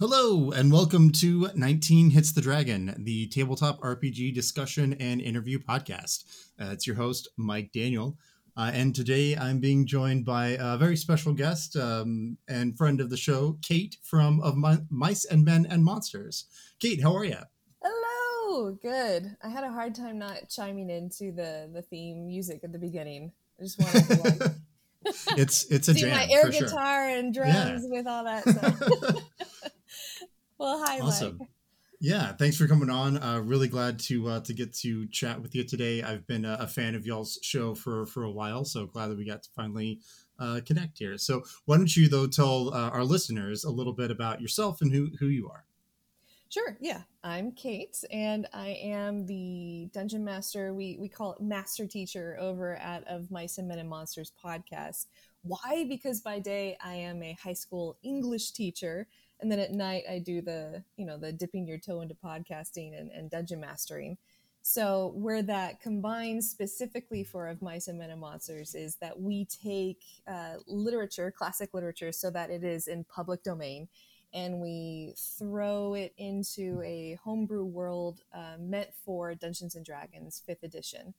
Hello, 0.00 0.50
and 0.50 0.72
welcome 0.72 1.12
to 1.12 1.50
19 1.54 2.10
Hits 2.10 2.32
the 2.32 2.40
Dragon, 2.40 2.94
the 2.98 3.28
tabletop 3.28 3.80
RPG 3.80 4.34
discussion 4.34 4.94
and 4.94 5.20
interview 5.20 5.60
podcast. 5.60 6.24
Uh, 6.60 6.70
it's 6.72 6.84
your 6.84 6.96
host, 6.96 7.28
Mike 7.36 7.70
Daniel. 7.72 8.18
Uh, 8.56 8.72
and 8.74 8.92
today 8.92 9.36
I'm 9.36 9.60
being 9.60 9.86
joined 9.86 10.24
by 10.24 10.56
a 10.58 10.76
very 10.76 10.96
special 10.96 11.32
guest 11.32 11.76
um, 11.76 12.38
and 12.48 12.76
friend 12.76 13.00
of 13.00 13.08
the 13.08 13.16
show, 13.16 13.56
Kate 13.62 13.96
from 14.02 14.40
Of 14.40 14.56
Mi- 14.56 14.84
Mice 14.90 15.24
and 15.24 15.44
Men 15.44 15.64
and 15.70 15.84
Monsters. 15.84 16.46
Kate, 16.80 17.00
how 17.00 17.14
are 17.14 17.24
you? 17.24 17.38
Hello, 18.50 18.70
good. 18.70 19.36
I 19.42 19.50
had 19.50 19.62
a 19.62 19.70
hard 19.70 19.94
time 19.94 20.18
not 20.18 20.48
chiming 20.48 20.88
into 20.88 21.32
the 21.32 21.68
the 21.70 21.82
theme 21.82 22.26
music 22.26 22.60
at 22.64 22.72
the 22.72 22.78
beginning. 22.78 23.30
I 23.60 23.62
just 23.62 23.78
wanted 23.78 24.04
to 24.06 24.22
like 24.22 24.52
It's 25.36 25.64
it's 25.64 25.88
a 25.88 25.94
see 25.94 26.00
jam 26.00 26.12
my 26.12 26.26
air 26.30 26.46
for 26.46 26.52
sure. 26.52 26.66
guitar 26.66 27.08
and 27.08 27.34
drums 27.34 27.82
with 27.84 28.06
all 28.06 28.24
that 28.24 28.48
stuff. 28.48 28.80
well, 30.58 30.82
hi, 30.82 30.98
awesome. 31.00 31.36
Mike. 31.38 31.48
Yeah, 32.00 32.32
thanks 32.32 32.56
for 32.56 32.66
coming 32.66 32.88
on. 32.88 33.22
Uh, 33.22 33.40
really 33.40 33.68
glad 33.68 33.98
to 34.00 34.26
uh, 34.28 34.40
to 34.40 34.54
get 34.54 34.72
to 34.76 35.06
chat 35.08 35.42
with 35.42 35.54
you 35.54 35.64
today. 35.64 36.02
I've 36.02 36.26
been 36.26 36.46
a, 36.46 36.56
a 36.60 36.66
fan 36.66 36.94
of 36.94 37.04
y'all's 37.04 37.38
show 37.42 37.74
for 37.74 38.06
for 38.06 38.24
a 38.24 38.30
while, 38.30 38.64
so 38.64 38.86
glad 38.86 39.08
that 39.08 39.18
we 39.18 39.26
got 39.26 39.42
to 39.42 39.50
finally 39.54 40.00
uh, 40.38 40.62
connect 40.64 41.00
here. 41.00 41.18
So, 41.18 41.42
why 41.66 41.76
don't 41.76 41.94
you 41.94 42.08
though 42.08 42.26
tell 42.26 42.72
uh, 42.72 42.88
our 42.88 43.04
listeners 43.04 43.64
a 43.64 43.70
little 43.70 43.92
bit 43.92 44.10
about 44.10 44.40
yourself 44.40 44.80
and 44.80 44.90
who 44.90 45.10
who 45.20 45.26
you 45.26 45.50
are? 45.50 45.64
Sure, 46.50 46.78
yeah. 46.80 47.02
I'm 47.22 47.52
Kate, 47.52 48.02
and 48.10 48.46
I 48.54 48.68
am 48.82 49.26
the 49.26 49.90
dungeon 49.92 50.24
master. 50.24 50.72
We 50.72 50.96
we 50.98 51.06
call 51.06 51.34
it 51.34 51.42
master 51.42 51.86
teacher 51.86 52.38
over 52.40 52.76
at 52.76 53.06
Of 53.06 53.30
Mice 53.30 53.58
and 53.58 53.68
Men 53.68 53.78
and 53.78 53.88
Monsters 53.88 54.32
podcast. 54.42 55.06
Why? 55.42 55.84
Because 55.86 56.22
by 56.22 56.38
day 56.38 56.78
I 56.82 56.94
am 56.94 57.22
a 57.22 57.34
high 57.34 57.52
school 57.52 57.98
English 58.02 58.52
teacher, 58.52 59.08
and 59.40 59.52
then 59.52 59.58
at 59.58 59.72
night 59.72 60.04
I 60.10 60.20
do 60.20 60.40
the 60.40 60.82
you 60.96 61.04
know 61.04 61.18
the 61.18 61.32
dipping 61.32 61.66
your 61.66 61.76
toe 61.76 62.00
into 62.00 62.14
podcasting 62.14 62.98
and, 62.98 63.10
and 63.10 63.30
dungeon 63.30 63.60
mastering. 63.60 64.16
So 64.62 65.12
where 65.16 65.42
that 65.42 65.80
combines 65.80 66.48
specifically 66.48 67.24
for 67.24 67.48
Of 67.48 67.60
Mice 67.60 67.88
and 67.88 67.98
Men 67.98 68.08
and 68.10 68.20
Monsters 68.20 68.74
is 68.74 68.96
that 68.96 69.20
we 69.20 69.44
take 69.46 70.00
uh, 70.26 70.54
literature, 70.66 71.30
classic 71.30 71.74
literature, 71.74 72.10
so 72.10 72.30
that 72.30 72.48
it 72.48 72.64
is 72.64 72.88
in 72.88 73.04
public 73.04 73.42
domain 73.42 73.88
and 74.32 74.60
we 74.60 75.14
throw 75.38 75.94
it 75.94 76.12
into 76.18 76.82
a 76.82 77.18
homebrew 77.22 77.64
world 77.64 78.20
uh, 78.34 78.56
meant 78.58 78.90
for 79.04 79.34
Dungeons 79.34 79.74
and 79.74 79.84
Dragons 79.84 80.42
5th 80.48 80.62
edition 80.62 81.14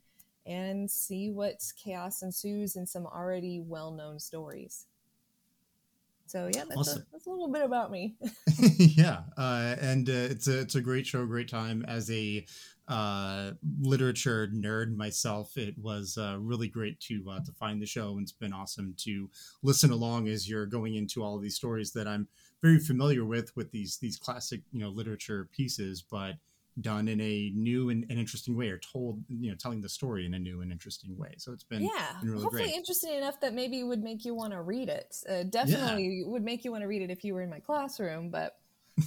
and 0.46 0.90
see 0.90 1.30
what 1.30 1.62
chaos 1.82 2.22
ensues 2.22 2.76
in 2.76 2.86
some 2.86 3.06
already 3.06 3.60
well 3.60 3.92
known 3.92 4.20
stories. 4.20 4.88
So, 6.26 6.50
yeah, 6.54 6.64
that's, 6.68 6.78
Awesome. 6.78 7.02
a, 7.02 7.06
that's 7.12 7.26
a 7.26 7.30
little 7.32 7.52
bit 7.52 7.64
about 7.64 7.90
me. 7.90 8.16
yeah, 8.78 9.22
uh, 9.36 9.76
and 9.82 10.08
uh, 10.08 10.14
it's 10.14 10.48
a 10.48 10.60
it's 10.60 10.76
a 10.76 10.82
great 10.82 11.08
show, 11.08 11.26
great 11.26 11.50
time. 11.50 11.84
As 11.88 12.12
a 12.12 12.46
uh, 12.88 13.52
literature 13.82 14.48
nerd 14.54 14.96
myself, 14.96 15.58
it 15.58 15.76
was 15.80 16.20
uh, 16.20 16.38
really 16.40 16.68
great 16.68 17.00
to 17.02 17.24
uh, 17.32 17.40
to 17.40 17.52
find 17.54 17.82
the 17.82 17.88
show, 17.88 18.12
and 18.12 18.22
it's 18.22 18.32
been 18.32 18.54
awesome 18.54 18.94
to 18.98 19.28
listen 19.64 19.90
along 19.92 20.28
as 20.28 20.48
you're 20.48 20.68
going 20.68 20.96
into 20.96 21.24
all 21.24 21.36
of 21.36 21.42
these 21.42 21.56
stories 21.56 21.94
that 21.94 22.08
I'm 22.08 22.28
very 22.62 22.80
familiar 22.80 23.26
with 23.26 23.56
with 23.56 23.72
these 23.72 23.98
these 24.00 24.18
classic 24.18 24.62
you 24.72 24.80
know 24.80 24.90
literature 24.90 25.50
pieces, 25.52 26.02
but 26.02 26.36
done 26.82 27.08
in 27.08 27.20
a 27.20 27.52
new 27.56 27.90
and, 27.90 28.06
and 28.10 28.20
interesting 28.20 28.56
way, 28.56 28.70
or 28.70 28.78
told 28.80 29.24
you 29.28 29.50
know 29.52 29.56
telling 29.58 29.82
the 29.82 29.90
story 29.90 30.26
in 30.26 30.34
a 30.34 30.40
new 30.40 30.62
and 30.62 30.72
interesting 30.72 31.18
way. 31.18 31.36
So 31.38 31.52
it's 31.54 31.64
been 31.64 31.92
yeah, 31.94 32.16
been 32.22 32.32
really 32.32 32.48
hopefully 32.48 32.70
great. 32.70 32.76
interesting 32.76 33.14
enough 33.14 33.40
that 33.42 33.54
maybe 33.54 33.84
would 33.84 34.02
make 34.02 34.26
you 34.26 34.36
want 34.36 34.54
to 34.54 34.62
read 34.62 34.90
it. 34.90 35.16
Uh, 35.30 35.44
definitely 35.44 36.24
would 36.26 36.44
make 36.44 36.66
you 36.66 36.72
want 36.72 36.82
to 36.82 36.88
read 36.88 37.02
it 37.02 37.12
if 37.12 37.24
you 37.24 37.34
were 37.34 37.42
in 37.42 37.50
my 37.50 37.60
classroom, 37.60 38.32
but 38.32 38.54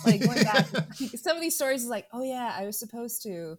like 0.04 0.22
going 0.22 0.42
back, 0.42 0.66
some 1.16 1.36
of 1.36 1.42
these 1.42 1.54
stories 1.56 1.82
is 1.82 1.88
like, 1.88 2.06
oh 2.12 2.22
yeah, 2.22 2.54
I 2.56 2.64
was 2.64 2.78
supposed 2.78 3.22
to. 3.24 3.56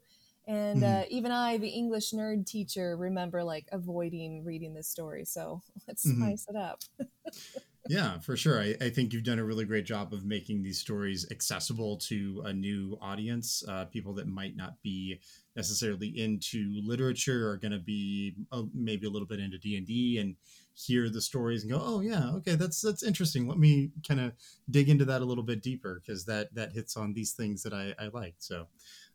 And 0.47 0.79
Mhm. 0.79 0.83
uh, 0.83 1.03
even 1.09 1.31
I, 1.31 1.57
the 1.57 1.69
English 1.69 2.11
nerd 2.11 2.45
teacher, 2.47 2.97
remember 2.97 3.43
like 3.43 3.67
avoiding 3.71 4.43
reading 4.43 4.73
this 4.73 4.89
story. 4.89 5.25
So 5.25 5.61
let's 5.87 6.03
Mhm. 6.05 6.09
spice 6.15 6.45
it 6.49 6.55
up. 6.55 6.79
yeah 7.89 8.19
for 8.19 8.37
sure 8.37 8.61
I, 8.61 8.75
I 8.79 8.89
think 8.89 9.11
you've 9.11 9.23
done 9.23 9.39
a 9.39 9.43
really 9.43 9.65
great 9.65 9.85
job 9.85 10.13
of 10.13 10.25
making 10.25 10.63
these 10.63 10.79
stories 10.79 11.27
accessible 11.31 11.97
to 11.97 12.41
a 12.45 12.53
new 12.53 12.97
audience 13.01 13.63
uh, 13.67 13.85
people 13.85 14.13
that 14.15 14.27
might 14.27 14.55
not 14.55 14.81
be 14.81 15.19
necessarily 15.55 16.07
into 16.07 16.79
literature 16.83 17.49
are 17.49 17.57
going 17.57 17.71
to 17.73 17.79
be 17.79 18.35
uh, 18.51 18.63
maybe 18.73 19.05
a 19.05 19.09
little 19.09 19.27
bit 19.27 19.39
into 19.39 19.57
d&d 19.57 20.17
and 20.17 20.35
hear 20.75 21.09
the 21.09 21.21
stories 21.21 21.63
and 21.63 21.71
go 21.71 21.79
oh 21.83 21.99
yeah 21.99 22.31
okay 22.31 22.55
that's 22.55 22.81
that's 22.81 23.03
interesting 23.03 23.47
let 23.47 23.59
me 23.59 23.91
kind 24.07 24.19
of 24.19 24.31
dig 24.71 24.89
into 24.89 25.05
that 25.05 25.21
a 25.21 25.25
little 25.25 25.43
bit 25.43 25.61
deeper 25.61 26.01
because 26.03 26.25
that 26.25 26.53
that 26.55 26.71
hits 26.71 26.95
on 26.97 27.13
these 27.13 27.33
things 27.33 27.63
that 27.63 27.73
i 27.73 27.93
i 27.99 28.07
like 28.13 28.35
so 28.37 28.65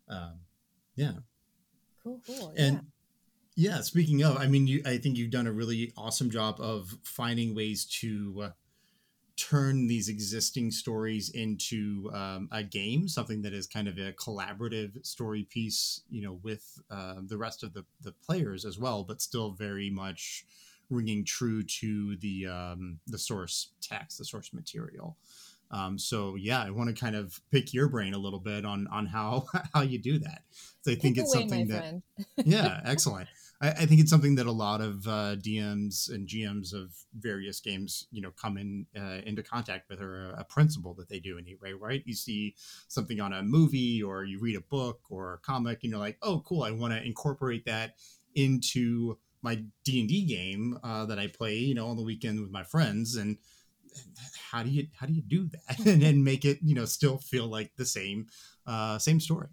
um, 0.08 0.34
yeah 0.94 1.12
Cool, 2.02 2.20
cool. 2.26 2.54
and 2.56 2.76
yeah. 2.76 2.80
Yeah, 3.58 3.80
speaking 3.80 4.22
of, 4.22 4.36
I 4.36 4.46
mean, 4.46 4.69
you, 4.69 4.82
I 4.86 4.98
think 4.98 5.16
you've 5.16 5.32
done 5.32 5.48
a 5.48 5.52
really 5.52 5.92
awesome 5.96 6.30
job 6.30 6.60
of 6.60 6.96
finding 7.02 7.56
ways 7.56 7.84
to 8.00 8.42
uh, 8.44 8.50
turn 9.36 9.88
these 9.88 10.08
existing 10.08 10.70
stories 10.70 11.30
into 11.30 12.08
um, 12.14 12.48
a 12.52 12.62
game, 12.62 13.08
something 13.08 13.42
that 13.42 13.52
is 13.52 13.66
kind 13.66 13.88
of 13.88 13.98
a 13.98 14.12
collaborative 14.12 15.04
story 15.04 15.42
piece, 15.42 16.02
you 16.08 16.22
know, 16.22 16.38
with 16.44 16.80
uh, 16.88 17.16
the 17.26 17.36
rest 17.36 17.64
of 17.64 17.74
the, 17.74 17.84
the 18.00 18.12
players 18.24 18.64
as 18.64 18.78
well, 18.78 19.02
but 19.02 19.20
still 19.20 19.50
very 19.50 19.90
much 19.90 20.44
ringing 20.88 21.25
true 21.25 21.64
to 21.64 22.14
the 22.19 22.46
um, 22.46 23.00
the 23.08 23.19
source 23.19 23.72
text, 23.80 24.19
the 24.19 24.25
source 24.25 24.52
material. 24.52 25.16
Um, 25.70 25.98
so 25.98 26.36
yeah, 26.36 26.62
I 26.62 26.70
want 26.70 26.94
to 26.94 26.98
kind 26.98 27.14
of 27.14 27.40
pick 27.50 27.75
your 27.75 27.88
brain 27.88 28.14
a 28.14 28.19
little 28.19 28.38
bit 28.38 28.64
on 28.64 28.86
on 28.86 29.06
how 29.06 29.46
how 29.75 29.82
you 29.82 29.98
do 29.98 30.19
that. 30.20 30.42
So 30.82 30.92
I 30.92 30.94
think 30.94 31.16
Pick 31.16 31.25
it's 31.25 31.34
away, 31.34 31.42
something 31.42 31.69
that 31.69 32.02
yeah, 32.36 32.80
excellent. 32.86 33.28
I, 33.60 33.70
I 33.70 33.86
think 33.86 34.00
it's 34.00 34.10
something 34.10 34.34
that 34.36 34.46
a 34.46 34.52
lot 34.52 34.80
of 34.80 35.06
uh, 35.06 35.36
DMs 35.36 36.10
and 36.12 36.28
GMs 36.28 36.72
of 36.72 36.94
various 37.19 37.60
games, 37.60 38.06
you 38.10 38.20
know, 38.20 38.30
come 38.30 38.56
in 38.56 38.86
uh, 38.96 39.20
into 39.26 39.42
contact 39.42 39.88
with, 39.88 40.00
or 40.00 40.30
a, 40.30 40.41
a 40.41 40.44
principle 40.44 40.94
that 40.94 41.08
they 41.08 41.19
do 41.19 41.38
anyway, 41.38 41.72
right? 41.72 42.02
You 42.04 42.14
see 42.14 42.54
something 42.88 43.20
on 43.20 43.32
a 43.32 43.42
movie, 43.42 44.02
or 44.02 44.24
you 44.24 44.38
read 44.38 44.56
a 44.56 44.60
book 44.60 45.00
or 45.10 45.34
a 45.34 45.38
comic, 45.38 45.80
and 45.82 45.91
you're 45.91 46.00
like, 46.00 46.19
"Oh, 46.22 46.42
cool! 46.46 46.62
I 46.62 46.70
want 46.70 46.94
to 46.94 47.04
incorporate 47.04 47.64
that 47.66 47.96
into 48.34 49.19
my 49.42 49.62
D 49.84 50.00
and 50.00 50.08
D 50.08 50.25
game 50.25 50.78
uh, 50.82 51.06
that 51.06 51.19
I 51.19 51.26
play, 51.26 51.56
you 51.56 51.75
know, 51.75 51.88
on 51.88 51.96
the 51.96 52.04
weekend 52.04 52.40
with 52.40 52.50
my 52.50 52.62
friends." 52.64 53.16
And 53.16 53.38
how 54.50 54.62
do 54.62 54.70
you 54.70 54.86
how 54.94 55.06
do 55.06 55.12
you 55.12 55.22
do 55.22 55.48
that 55.48 55.78
and, 55.86 56.02
and 56.02 56.25
make 56.25 56.44
it, 56.44 56.58
you 56.62 56.75
know, 56.75 56.84
still 56.84 57.19
feel 57.19 57.46
like 57.46 57.72
the 57.76 57.86
same 57.86 58.26
uh, 58.66 58.98
same 58.98 59.20
story? 59.20 59.48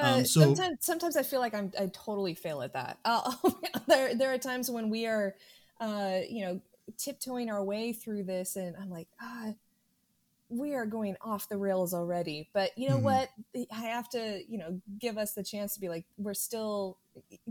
Uh, 0.00 0.22
Um, 0.22 0.24
so- 0.24 0.64
sometimes, 0.64 0.78
sometimes 0.80 1.16
I 1.16 1.22
feel 1.22 1.40
like 1.40 1.54
I'm 1.54 1.72
I 1.78 1.86
totally 1.86 2.34
fail 2.34 2.62
at 2.62 2.72
that. 2.74 2.98
Uh, 3.04 3.32
there, 3.88 4.14
there 4.14 4.32
are 4.32 4.38
times 4.38 4.70
when 4.70 4.90
we 4.90 5.06
are, 5.06 5.34
uh, 5.80 6.20
you 6.28 6.44
know, 6.44 6.60
tiptoeing 6.98 7.50
our 7.50 7.62
way 7.64 7.92
through 7.92 8.24
this, 8.24 8.56
and 8.56 8.76
I'm 8.76 8.90
like, 8.90 9.08
ah, 9.20 9.52
we 10.50 10.74
are 10.74 10.86
going 10.86 11.16
off 11.20 11.48
the 11.48 11.58
rails 11.58 11.92
already. 11.92 12.48
But 12.54 12.70
you 12.76 12.88
know 12.88 12.98
Mhm. 12.98 12.98
what? 12.98 13.28
I 13.72 13.80
have 13.82 14.08
to, 14.10 14.42
you 14.48 14.58
know, 14.58 14.80
give 14.98 15.18
us 15.18 15.34
the 15.34 15.42
chance 15.42 15.74
to 15.74 15.80
be 15.80 15.88
like, 15.88 16.04
we're 16.16 16.34
still. 16.34 16.98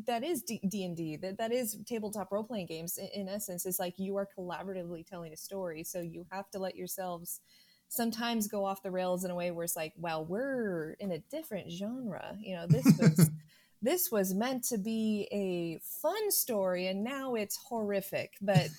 That 0.07 0.23
is 0.23 0.43
D 0.43 0.59
and 0.85 0.95
D. 0.95 1.17
That 1.17 1.37
that 1.37 1.51
is 1.51 1.77
tabletop 1.85 2.31
role 2.31 2.43
playing 2.43 2.67
games. 2.67 2.97
In, 2.97 3.07
in 3.13 3.29
essence, 3.29 3.65
it's 3.65 3.79
like 3.79 3.95
you 3.97 4.15
are 4.17 4.27
collaboratively 4.37 5.05
telling 5.05 5.33
a 5.33 5.37
story, 5.37 5.83
so 5.83 5.99
you 6.01 6.25
have 6.31 6.49
to 6.51 6.59
let 6.59 6.75
yourselves 6.75 7.41
sometimes 7.89 8.47
go 8.47 8.65
off 8.65 8.83
the 8.83 8.91
rails 8.91 9.23
in 9.23 9.31
a 9.31 9.35
way 9.35 9.51
where 9.51 9.63
it's 9.63 9.75
like, 9.75 9.93
wow, 9.97 10.21
we're 10.21 10.95
in 10.99 11.11
a 11.11 11.19
different 11.19 11.71
genre. 11.71 12.37
You 12.39 12.55
know, 12.55 12.67
this 12.67 12.85
was 12.99 13.29
this 13.81 14.11
was 14.11 14.33
meant 14.33 14.63
to 14.65 14.77
be 14.77 15.27
a 15.31 15.79
fun 16.01 16.31
story, 16.31 16.87
and 16.87 17.03
now 17.03 17.35
it's 17.35 17.57
horrific. 17.57 18.33
But 18.41 18.69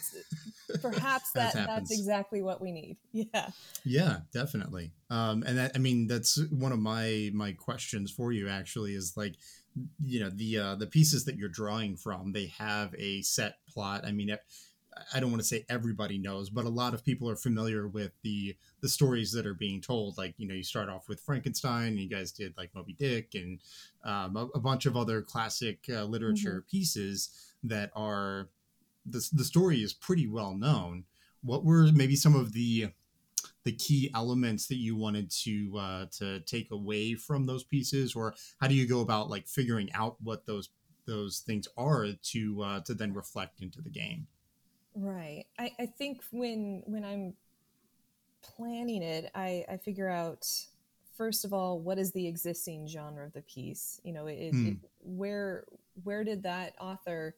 perhaps 0.80 1.32
That 1.34 1.54
that 1.54 1.66
that's 1.66 1.90
exactly 1.92 2.42
what 2.42 2.60
we 2.60 2.72
need. 2.72 2.96
Yeah. 3.12 3.50
Yeah, 3.84 4.18
definitely. 4.32 4.92
Um, 5.10 5.42
and 5.46 5.58
that, 5.58 5.72
I 5.74 5.78
mean, 5.78 6.06
that's 6.06 6.40
one 6.50 6.72
of 6.72 6.78
my 6.78 7.30
my 7.32 7.52
questions 7.52 8.10
for 8.10 8.32
you. 8.32 8.48
Actually, 8.48 8.94
is 8.94 9.16
like, 9.16 9.34
you 10.04 10.20
know, 10.20 10.30
the 10.30 10.58
uh, 10.58 10.74
the 10.74 10.86
pieces 10.86 11.24
that 11.24 11.36
you're 11.36 11.48
drawing 11.48 11.96
from, 11.96 12.32
they 12.32 12.52
have 12.58 12.94
a 12.98 13.22
set 13.22 13.56
plot. 13.68 14.04
I 14.04 14.12
mean, 14.12 14.30
it, 14.30 14.40
I 15.12 15.20
don't 15.20 15.30
want 15.30 15.42
to 15.42 15.48
say 15.48 15.64
everybody 15.68 16.18
knows, 16.18 16.50
but 16.50 16.64
a 16.64 16.70
lot 16.70 16.94
of 16.94 17.04
people 17.04 17.28
are 17.28 17.36
familiar 17.36 17.86
with 17.86 18.12
the 18.22 18.56
the 18.80 18.88
stories 18.88 19.32
that 19.32 19.46
are 19.46 19.54
being 19.54 19.80
told. 19.80 20.18
Like, 20.18 20.34
you 20.38 20.46
know, 20.46 20.54
you 20.54 20.62
start 20.62 20.88
off 20.88 21.08
with 21.08 21.20
Frankenstein, 21.20 21.88
and 21.88 22.00
you 22.00 22.08
guys 22.08 22.32
did 22.32 22.56
like 22.56 22.74
Moby 22.74 22.92
Dick, 22.92 23.34
and 23.34 23.60
um, 24.04 24.36
a, 24.36 24.46
a 24.54 24.60
bunch 24.60 24.86
of 24.86 24.96
other 24.96 25.22
classic 25.22 25.84
uh, 25.88 26.04
literature 26.04 26.64
pieces 26.70 27.30
that 27.62 27.90
are 27.94 28.48
the 29.06 29.26
the 29.32 29.44
story 29.44 29.82
is 29.82 29.92
pretty 29.92 30.26
well 30.26 30.54
known. 30.54 31.04
What 31.42 31.64
were 31.64 31.88
maybe 31.92 32.16
some 32.16 32.34
of 32.34 32.52
the 32.52 32.88
the 33.64 33.72
key 33.72 34.10
elements 34.14 34.66
that 34.68 34.76
you 34.76 34.96
wanted 34.96 35.30
to 35.30 35.76
uh, 35.78 36.06
to 36.18 36.40
take 36.40 36.70
away 36.70 37.14
from 37.14 37.46
those 37.46 37.64
pieces, 37.64 38.14
or 38.14 38.34
how 38.60 38.68
do 38.68 38.74
you 38.74 38.86
go 38.86 39.00
about 39.00 39.30
like 39.30 39.46
figuring 39.46 39.90
out 39.92 40.16
what 40.22 40.46
those 40.46 40.70
those 41.06 41.40
things 41.40 41.68
are 41.76 42.08
to 42.22 42.62
uh, 42.62 42.80
to 42.80 42.94
then 42.94 43.12
reflect 43.12 43.60
into 43.60 43.80
the 43.80 43.90
game? 43.90 44.26
Right. 44.94 45.44
I, 45.58 45.72
I 45.78 45.86
think 45.86 46.22
when 46.30 46.82
when 46.86 47.04
I'm 47.04 47.34
planning 48.42 49.02
it, 49.02 49.30
I, 49.34 49.64
I 49.68 49.76
figure 49.76 50.08
out 50.08 50.46
first 51.16 51.44
of 51.44 51.52
all 51.52 51.80
what 51.80 51.98
is 51.98 52.12
the 52.12 52.26
existing 52.26 52.86
genre 52.88 53.24
of 53.24 53.32
the 53.32 53.42
piece. 53.42 54.00
You 54.04 54.12
know, 54.12 54.26
it, 54.26 54.50
hmm. 54.50 54.68
it, 54.68 54.76
where 55.00 55.64
where 56.04 56.24
did 56.24 56.42
that 56.44 56.74
author 56.80 57.34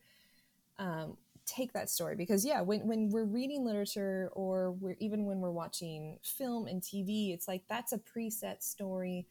um, 0.78 1.16
take 1.46 1.72
that 1.72 1.90
story 1.90 2.14
because 2.14 2.44
yeah 2.44 2.60
when, 2.60 2.86
when 2.86 3.08
we're 3.10 3.24
reading 3.24 3.64
literature 3.64 4.30
or 4.34 4.72
we're 4.72 4.96
even 5.00 5.24
when 5.24 5.40
we're 5.40 5.50
watching 5.50 6.18
film 6.22 6.66
and 6.66 6.80
tv 6.80 7.34
it's 7.34 7.48
like 7.48 7.62
that's 7.68 7.92
a 7.92 7.98
preset 7.98 8.62
story 8.62 9.26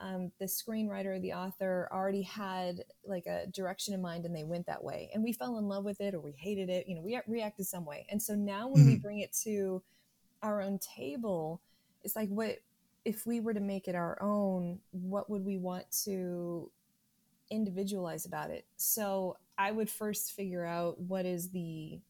um, 0.00 0.32
the 0.38 0.46
screenwriter 0.46 1.16
or 1.16 1.20
the 1.20 1.34
author 1.34 1.88
already 1.92 2.22
had 2.22 2.84
like 3.06 3.26
a 3.26 3.46
direction 3.48 3.94
in 3.94 4.00
mind 4.00 4.24
and 4.24 4.34
they 4.34 4.44
went 4.44 4.66
that 4.66 4.82
way. 4.82 5.10
And 5.12 5.22
we 5.22 5.32
fell 5.32 5.58
in 5.58 5.68
love 5.68 5.84
with 5.84 6.00
it 6.00 6.14
or 6.14 6.20
we 6.20 6.32
hated 6.32 6.68
it 6.70 6.86
you 6.88 6.94
know 6.94 7.02
we 7.02 7.20
reacted 7.26 7.66
some 7.66 7.84
way. 7.84 8.06
And 8.10 8.20
so 8.20 8.34
now 8.34 8.68
when 8.68 8.82
mm-hmm. 8.82 8.92
we 8.92 8.98
bring 8.98 9.18
it 9.20 9.32
to 9.44 9.82
our 10.42 10.62
own 10.62 10.78
table 10.78 11.60
it's 12.02 12.16
like 12.16 12.30
what 12.30 12.60
if 13.04 13.26
we 13.26 13.40
were 13.40 13.52
to 13.52 13.60
make 13.60 13.88
it 13.88 13.94
our 13.94 14.20
own 14.22 14.78
what 14.92 15.28
would 15.28 15.44
we 15.44 15.58
want 15.58 15.84
to 16.04 16.70
individualize 17.50 18.26
about 18.26 18.50
it? 18.50 18.64
So 18.76 19.36
I 19.58 19.72
would 19.72 19.90
first 19.90 20.32
figure 20.32 20.64
out 20.64 20.98
what 21.00 21.26
is 21.26 21.50
the 21.50 22.00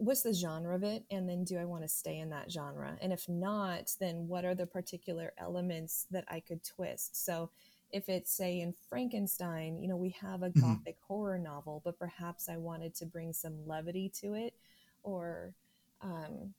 what's 0.00 0.22
the 0.22 0.32
genre 0.32 0.74
of 0.74 0.82
it 0.82 1.04
and 1.10 1.28
then 1.28 1.44
do 1.44 1.58
I 1.58 1.66
want 1.66 1.82
to 1.82 1.88
stay 1.88 2.18
in 2.18 2.30
that 2.30 2.50
genre? 2.50 2.96
And 3.02 3.12
if 3.12 3.28
not, 3.28 3.92
then 4.00 4.26
what 4.26 4.46
are 4.46 4.54
the 4.54 4.66
particular 4.66 5.32
elements 5.38 6.06
that 6.10 6.24
I 6.28 6.40
could 6.40 6.64
twist? 6.64 7.24
So 7.24 7.50
if 7.92 8.08
it's 8.08 8.34
say 8.34 8.60
in 8.60 8.72
Frankenstein, 8.88 9.78
you 9.78 9.88
know, 9.88 9.96
we 9.96 10.16
have 10.20 10.42
a 10.42 10.48
mm-hmm. 10.48 10.60
gothic 10.60 10.96
horror 11.06 11.38
novel, 11.38 11.82
but 11.84 11.98
perhaps 11.98 12.48
I 12.48 12.56
wanted 12.56 12.94
to 12.96 13.06
bring 13.06 13.32
some 13.34 13.66
levity 13.66 14.10
to 14.20 14.34
it 14.34 14.54
or 15.02 15.52
um, 16.00 16.54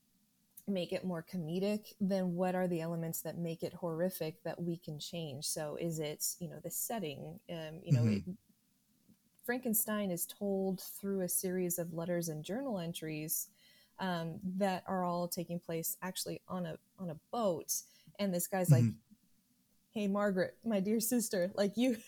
make 0.68 0.94
it 0.94 1.04
more 1.04 1.26
comedic, 1.34 1.94
then 2.00 2.36
what 2.36 2.54
are 2.54 2.68
the 2.68 2.82
elements 2.82 3.22
that 3.22 3.40
make 3.40 3.64
it 3.64 3.74
horrific 3.74 4.44
that 4.44 4.62
we 4.62 4.78
can 4.78 5.00
change? 5.00 5.46
So 5.46 5.78
is 5.82 6.00
it, 6.00 6.24
you 6.40 6.48
know, 6.48 6.60
the 6.64 6.70
setting? 6.70 7.40
Um, 7.50 7.80
you 7.84 7.94
know, 7.94 8.04
mm-hmm. 8.04 8.30
it, 8.30 8.38
Frankenstein 9.52 10.12
is 10.12 10.26
told 10.26 10.80
through 10.80 11.20
a 11.20 11.28
series 11.28 11.78
of 11.78 11.94
letters 11.94 12.30
and 12.30 12.42
journal 12.42 12.80
entries 12.80 13.50
um, 14.00 14.40
that 14.56 14.82
are 14.88 15.04
all 15.04 15.28
taking 15.28 15.60
place 15.60 15.98
actually 16.02 16.40
on 16.48 16.66
a 16.66 16.78
on 16.98 17.10
a 17.10 17.18
boat. 17.34 17.74
And 18.18 18.34
this 18.34 18.48
guy's 18.48 18.70
mm-hmm. 18.70 18.86
like, 18.86 18.96
"Hey, 19.94 20.08
Margaret, 20.08 20.56
my 20.64 20.80
dear 20.80 21.02
sister, 21.02 21.52
like 21.54 21.74
you." 21.76 21.98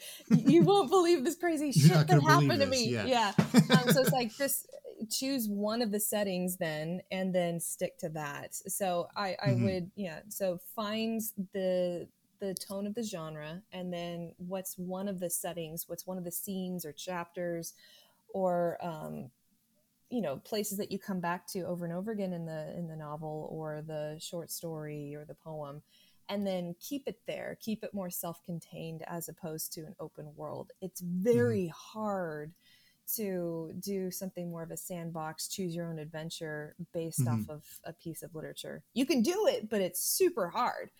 you 0.28 0.62
won't 0.64 0.90
believe 0.90 1.24
this 1.24 1.36
crazy 1.36 1.72
shit 1.72 2.06
that 2.08 2.22
happened 2.22 2.60
to 2.60 2.66
me. 2.66 2.90
Yeah. 2.90 3.06
yeah. 3.06 3.32
Um, 3.54 3.88
so 3.90 4.02
it's 4.02 4.12
like 4.12 4.36
just 4.36 4.66
choose 5.10 5.48
one 5.48 5.80
of 5.80 5.92
the 5.92 6.00
settings 6.00 6.58
then 6.58 7.00
and 7.10 7.34
then 7.34 7.58
stick 7.58 7.96
to 7.98 8.10
that. 8.10 8.54
So 8.54 9.08
I, 9.16 9.36
I 9.42 9.48
mm-hmm. 9.48 9.64
would, 9.64 9.90
yeah. 9.96 10.20
So 10.28 10.58
find 10.76 11.22
the 11.54 12.08
the 12.42 12.54
tone 12.54 12.88
of 12.88 12.94
the 12.96 13.04
genre 13.04 13.62
and 13.72 13.92
then 13.92 14.32
what's 14.36 14.76
one 14.76 15.06
of 15.06 15.20
the 15.20 15.30
settings 15.30 15.88
what's 15.88 16.08
one 16.08 16.18
of 16.18 16.24
the 16.24 16.32
scenes 16.32 16.84
or 16.84 16.90
chapters 16.90 17.74
or 18.34 18.76
um, 18.82 19.30
you 20.10 20.20
know 20.20 20.38
places 20.38 20.76
that 20.76 20.90
you 20.90 20.98
come 20.98 21.20
back 21.20 21.46
to 21.46 21.60
over 21.60 21.84
and 21.84 21.94
over 21.94 22.10
again 22.10 22.32
in 22.32 22.44
the 22.44 22.76
in 22.76 22.88
the 22.88 22.96
novel 22.96 23.48
or 23.52 23.80
the 23.86 24.18
short 24.20 24.50
story 24.50 25.14
or 25.14 25.24
the 25.24 25.34
poem 25.34 25.82
and 26.28 26.44
then 26.44 26.74
keep 26.80 27.04
it 27.06 27.20
there 27.28 27.56
keep 27.60 27.84
it 27.84 27.94
more 27.94 28.10
self-contained 28.10 29.04
as 29.06 29.28
opposed 29.28 29.72
to 29.72 29.82
an 29.82 29.94
open 30.00 30.26
world 30.34 30.72
it's 30.80 31.00
very 31.00 31.66
mm-hmm. 31.66 31.98
hard 31.98 32.52
to 33.14 33.72
do 33.78 34.10
something 34.10 34.50
more 34.50 34.64
of 34.64 34.72
a 34.72 34.76
sandbox 34.76 35.46
choose 35.46 35.76
your 35.76 35.86
own 35.86 36.00
adventure 36.00 36.74
based 36.92 37.20
mm-hmm. 37.20 37.34
off 37.34 37.48
of 37.48 37.64
a 37.84 37.92
piece 37.92 38.24
of 38.24 38.34
literature 38.34 38.82
you 38.94 39.06
can 39.06 39.22
do 39.22 39.46
it 39.46 39.70
but 39.70 39.80
it's 39.80 40.02
super 40.02 40.48
hard 40.48 40.90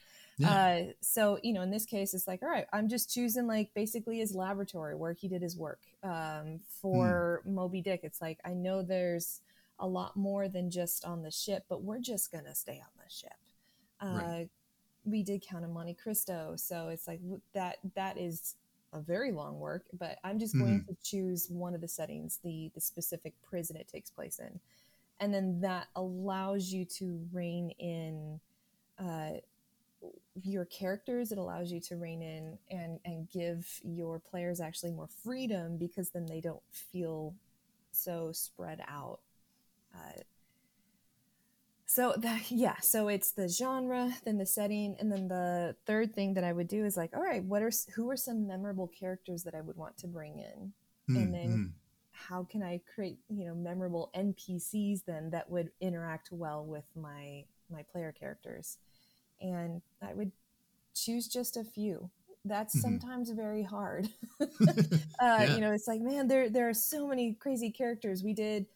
yeah. 0.42 0.84
Uh, 0.88 0.92
so 1.00 1.38
you 1.42 1.52
know, 1.52 1.62
in 1.62 1.70
this 1.70 1.84
case, 1.86 2.14
it's 2.14 2.26
like, 2.26 2.42
all 2.42 2.48
right, 2.48 2.66
I'm 2.72 2.88
just 2.88 3.12
choosing 3.12 3.46
like 3.46 3.70
basically 3.74 4.18
his 4.18 4.34
laboratory 4.34 4.94
where 4.94 5.12
he 5.12 5.28
did 5.28 5.42
his 5.42 5.56
work. 5.56 5.80
Um, 6.02 6.60
for 6.80 7.42
mm. 7.46 7.52
Moby 7.52 7.80
Dick, 7.80 8.00
it's 8.02 8.20
like 8.20 8.38
I 8.44 8.52
know 8.52 8.82
there's 8.82 9.40
a 9.78 9.86
lot 9.86 10.16
more 10.16 10.48
than 10.48 10.70
just 10.70 11.04
on 11.04 11.22
the 11.22 11.30
ship, 11.30 11.64
but 11.68 11.82
we're 11.82 12.00
just 12.00 12.32
gonna 12.32 12.54
stay 12.54 12.80
on 12.82 13.02
the 13.02 13.10
ship. 13.10 13.32
Uh, 14.00 14.26
right. 14.26 14.48
We 15.04 15.22
did 15.22 15.42
Count 15.42 15.64
of 15.64 15.70
Monte 15.70 15.94
Cristo, 15.94 16.54
so 16.56 16.88
it's 16.88 17.08
like 17.08 17.20
that. 17.54 17.78
That 17.94 18.18
is 18.18 18.56
a 18.92 19.00
very 19.00 19.32
long 19.32 19.58
work, 19.58 19.86
but 19.98 20.18
I'm 20.22 20.38
just 20.38 20.56
going 20.56 20.80
mm-hmm. 20.80 20.92
to 20.92 20.96
choose 21.02 21.48
one 21.48 21.74
of 21.74 21.80
the 21.80 21.88
settings, 21.88 22.38
the 22.44 22.70
the 22.74 22.80
specific 22.80 23.34
prison 23.42 23.76
it 23.76 23.88
takes 23.88 24.10
place 24.10 24.38
in, 24.38 24.60
and 25.18 25.32
then 25.32 25.60
that 25.60 25.88
allows 25.96 26.72
you 26.72 26.84
to 26.84 27.20
rein 27.32 27.70
in 27.78 28.40
uh, 28.98 29.38
your 30.40 30.64
characters 30.64 31.30
it 31.30 31.38
allows 31.38 31.70
you 31.70 31.78
to 31.78 31.96
rein 31.96 32.22
in 32.22 32.58
and 32.70 32.98
and 33.04 33.28
give 33.30 33.80
your 33.84 34.18
players 34.18 34.60
actually 34.60 34.90
more 34.90 35.08
freedom 35.22 35.76
because 35.76 36.10
then 36.10 36.26
they 36.26 36.40
don't 36.40 36.62
feel 36.70 37.34
so 37.90 38.32
spread 38.32 38.80
out. 38.88 39.20
Uh, 39.94 40.20
so 41.92 42.14
that 42.16 42.40
yeah 42.50 42.78
so 42.80 43.08
it's 43.08 43.32
the 43.32 43.48
genre 43.48 44.10
then 44.24 44.38
the 44.38 44.46
setting 44.46 44.96
and 44.98 45.12
then 45.12 45.28
the 45.28 45.76
third 45.86 46.14
thing 46.14 46.34
that 46.34 46.44
i 46.44 46.52
would 46.52 46.68
do 46.68 46.84
is 46.84 46.96
like 46.96 47.14
all 47.14 47.22
right 47.22 47.44
what 47.44 47.62
are 47.62 47.70
who 47.94 48.08
are 48.08 48.16
some 48.16 48.46
memorable 48.46 48.88
characters 48.98 49.42
that 49.42 49.54
i 49.54 49.60
would 49.60 49.76
want 49.76 49.96
to 49.98 50.06
bring 50.06 50.38
in? 50.38 50.72
Mm, 51.10 51.16
and 51.16 51.34
then 51.34 51.48
mm. 51.48 51.70
how 52.12 52.44
can 52.44 52.62
i 52.62 52.80
create 52.94 53.18
you 53.28 53.44
know 53.44 53.54
memorable 53.54 54.10
npcs 54.16 55.04
then 55.04 55.30
that 55.30 55.50
would 55.50 55.70
interact 55.80 56.30
well 56.32 56.64
with 56.64 56.84
my 56.96 57.44
my 57.70 57.82
player 57.92 58.14
characters 58.18 58.78
and 59.42 59.82
I 60.00 60.14
would 60.14 60.32
choose 60.94 61.28
just 61.28 61.56
a 61.56 61.64
few. 61.64 62.10
That's 62.44 62.76
mm-hmm. 62.76 62.82
sometimes 62.82 63.30
very 63.30 63.62
hard. 63.62 64.08
uh, 64.40 64.46
yeah. 65.20 65.54
You 65.54 65.60
know, 65.60 65.72
it's 65.72 65.86
like, 65.86 66.00
man, 66.00 66.28
there 66.28 66.48
there 66.48 66.68
are 66.68 66.74
so 66.74 67.06
many 67.06 67.34
crazy 67.34 67.70
characters. 67.70 68.22
We 68.22 68.32
did 68.32 68.66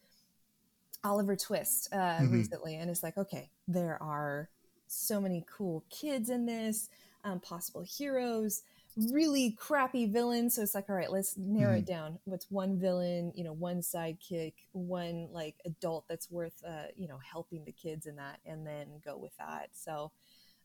Oliver 1.03 1.35
Twist 1.35 1.89
uh, 1.91 1.95
mm-hmm. 1.95 2.33
recently, 2.33 2.75
and 2.75 2.89
it's 2.89 3.03
like, 3.03 3.17
okay, 3.17 3.49
there 3.67 4.01
are 4.01 4.49
so 4.87 5.19
many 5.19 5.45
cool 5.51 5.83
kids 5.89 6.29
in 6.29 6.45
this, 6.45 6.89
um, 7.23 7.39
possible 7.41 7.81
heroes, 7.81 8.63
really 9.11 9.51
crappy 9.51 10.05
villains. 10.05 10.55
So 10.55 10.61
it's 10.61 10.73
like, 10.73 10.89
all 10.89 10.95
right, 10.95 11.11
let's 11.11 11.37
narrow 11.37 11.71
mm-hmm. 11.71 11.79
it 11.79 11.85
down. 11.85 12.19
What's 12.23 12.49
one 12.49 12.79
villain? 12.79 13.33
You 13.35 13.43
know, 13.43 13.53
one 13.53 13.81
sidekick, 13.81 14.53
one 14.71 15.27
like 15.31 15.55
adult 15.65 16.05
that's 16.07 16.31
worth, 16.31 16.63
uh, 16.67 16.87
you 16.95 17.07
know, 17.07 17.19
helping 17.29 17.65
the 17.65 17.71
kids 17.73 18.05
in 18.05 18.15
that, 18.15 18.39
and 18.45 18.65
then 18.65 18.87
go 19.03 19.17
with 19.17 19.35
that. 19.37 19.69
So 19.73 20.11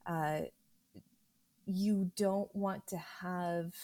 uh, 0.07 0.41
you 1.67 2.11
don't 2.17 2.55
want 2.55 2.87
to 2.89 2.97
have 2.97 3.75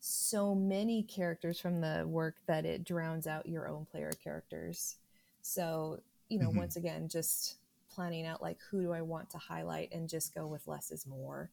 so 0.00 0.54
many 0.54 1.02
characters 1.02 1.60
from 1.60 1.80
the 1.80 2.04
work 2.06 2.36
that 2.46 2.64
it 2.64 2.84
drowns 2.84 3.26
out 3.26 3.46
your 3.46 3.68
own 3.68 3.86
player 3.90 4.12
characters. 4.22 4.96
So, 5.42 6.00
you 6.28 6.38
know, 6.38 6.48
mm-hmm. 6.48 6.58
once 6.58 6.76
again, 6.76 7.08
just 7.08 7.56
planning 7.92 8.26
out 8.26 8.40
like 8.40 8.58
who 8.70 8.82
do 8.82 8.92
I 8.92 9.02
want 9.02 9.30
to 9.30 9.38
highlight 9.38 9.92
and 9.92 10.08
just 10.08 10.34
go 10.34 10.46
with 10.46 10.66
less 10.66 10.90
is 10.90 11.06
more. 11.06 11.50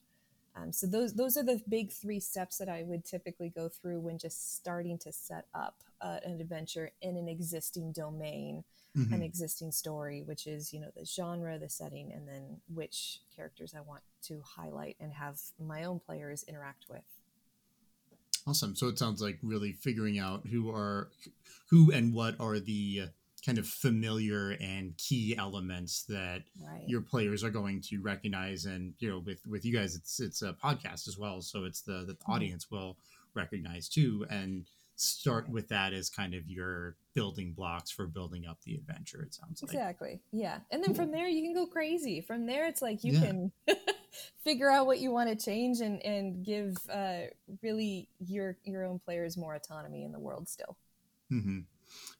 Um, 0.55 0.71
so 0.71 0.87
those 0.87 1.13
those 1.13 1.37
are 1.37 1.43
the 1.43 1.61
big 1.69 1.91
three 1.91 2.19
steps 2.19 2.57
that 2.57 2.69
I 2.69 2.83
would 2.83 3.05
typically 3.05 3.49
go 3.49 3.69
through 3.69 3.99
when 3.99 4.17
just 4.17 4.55
starting 4.55 4.97
to 4.99 5.11
set 5.11 5.45
up 5.53 5.83
uh, 6.01 6.19
an 6.23 6.39
adventure 6.39 6.91
in 7.01 7.17
an 7.17 7.27
existing 7.27 7.91
domain 7.91 8.63
mm-hmm. 8.97 9.13
an 9.13 9.21
existing 9.21 9.71
story, 9.71 10.23
which 10.23 10.47
is, 10.47 10.73
you 10.73 10.79
know, 10.79 10.89
the 10.95 11.05
genre, 11.05 11.57
the 11.59 11.69
setting, 11.69 12.11
and 12.13 12.27
then 12.27 12.57
which 12.73 13.21
characters 13.35 13.73
I 13.77 13.81
want 13.81 14.01
to 14.23 14.41
highlight 14.43 14.97
and 14.99 15.13
have 15.13 15.39
my 15.59 15.83
own 15.83 15.99
players 15.99 16.43
interact 16.47 16.85
with. 16.89 17.03
Awesome. 18.47 18.75
So 18.75 18.87
it 18.87 18.97
sounds 18.97 19.21
like 19.21 19.37
really 19.43 19.73
figuring 19.73 20.19
out 20.19 20.47
who 20.47 20.69
are 20.71 21.09
who 21.69 21.91
and 21.91 22.13
what 22.13 22.35
are 22.39 22.59
the 22.59 23.09
kind 23.45 23.57
of 23.57 23.67
familiar 23.67 24.57
and 24.59 24.97
key 24.97 25.35
elements 25.37 26.03
that 26.03 26.43
right. 26.61 26.83
your 26.87 27.01
players 27.01 27.43
are 27.43 27.49
going 27.49 27.81
to 27.81 28.01
recognize 28.01 28.65
and 28.65 28.93
you 28.99 29.09
know 29.09 29.19
with 29.19 29.45
with 29.47 29.63
you 29.63 29.73
guys 29.73 29.95
it's 29.95 30.19
it's 30.19 30.41
a 30.41 30.53
podcast 30.53 31.07
as 31.07 31.17
well 31.17 31.41
so 31.41 31.63
it's 31.63 31.81
the 31.81 32.03
the 32.05 32.13
mm-hmm. 32.13 32.31
audience 32.31 32.71
will 32.71 32.97
recognize 33.35 33.87
too 33.87 34.25
and 34.29 34.65
start 34.97 35.47
with 35.47 35.69
that 35.69 35.93
as 35.93 36.09
kind 36.09 36.33
of 36.33 36.47
your 36.47 36.95
building 37.13 37.53
blocks 37.53 37.91
for 37.91 38.07
building 38.07 38.45
up 38.47 38.57
the 38.63 38.75
adventure 38.75 39.21
it 39.21 39.33
sounds 39.33 39.61
like. 39.61 39.71
Exactly 39.71 40.19
yeah. 40.31 40.59
And 40.71 40.83
then 40.83 40.93
from 40.93 41.11
there 41.11 41.27
you 41.27 41.41
can 41.43 41.53
go 41.53 41.65
crazy. 41.65 42.21
From 42.21 42.45
there 42.45 42.67
it's 42.67 42.81
like 42.81 43.03
you 43.03 43.13
yeah. 43.13 43.21
can 43.21 43.51
figure 44.43 44.69
out 44.69 44.85
what 44.85 44.99
you 44.99 45.11
want 45.11 45.29
to 45.29 45.35
change 45.35 45.81
and 45.81 46.03
and 46.03 46.43
give 46.43 46.75
uh, 46.91 47.27
really 47.61 48.09
your 48.19 48.57
your 48.63 48.85
own 48.85 48.99
players 48.99 49.37
more 49.37 49.55
autonomy 49.55 50.03
in 50.03 50.11
the 50.11 50.19
world 50.19 50.47
still. 50.47 50.75
Mm-hmm. 51.31 51.59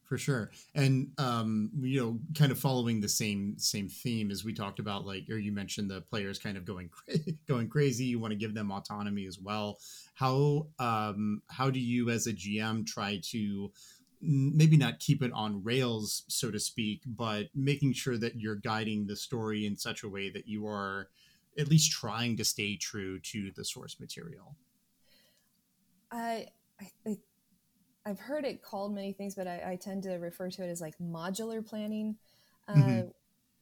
For 0.08 0.18
sure. 0.18 0.52
And 0.74 1.12
um 1.18 1.70
you 1.80 2.00
know 2.00 2.20
kind 2.38 2.52
of 2.52 2.60
following 2.60 3.02
the 3.02 3.10
same 3.10 3.58
same 3.58 3.90
theme 3.90 4.32
as 4.32 4.44
we 4.44 4.54
talked 4.54 4.80
about 4.80 5.06
like 5.06 5.26
or 5.30 5.38
you 5.38 5.52
mentioned 5.52 5.90
the 5.90 6.02
players 6.02 6.40
kind 6.40 6.58
of 6.58 6.66
going 6.66 6.90
going 7.48 7.70
crazy 7.70 8.06
you 8.06 8.20
want 8.20 8.32
to 8.32 8.38
give 8.38 8.54
them 8.54 8.72
autonomy 8.72 9.26
as 9.26 9.40
well. 9.40 9.80
How 10.16 10.68
um 10.80 11.42
how 11.48 11.70
do 11.70 11.80
you 11.80 12.10
as 12.10 12.28
a 12.28 12.34
gm 12.34 12.86
try 12.86 13.20
to 13.32 13.72
maybe 14.20 14.78
not 14.78 15.00
keep 15.00 15.22
it 15.22 15.32
on 15.34 15.64
rails 15.64 16.24
so 16.28 16.50
to 16.50 16.60
speak 16.60 17.02
but 17.06 17.50
making 17.54 17.94
sure 17.94 18.18
that 18.18 18.36
you're 18.36 18.56
guiding 18.56 19.06
the 19.06 19.16
story 19.16 19.68
in 19.68 19.78
such 19.78 20.02
a 20.02 20.10
way 20.10 20.32
that 20.32 20.48
you 20.48 20.66
are 20.68 21.10
at 21.58 21.68
least 21.68 21.92
trying 21.92 22.38
to 22.38 22.46
stay 22.46 22.76
true 22.76 23.20
to 23.20 23.52
the 23.56 23.66
source 23.66 24.00
material? 24.00 24.56
I 26.12 26.48
i 27.06 27.18
I've 28.08 28.20
heard 28.20 28.46
it 28.46 28.62
called 28.62 28.96
many 28.96 29.12
things, 29.12 29.36
but 29.36 29.48
I, 29.48 29.72
I, 29.72 29.76
tend 29.76 30.04
to 30.04 30.14
refer 30.14 30.50
to 30.50 30.64
it 30.64 30.70
as 30.70 30.80
like 30.80 30.98
modular 30.98 31.66
planning, 31.66 32.16
uh, 32.70 32.74
mm-hmm 32.74 33.08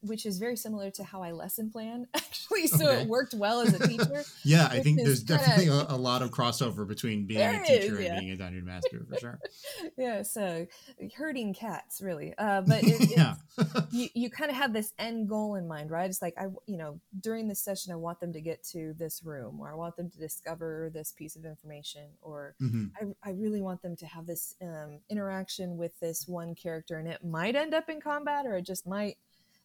which 0.06 0.26
is 0.26 0.38
very 0.38 0.56
similar 0.56 0.90
to 0.92 1.04
how 1.04 1.22
I 1.22 1.32
lesson 1.32 1.70
plan 1.70 2.06
actually. 2.14 2.66
So 2.66 2.88
okay. 2.88 3.02
it 3.02 3.08
worked 3.08 3.34
well 3.34 3.60
as 3.60 3.74
a 3.74 3.88
teacher. 3.88 4.24
yeah, 4.44 4.68
I 4.70 4.80
think 4.80 4.98
there's 4.98 5.22
definitely 5.22 5.68
a, 5.68 5.86
a, 5.88 5.96
lot 5.96 6.22
of 6.22 6.30
crossover 6.30 6.86
between 6.86 7.26
being 7.26 7.40
a 7.40 7.64
teacher 7.64 7.98
is, 7.98 8.04
yeah. 8.04 8.12
and 8.12 8.20
being 8.20 8.32
a 8.32 8.36
dungeon 8.36 8.64
master 8.64 9.04
for 9.08 9.18
sure. 9.18 9.38
yeah, 9.98 10.22
so 10.22 10.66
herding 11.16 11.54
cats 11.54 12.00
really, 12.00 12.34
uh, 12.38 12.62
but 12.62 12.82
it, 12.82 13.10
yeah. 13.16 13.34
you 13.90 14.08
you 14.14 14.30
kind 14.30 14.50
of 14.50 14.56
have 14.56 14.72
this 14.72 14.92
end 14.98 15.28
goal 15.28 15.56
in 15.56 15.66
mind, 15.66 15.90
right? 15.90 16.08
It's 16.08 16.22
like 16.22 16.34
I 16.38 16.46
you 16.66 16.76
know 16.76 17.00
during 17.20 17.48
this 17.48 17.60
session 17.60 17.92
I 17.92 17.96
want 17.96 18.20
them 18.20 18.32
to 18.32 18.40
get 18.40 18.62
to 18.72 18.94
this 18.98 19.22
room, 19.24 19.60
or 19.60 19.70
I 19.70 19.74
want 19.74 19.96
them 19.96 20.10
to 20.10 20.18
discover 20.18 20.90
this 20.92 21.12
piece 21.12 21.36
of 21.36 21.44
information, 21.44 22.04
or 22.20 22.54
mm-hmm. 22.62 22.86
I 23.00 23.30
I 23.30 23.32
really 23.32 23.62
want 23.62 23.82
them 23.82 23.96
to 23.96 24.06
have 24.06 24.26
this 24.26 24.54
um, 24.62 25.00
interaction 25.08 25.76
with 25.76 25.98
this 26.00 26.26
one 26.26 26.54
character, 26.54 26.98
and 26.98 27.08
it 27.08 27.24
might 27.24 27.56
end 27.56 27.74
up 27.74 27.88
in 27.88 28.00
combat, 28.00 28.46
or 28.46 28.56
it 28.56 28.66
just 28.66 28.86
might 28.86 29.16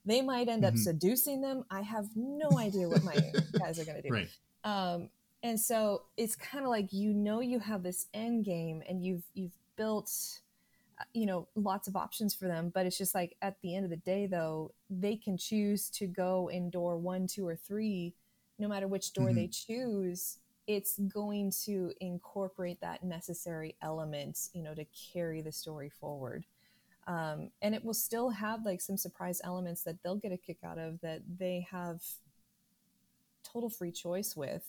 they 0.06 0.22
might 0.22 0.50
end 0.50 0.66
up 0.66 0.74
mm-hmm. 0.74 0.84
seducing 0.84 1.42
them. 1.42 1.64
I 1.70 1.82
have 1.82 2.08
no 2.16 2.58
idea 2.58 2.88
what 2.90 3.04
my 3.04 3.16
guys 3.60 3.80
are 3.80 3.86
going 3.86 4.02
to 4.02 4.08
do. 4.08 4.14
Right. 4.14 4.30
Um, 4.64 5.10
and 5.44 5.60
so 5.60 6.04
it's 6.18 6.36
kind 6.36 6.64
of 6.64 6.70
like 6.70 6.92
you 6.94 7.14
know 7.14 7.40
you 7.40 7.60
have 7.60 7.84
this 7.84 8.08
end 8.14 8.46
game 8.46 8.84
and 8.88 9.04
you've 9.04 9.24
you've 9.34 9.58
built 9.76 10.12
uh, 11.00 11.04
you 11.14 11.26
know 11.26 11.48
lots 11.56 11.88
of 11.88 11.96
options 11.96 12.34
for 12.34 12.48
them 12.48 12.72
but 12.74 12.86
it's 12.86 12.98
just 12.98 13.16
like 13.16 13.36
at 13.42 13.60
the 13.62 13.76
end 13.76 13.84
of 13.84 13.90
the 13.90 13.98
day 13.98 14.28
though 14.28 14.72
they 14.90 15.16
can 15.16 15.38
choose 15.38 15.90
to 15.90 16.06
go 16.06 16.50
in 16.50 16.70
door 16.70 16.98
one 16.98 17.28
two 17.28 17.48
or 17.48 17.56
three 17.56 18.14
no 18.60 18.68
matter 18.68 18.88
which 18.88 19.14
door 19.14 19.28
mm-hmm. 19.28 19.36
they 19.36 19.48
choose 19.48 20.38
it's 20.68 21.00
going 21.00 21.52
to 21.66 21.92
incorporate 22.00 22.80
that 22.82 23.04
necessary 23.04 23.76
element 23.82 24.38
you 24.54 24.62
know 24.62 24.76
to 24.76 24.86
carry 25.14 25.42
the 25.42 25.52
story 25.52 25.90
forward 25.90 26.46
um, 27.08 27.50
and 27.62 27.74
it 27.74 27.84
will 27.84 27.94
still 27.94 28.30
have 28.30 28.66
like 28.66 28.82
some 28.82 28.98
surprise 28.98 29.42
elements 29.44 29.84
that 29.84 29.98
they'll 30.04 30.16
get 30.16 30.32
a 30.32 30.38
kick 30.38 30.58
out 30.64 30.78
of 30.78 31.00
that 31.02 31.22
they 31.40 31.66
have 31.70 32.02
total 33.44 33.70
free 33.70 33.92
choice 33.92 34.36
with 34.36 34.64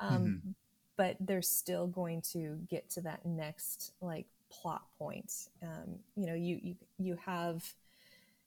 um, 0.00 0.24
mm-hmm. 0.24 0.50
but 0.96 1.16
they're 1.20 1.42
still 1.42 1.86
going 1.86 2.22
to 2.32 2.58
get 2.68 2.88
to 2.90 3.00
that 3.00 3.24
next 3.24 3.92
like 4.00 4.26
plot 4.50 4.82
point 4.98 5.32
um, 5.62 5.96
you 6.16 6.26
know 6.26 6.34
you 6.34 6.58
you 6.62 6.76
you 6.98 7.18
have 7.24 7.74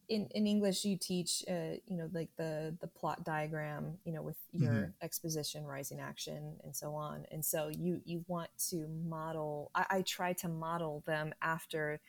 in, 0.09 0.27
in 0.33 0.47
English 0.47 0.85
you 0.85 0.97
teach 0.97 1.43
uh, 1.49 1.75
you 1.85 1.97
know 1.97 2.09
like 2.13 2.29
the 2.37 2.75
the 2.79 2.87
plot 2.87 3.23
diagram 3.25 3.97
you 4.05 4.13
know 4.13 4.21
with 4.21 4.37
your 4.53 4.71
mm-hmm. 4.71 4.91
exposition 5.01 5.65
rising 5.65 5.99
action 5.99 6.55
and 6.63 6.75
so 6.75 6.95
on 6.95 7.25
and 7.31 7.43
so 7.43 7.67
you 7.67 8.01
you 8.05 8.23
want 8.27 8.49
to 8.69 8.87
model 9.05 9.69
I, 9.75 9.85
I 9.89 10.01
try 10.03 10.33
to 10.33 10.47
model 10.47 11.03
them 11.05 11.33
after 11.41 11.99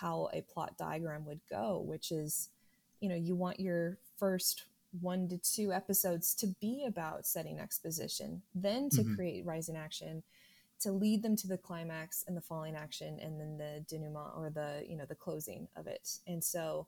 how 0.00 0.28
a 0.32 0.42
plot 0.42 0.76
diagram 0.78 1.24
would 1.26 1.40
go, 1.50 1.82
which 1.86 2.10
is, 2.10 2.48
you 3.00 3.08
know, 3.08 3.14
you 3.14 3.34
want 3.34 3.60
your 3.60 3.98
first 4.18 4.64
one 5.00 5.28
to 5.28 5.38
two 5.38 5.72
episodes 5.72 6.34
to 6.34 6.46
be 6.60 6.84
about 6.86 7.26
setting 7.26 7.58
exposition, 7.58 8.42
then 8.54 8.88
to 8.90 9.02
mm-hmm. 9.02 9.14
create 9.14 9.46
rising 9.46 9.76
action, 9.76 10.22
to 10.80 10.92
lead 10.92 11.22
them 11.22 11.36
to 11.36 11.48
the 11.48 11.58
climax 11.58 12.24
and 12.26 12.36
the 12.36 12.40
falling 12.40 12.76
action, 12.76 13.18
and 13.20 13.40
then 13.40 13.58
the 13.58 13.84
denouement 13.88 14.30
or 14.36 14.50
the 14.50 14.84
you 14.88 14.96
know 14.96 15.04
the 15.06 15.14
closing 15.14 15.68
of 15.76 15.86
it. 15.86 16.18
And 16.26 16.42
so, 16.42 16.86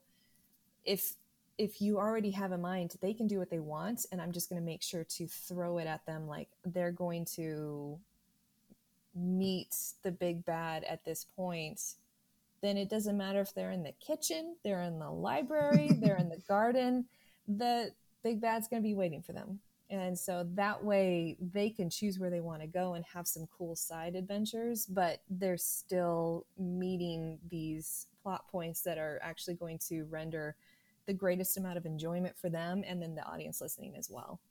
if 0.85 1.13
if 1.57 1.81
you 1.81 1.97
already 1.97 2.31
have 2.31 2.51
a 2.51 2.57
mind, 2.57 2.95
they 3.01 3.13
can 3.13 3.27
do 3.27 3.39
what 3.39 3.49
they 3.49 3.59
want, 3.59 4.05
and 4.11 4.21
I'm 4.21 4.31
just 4.31 4.49
going 4.49 4.61
to 4.61 4.65
make 4.65 4.83
sure 4.83 5.03
to 5.03 5.27
throw 5.27 5.79
it 5.79 5.87
at 5.87 6.05
them 6.05 6.27
like 6.27 6.49
they're 6.65 6.91
going 6.91 7.25
to 7.35 7.99
meet 9.15 9.75
the 10.03 10.11
big 10.11 10.45
bad 10.45 10.83
at 10.83 11.03
this 11.03 11.25
point 11.35 11.81
then 12.61 12.77
it 12.77 12.89
doesn't 12.89 13.17
matter 13.17 13.41
if 13.41 13.53
they're 13.53 13.71
in 13.71 13.83
the 13.83 13.93
kitchen, 13.93 14.55
they're 14.63 14.83
in 14.83 14.99
the 14.99 15.09
library, 15.09 15.91
they're 16.01 16.17
in 16.17 16.29
the 16.29 16.41
garden, 16.47 17.05
the 17.47 17.91
big 18.23 18.41
bad's 18.41 18.67
going 18.67 18.81
to 18.81 18.87
be 18.87 18.95
waiting 18.95 19.21
for 19.21 19.33
them. 19.33 19.59
And 19.89 20.19
so 20.19 20.45
that 20.55 20.83
way 20.83 21.37
they 21.39 21.69
can 21.69 21.89
choose 21.89 22.19
where 22.19 22.29
they 22.29 22.41
want 22.41 22.61
to 22.61 22.67
go 22.67 22.95
and 22.95 23.05
have 23.05 23.25
some 23.25 23.47
cool 23.57 23.75
side 23.75 24.15
adventures, 24.15 24.85
but 24.85 25.21
they're 25.29 25.57
still 25.57 26.45
meeting 26.57 27.39
these 27.49 28.07
plot 28.21 28.47
points 28.49 28.81
that 28.81 28.97
are 28.97 29.19
actually 29.23 29.53
going 29.53 29.79
to 29.87 30.03
render 30.09 30.57
the 31.05 31.13
greatest 31.13 31.57
amount 31.57 31.77
of 31.77 31.85
enjoyment 31.85 32.37
for 32.37 32.49
them 32.49 32.83
and 32.85 33.01
then 33.01 33.15
the 33.15 33.23
audience 33.23 33.61
listening 33.61 33.95
as 33.95 34.09
well. 34.09 34.41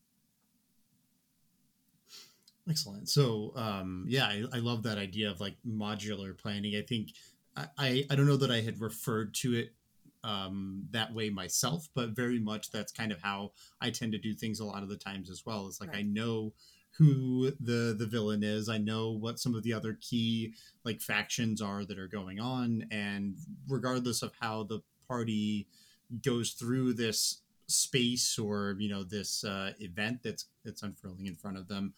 Excellent. 2.69 3.09
So, 3.09 3.53
um, 3.55 4.07
yeah, 4.09 4.27
I, 4.27 4.45
I 4.55 4.59
love 4.59 4.83
that 4.85 4.99
idea 4.99 5.31
of 5.31 5.41
like 5.41 5.55
modular 5.67 6.37
planning. 6.37 6.77
I 6.77 6.83
think 6.83 7.11
I, 7.57 8.05
I 8.11 8.15
don't 8.15 8.27
know 8.27 8.37
that 8.37 8.51
I 8.51 8.61
had 8.61 8.81
referred 8.81 9.35
to 9.37 9.55
it 9.55 9.75
um, 10.25 10.85
that 10.91 11.15
way 11.15 11.31
myself, 11.31 11.89
but 11.95 12.11
very 12.11 12.41
much 12.41 12.71
that's 12.71 12.93
kind 12.93 13.13
of 13.13 13.23
how 13.23 13.53
I 13.81 13.91
tend 13.91 14.13
to 14.13 14.19
do 14.19 14.35
things 14.35 14.61
a 14.61 14.65
lot 14.65 14.83
of 14.83 14.89
the 14.89 14.97
times 14.97 15.31
as 15.31 15.47
well. 15.47 15.67
It's 15.67 15.81
like 15.81 15.91
right. 15.91 15.99
I 15.99 16.03
know 16.03 16.53
who 16.99 17.53
the 17.61 17.95
the 17.97 18.07
villain 18.07 18.43
is. 18.43 18.69
I 18.69 18.79
know 18.79 19.11
what 19.11 19.39
some 19.39 19.55
of 19.55 19.63
the 19.63 19.73
other 19.73 19.99
key 20.01 20.55
like 20.85 21.01
factions 21.01 21.63
are 21.63 21.85
that 21.85 21.99
are 21.99 22.09
going 22.09 22.41
on, 22.41 22.87
and 22.91 23.37
regardless 23.69 24.23
of 24.23 24.33
how 24.41 24.65
the 24.65 24.81
party 25.07 25.69
goes 26.23 26.53
through 26.53 26.95
this 26.95 27.43
space 27.69 28.39
or 28.39 28.77
you 28.79 28.89
know 28.89 29.05
this 29.05 29.45
uh, 29.45 29.73
event 29.81 30.21
that's 30.25 30.47
that's 30.65 30.83
unfurling 30.83 31.27
in 31.27 31.37
front 31.37 31.57
of 31.57 31.69
them, 31.69 31.95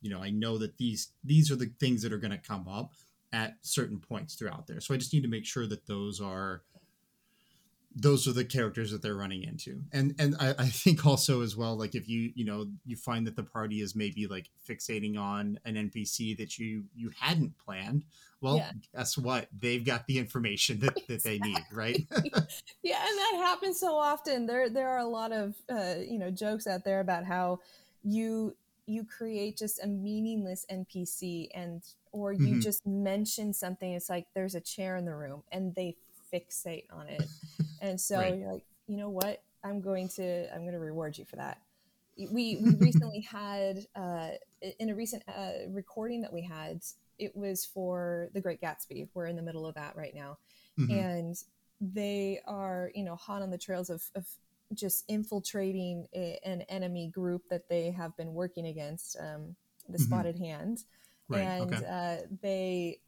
you 0.00 0.08
know 0.08 0.22
I 0.22 0.30
know 0.30 0.58
that 0.58 0.78
these 0.78 1.08
these 1.24 1.50
are 1.50 1.56
the 1.56 1.72
things 1.80 2.02
that 2.02 2.12
are 2.12 2.18
going 2.18 2.30
to 2.30 2.38
come 2.38 2.68
up 2.68 2.92
at 3.32 3.56
certain 3.62 3.98
points 3.98 4.34
throughout 4.34 4.66
there. 4.66 4.80
So 4.80 4.94
I 4.94 4.96
just 4.96 5.12
need 5.12 5.22
to 5.22 5.28
make 5.28 5.44
sure 5.44 5.66
that 5.66 5.86
those 5.86 6.20
are 6.20 6.62
those 7.98 8.28
are 8.28 8.32
the 8.32 8.44
characters 8.44 8.92
that 8.92 9.00
they're 9.00 9.16
running 9.16 9.42
into. 9.42 9.82
And 9.92 10.14
and 10.18 10.36
I, 10.38 10.50
I, 10.58 10.66
think 10.66 11.06
also 11.06 11.40
as 11.40 11.56
well 11.56 11.76
like 11.76 11.94
if 11.94 12.08
you 12.08 12.30
you 12.34 12.44
know 12.44 12.66
you 12.84 12.94
find 12.96 13.26
that 13.26 13.36
the 13.36 13.42
party 13.42 13.80
is 13.80 13.96
maybe 13.96 14.26
like 14.26 14.50
fixating 14.68 15.18
on 15.18 15.58
an 15.64 15.74
npc 15.74 16.36
that 16.36 16.58
you 16.58 16.84
you 16.94 17.10
hadn't 17.18 17.56
planned 17.58 18.04
well 18.42 18.58
yeah. 18.58 18.70
guess 18.94 19.16
what? 19.16 19.48
They've 19.58 19.84
got 19.84 20.06
the 20.06 20.18
information 20.18 20.78
that, 20.80 20.98
that 21.08 21.24
they 21.24 21.38
need 21.38 21.64
right? 21.72 22.06
Yeah 22.82 23.00
and 23.00 23.18
that 23.18 23.34
happens 23.38 23.80
so 23.80 23.96
often. 23.96 24.46
There 24.46 24.68
there 24.68 24.88
are 24.88 24.98
a 24.98 25.08
lot 25.08 25.32
of 25.32 25.54
uh, 25.68 25.94
you 26.06 26.18
know 26.18 26.30
jokes 26.30 26.66
out 26.66 26.84
there 26.84 27.00
about 27.00 27.24
how 27.24 27.60
you 28.04 28.54
you 28.86 29.04
create 29.04 29.56
just 29.56 29.82
a 29.82 29.86
meaningless 29.86 30.64
npc 30.70 31.48
and 31.54 31.82
or 32.12 32.32
you 32.32 32.46
mm-hmm. 32.46 32.60
just 32.60 32.86
mention 32.86 33.52
something 33.52 33.92
it's 33.92 34.08
like 34.08 34.26
there's 34.34 34.54
a 34.54 34.60
chair 34.60 34.96
in 34.96 35.04
the 35.04 35.14
room 35.14 35.42
and 35.52 35.74
they 35.74 35.96
fixate 36.32 36.84
on 36.90 37.08
it 37.08 37.22
and 37.80 38.00
so 38.00 38.16
right. 38.16 38.36
you're 38.36 38.52
like 38.52 38.62
you 38.86 38.96
know 38.96 39.10
what 39.10 39.42
i'm 39.64 39.80
going 39.80 40.08
to 40.08 40.52
i'm 40.54 40.60
going 40.60 40.72
to 40.72 40.78
reward 40.78 41.16
you 41.18 41.24
for 41.24 41.36
that 41.36 41.58
we 42.16 42.56
we 42.56 42.74
recently 42.78 43.20
had 43.20 43.86
uh, 43.94 44.30
in 44.78 44.90
a 44.90 44.94
recent 44.94 45.22
uh, 45.28 45.68
recording 45.68 46.22
that 46.22 46.32
we 46.32 46.42
had 46.42 46.80
it 47.18 47.36
was 47.36 47.64
for 47.64 48.28
the 48.34 48.40
great 48.40 48.60
gatsby 48.60 49.08
we're 49.14 49.26
in 49.26 49.36
the 49.36 49.42
middle 49.42 49.66
of 49.66 49.74
that 49.74 49.94
right 49.96 50.14
now 50.14 50.38
mm-hmm. 50.78 50.92
and 50.92 51.36
they 51.80 52.40
are 52.46 52.90
you 52.94 53.04
know 53.04 53.16
hot 53.16 53.42
on 53.42 53.50
the 53.50 53.58
trails 53.58 53.90
of, 53.90 54.02
of 54.14 54.26
just 54.74 55.04
infiltrating 55.08 56.06
a, 56.14 56.38
an 56.44 56.62
enemy 56.62 57.08
group 57.08 57.42
that 57.50 57.68
they 57.68 57.90
have 57.90 58.16
been 58.16 58.34
working 58.34 58.66
against 58.66 59.16
um, 59.20 59.54
the 59.88 59.98
mm-hmm. 59.98 60.04
spotted 60.04 60.38
hand 60.38 60.78
right. 61.28 61.40
and 61.40 61.74
okay. 61.74 61.84
uh, 61.86 62.26
they 62.42 62.98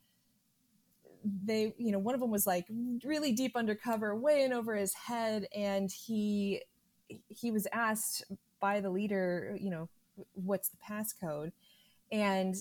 they 1.44 1.74
you 1.78 1.92
know 1.92 1.98
one 1.98 2.14
of 2.14 2.20
them 2.20 2.30
was 2.30 2.46
like 2.46 2.66
really 3.04 3.32
deep 3.32 3.56
undercover 3.56 4.14
way 4.14 4.44
in 4.44 4.52
over 4.52 4.74
his 4.74 4.94
head 4.94 5.46
and 5.54 5.90
he 5.90 6.62
he 7.28 7.50
was 7.50 7.66
asked 7.72 8.24
by 8.60 8.80
the 8.80 8.90
leader 8.90 9.56
you 9.60 9.70
know 9.70 9.88
what's 10.34 10.68
the 10.68 10.76
passcode 10.88 11.52
and 12.12 12.56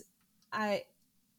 i 0.52 0.84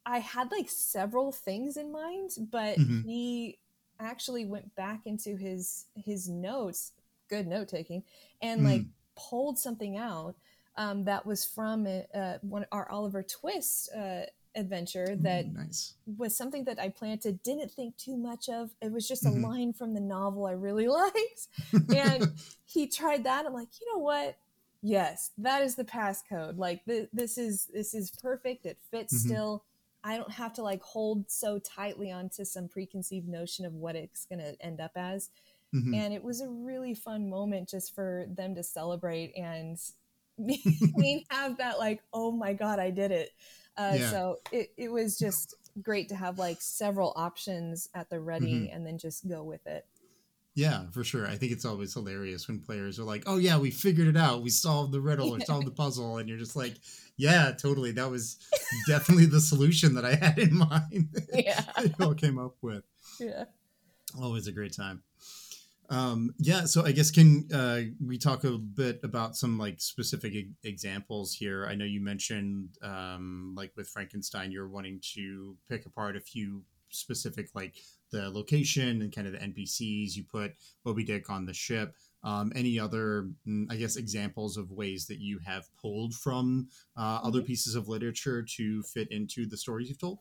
i 0.06 0.18
had 0.18 0.50
like 0.52 0.68
several 0.68 1.32
things 1.32 1.76
in 1.76 1.92
mind 1.92 2.30
but 2.50 2.78
mm-hmm. 2.78 3.00
he 3.02 3.58
actually 4.00 4.44
went 4.44 4.74
back 4.76 5.00
into 5.06 5.36
his 5.36 5.86
his 5.96 6.28
notes 6.28 6.92
good 7.28 7.46
note 7.46 7.68
taking 7.68 8.02
and 8.42 8.60
mm-hmm. 8.60 8.70
like 8.70 8.82
pulled 9.16 9.58
something 9.58 9.96
out 9.96 10.36
um, 10.76 11.04
that 11.04 11.26
was 11.26 11.44
from 11.44 11.86
uh, 12.14 12.34
one 12.42 12.64
our 12.70 12.88
Oliver 12.90 13.22
Twist 13.22 13.90
uh, 13.96 14.22
adventure 14.54 15.16
that 15.16 15.46
Ooh, 15.46 15.52
nice. 15.52 15.94
was 16.16 16.36
something 16.36 16.64
that 16.64 16.78
I 16.78 16.88
planted, 16.88 17.42
didn't 17.42 17.70
think 17.70 17.96
too 17.96 18.16
much 18.16 18.48
of. 18.48 18.70
It 18.80 18.92
was 18.92 19.06
just 19.06 19.26
a 19.26 19.30
line 19.30 19.72
from 19.72 19.94
the 19.94 20.00
novel 20.00 20.46
I 20.46 20.52
really 20.52 20.88
liked. 20.88 21.48
And 21.94 22.32
he 22.64 22.86
tried 22.86 23.24
that. 23.24 23.46
I'm 23.46 23.52
like, 23.52 23.68
you 23.80 23.92
know 23.92 24.00
what? 24.00 24.36
Yes, 24.82 25.32
that 25.38 25.62
is 25.62 25.74
the 25.74 25.84
passcode. 25.84 26.56
Like 26.58 26.84
th- 26.84 27.08
this 27.12 27.38
is 27.38 27.66
this 27.72 27.94
is 27.94 28.10
perfect. 28.10 28.64
It 28.64 28.78
fits 28.90 29.14
Mhm. 29.14 29.26
still. 29.26 29.64
I 30.04 30.16
don't 30.16 30.30
have 30.30 30.52
to 30.54 30.62
like 30.62 30.82
hold 30.82 31.28
so 31.28 31.58
tightly 31.58 32.12
onto 32.12 32.44
some 32.44 32.68
preconceived 32.68 33.28
notion 33.28 33.64
of 33.64 33.74
what 33.74 33.96
it's 33.96 34.24
going 34.26 34.38
to 34.38 34.54
end 34.64 34.80
up 34.80 34.92
as. 34.94 35.30
Mhm. 35.74 35.94
And 35.94 36.14
it 36.14 36.22
was 36.24 36.40
a 36.40 36.48
really 36.48 36.94
fun 36.94 37.28
moment 37.28 37.68
just 37.68 37.94
for 37.94 38.26
them 38.28 38.54
to 38.54 38.62
celebrate 38.62 39.32
and 39.36 39.78
me 40.38 40.62
have 41.30 41.58
that 41.58 41.78
like, 41.78 42.02
oh 42.12 42.30
my 42.30 42.52
god, 42.52 42.78
I 42.78 42.90
did 42.90 43.10
it. 43.12 43.30
Uh, 43.76 43.96
Yeah. 43.98 44.10
So 44.10 44.36
it, 44.52 44.70
it 44.76 44.90
was 44.90 45.18
just 45.18 45.54
great 45.82 46.08
to 46.08 46.16
have 46.16 46.38
like 46.38 46.60
several 46.60 47.12
options 47.16 47.88
at 47.94 48.10
the 48.10 48.18
ready 48.20 48.70
and 48.72 48.86
then 48.86 48.98
just 48.98 49.28
go 49.28 49.44
with 49.44 49.66
it. 49.66 49.86
Yeah, 50.54 50.86
for 50.90 51.04
sure. 51.04 51.24
I 51.24 51.36
think 51.36 51.52
it's 51.52 51.64
always 51.64 51.94
hilarious 51.94 52.48
when 52.48 52.58
players 52.60 52.98
are 52.98 53.04
like, 53.04 53.22
"Oh 53.26 53.36
yeah, 53.36 53.58
we 53.58 53.70
figured 53.70 54.08
it 54.08 54.16
out. 54.16 54.42
We 54.42 54.50
solved 54.50 54.92
the 54.92 55.00
riddle 55.00 55.32
or 55.32 55.40
solved 55.40 55.68
the 55.68 55.70
puzzle," 55.70 56.18
and 56.18 56.28
you're 56.28 56.38
just 56.38 56.56
like, 56.56 56.74
"Yeah, 57.16 57.52
totally. 57.52 57.92
That 57.92 58.10
was 58.10 58.38
definitely 58.88 59.26
the 59.26 59.40
solution 59.40 59.94
that 59.94 60.04
I 60.04 60.16
had 60.16 60.36
in 60.40 60.56
mind." 60.56 61.14
Yeah. 61.32 61.62
you 61.80 61.92
all 62.00 62.14
came 62.14 62.38
up 62.40 62.56
with. 62.60 62.82
Yeah. 63.20 63.44
Always 64.20 64.48
a 64.48 64.52
great 64.52 64.72
time. 64.74 65.04
Um, 65.90 66.34
yeah, 66.38 66.64
so 66.66 66.84
I 66.84 66.92
guess 66.92 67.10
can 67.10 67.48
uh, 67.52 67.80
we 68.04 68.18
talk 68.18 68.44
a 68.44 68.58
bit 68.58 69.00
about 69.02 69.36
some 69.36 69.56
like 69.58 69.80
specific 69.80 70.34
e- 70.34 70.50
examples 70.62 71.32
here? 71.32 71.66
I 71.66 71.74
know 71.74 71.86
you 71.86 72.00
mentioned 72.02 72.76
um, 72.82 73.54
like 73.56 73.72
with 73.74 73.88
Frankenstein, 73.88 74.52
you're 74.52 74.68
wanting 74.68 75.00
to 75.14 75.56
pick 75.68 75.86
apart 75.86 76.16
a 76.16 76.20
few 76.20 76.64
specific 76.90 77.48
like 77.54 77.76
the 78.10 78.28
location 78.30 79.00
and 79.02 79.14
kind 79.14 79.26
of 79.26 79.32
the 79.32 79.42
NPCs. 79.42 80.14
You 80.14 80.24
put 80.24 80.52
Moby 80.84 81.04
Dick 81.04 81.30
on 81.30 81.46
the 81.46 81.54
ship. 81.54 81.94
Um, 82.22 82.52
any 82.54 82.78
other, 82.80 83.30
mm, 83.46 83.66
I 83.70 83.76
guess, 83.76 83.96
examples 83.96 84.56
of 84.56 84.72
ways 84.72 85.06
that 85.06 85.20
you 85.20 85.38
have 85.46 85.68
pulled 85.80 86.14
from 86.14 86.68
uh, 86.96 87.20
other 87.22 87.40
Mhm. 87.40 87.46
pieces 87.46 87.76
of 87.76 87.88
literature 87.88 88.42
to 88.42 88.82
fit 88.82 89.08
into 89.10 89.46
the 89.46 89.56
stories 89.56 89.88
you've 89.88 90.00
told? 90.00 90.18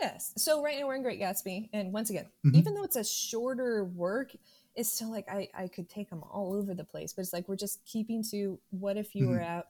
Yes. 0.00 0.32
So 0.36 0.62
right 0.62 0.78
now 0.78 0.86
we're 0.86 0.94
in 0.94 1.02
Great 1.02 1.20
Gatsby, 1.20 1.68
and 1.72 1.92
once 1.92 2.10
again, 2.10 2.30
Mhm. 2.44 2.52
even 2.52 2.74
though 2.74 2.84
it's 2.84 2.96
a 2.96 3.04
shorter 3.04 3.84
work, 3.84 4.34
it's 4.76 4.92
still 4.92 5.10
like 5.10 5.28
I 5.28 5.48
I 5.54 5.68
could 5.68 5.88
take 5.88 6.10
them 6.10 6.22
all 6.30 6.54
over 6.54 6.74
the 6.74 6.84
place. 6.84 7.12
But 7.12 7.22
it's 7.22 7.32
like 7.32 7.48
we're 7.48 7.56
just 7.56 7.84
keeping 7.84 8.22
to 8.30 8.58
what 8.70 8.96
if 8.96 9.14
you 9.14 9.28
were 9.28 9.40
at 9.40 9.66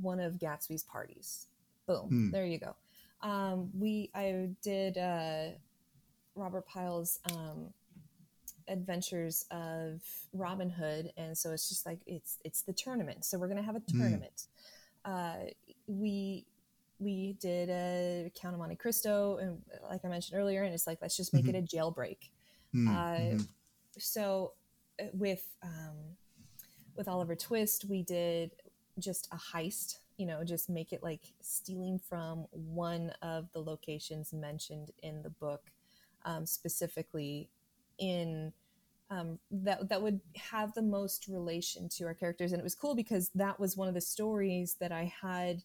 one 0.00 0.20
of 0.20 0.34
Gatsby's 0.34 0.84
parties? 0.84 1.46
Boom. 1.86 2.10
Mm. 2.12 2.32
There 2.32 2.46
you 2.46 2.58
go. 2.58 2.74
Um, 3.22 3.70
we 3.78 4.10
I 4.14 4.50
did 4.62 4.98
uh, 4.98 5.48
Robert 6.34 6.66
Pyle's 6.66 7.18
um, 7.24 7.72
adventures 8.68 9.44
of 9.50 10.02
Robin 10.32 10.70
Hood, 10.70 11.12
and 11.16 11.36
so 11.36 11.52
it's 11.52 11.68
just 11.68 11.86
like 11.86 12.00
it's 12.06 12.38
it's 12.44 12.62
the 12.62 12.72
tournament. 12.72 13.24
So 13.24 13.38
we're 13.38 13.48
gonna 13.48 13.62
have 13.62 13.76
a 13.76 13.80
Mm. 13.80 13.98
tournament. 13.98 14.42
Uh, 15.04 15.36
we 15.86 16.46
we 16.98 17.34
did 17.40 17.68
a 17.68 18.30
Count 18.34 18.54
of 18.54 18.58
Monte 18.58 18.76
Cristo, 18.76 19.36
and 19.36 19.62
like 19.88 20.04
I 20.04 20.08
mentioned 20.08 20.38
earlier, 20.38 20.62
and 20.62 20.72
it's 20.74 20.86
like 20.86 20.98
let's 21.02 21.16
just 21.16 21.32
make 21.34 21.46
it 21.48 21.54
a 21.54 21.62
jailbreak. 21.62 22.30
Mm, 22.74 22.88
Uh, 22.88 23.16
mhm. 23.36 23.48
So 23.98 24.52
uh, 25.00 25.06
with 25.12 25.44
um, 25.62 26.16
with 26.96 27.08
Oliver 27.08 27.36
Twist, 27.36 27.84
we 27.86 28.02
did 28.02 28.52
just 28.98 29.28
a 29.32 29.36
heist. 29.36 29.98
You 30.16 30.26
know, 30.26 30.44
just 30.44 30.70
make 30.70 30.92
it 30.92 31.02
like 31.02 31.20
stealing 31.42 31.98
from 31.98 32.46
one 32.52 33.12
of 33.22 33.48
the 33.52 33.60
locations 33.60 34.32
mentioned 34.32 34.92
in 35.02 35.22
the 35.22 35.30
book, 35.30 35.70
um, 36.24 36.46
specifically 36.46 37.50
in 37.98 38.52
um, 39.10 39.38
that 39.50 39.88
that 39.88 40.02
would 40.02 40.20
have 40.36 40.74
the 40.74 40.82
most 40.82 41.28
relation 41.28 41.88
to 41.90 42.04
our 42.04 42.14
characters. 42.14 42.52
And 42.52 42.60
it 42.60 42.64
was 42.64 42.74
cool 42.74 42.94
because 42.94 43.30
that 43.34 43.60
was 43.60 43.76
one 43.76 43.88
of 43.88 43.94
the 43.94 44.00
stories 44.00 44.76
that 44.80 44.92
I 44.92 45.12
had 45.22 45.62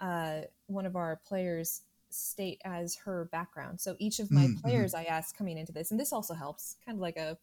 uh, 0.00 0.42
one 0.66 0.86
of 0.86 0.96
our 0.96 1.20
players 1.26 1.82
state 2.10 2.60
as 2.64 2.96
her 2.96 3.28
background. 3.32 3.80
So 3.80 3.96
each 3.98 4.20
of 4.20 4.30
my 4.30 4.48
Mm, 4.48 4.54
mhm. 4.62 4.62
players 4.62 4.94
I 4.94 5.04
asked 5.04 5.36
coming 5.36 5.58
into 5.58 5.72
this, 5.72 5.90
and 5.90 6.00
this 6.00 6.12
also 6.12 6.34
helps, 6.34 6.76
kind 6.84 6.96
of 6.96 7.02
like 7.02 7.16
a 7.16 7.38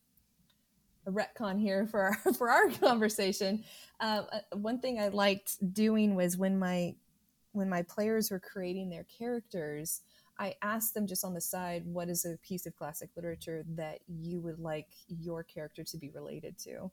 a 1.07 1.11
retcon 1.11 1.59
here 1.59 1.87
for 1.87 2.01
our 2.01 2.33
for 2.33 2.49
our 2.49 2.69
conversation. 2.69 3.63
Um, 3.99 4.25
uh, 4.31 4.39
one 4.57 4.79
thing 4.79 4.99
I 4.99 5.09
liked 5.09 5.73
doing 5.73 6.15
was 6.15 6.37
when 6.37 6.57
my 6.59 6.95
when 7.53 7.69
my 7.69 7.83
players 7.83 8.31
were 8.31 8.39
creating 8.39 8.89
their 8.89 9.05
characters, 9.05 10.01
I 10.39 10.55
asked 10.61 10.93
them 10.93 11.05
just 11.07 11.25
on 11.25 11.33
the 11.33 11.41
side, 11.41 11.83
what 11.85 12.09
is 12.09 12.25
a 12.25 12.37
piece 12.47 12.65
of 12.65 12.75
classic 12.75 13.09
literature 13.15 13.63
that 13.75 13.99
you 14.07 14.39
would 14.41 14.59
like 14.59 14.87
your 15.07 15.43
character 15.43 15.83
to 15.83 15.97
be 15.97 16.09
related 16.11 16.57
to? 16.59 16.91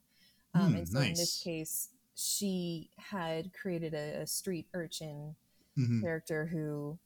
Um, 0.55 0.69
Hmm, 0.69 0.75
and 0.75 0.89
so 0.89 1.01
in 1.01 1.15
this 1.17 1.43
case, 1.43 1.91
she 2.15 2.91
had 2.99 3.53
created 3.53 3.95
a, 3.95 4.23
a 4.23 4.27
street 4.27 4.67
urchin 4.75 5.37
Mhm. 5.77 6.03
character 6.03 6.47
who 6.47 6.99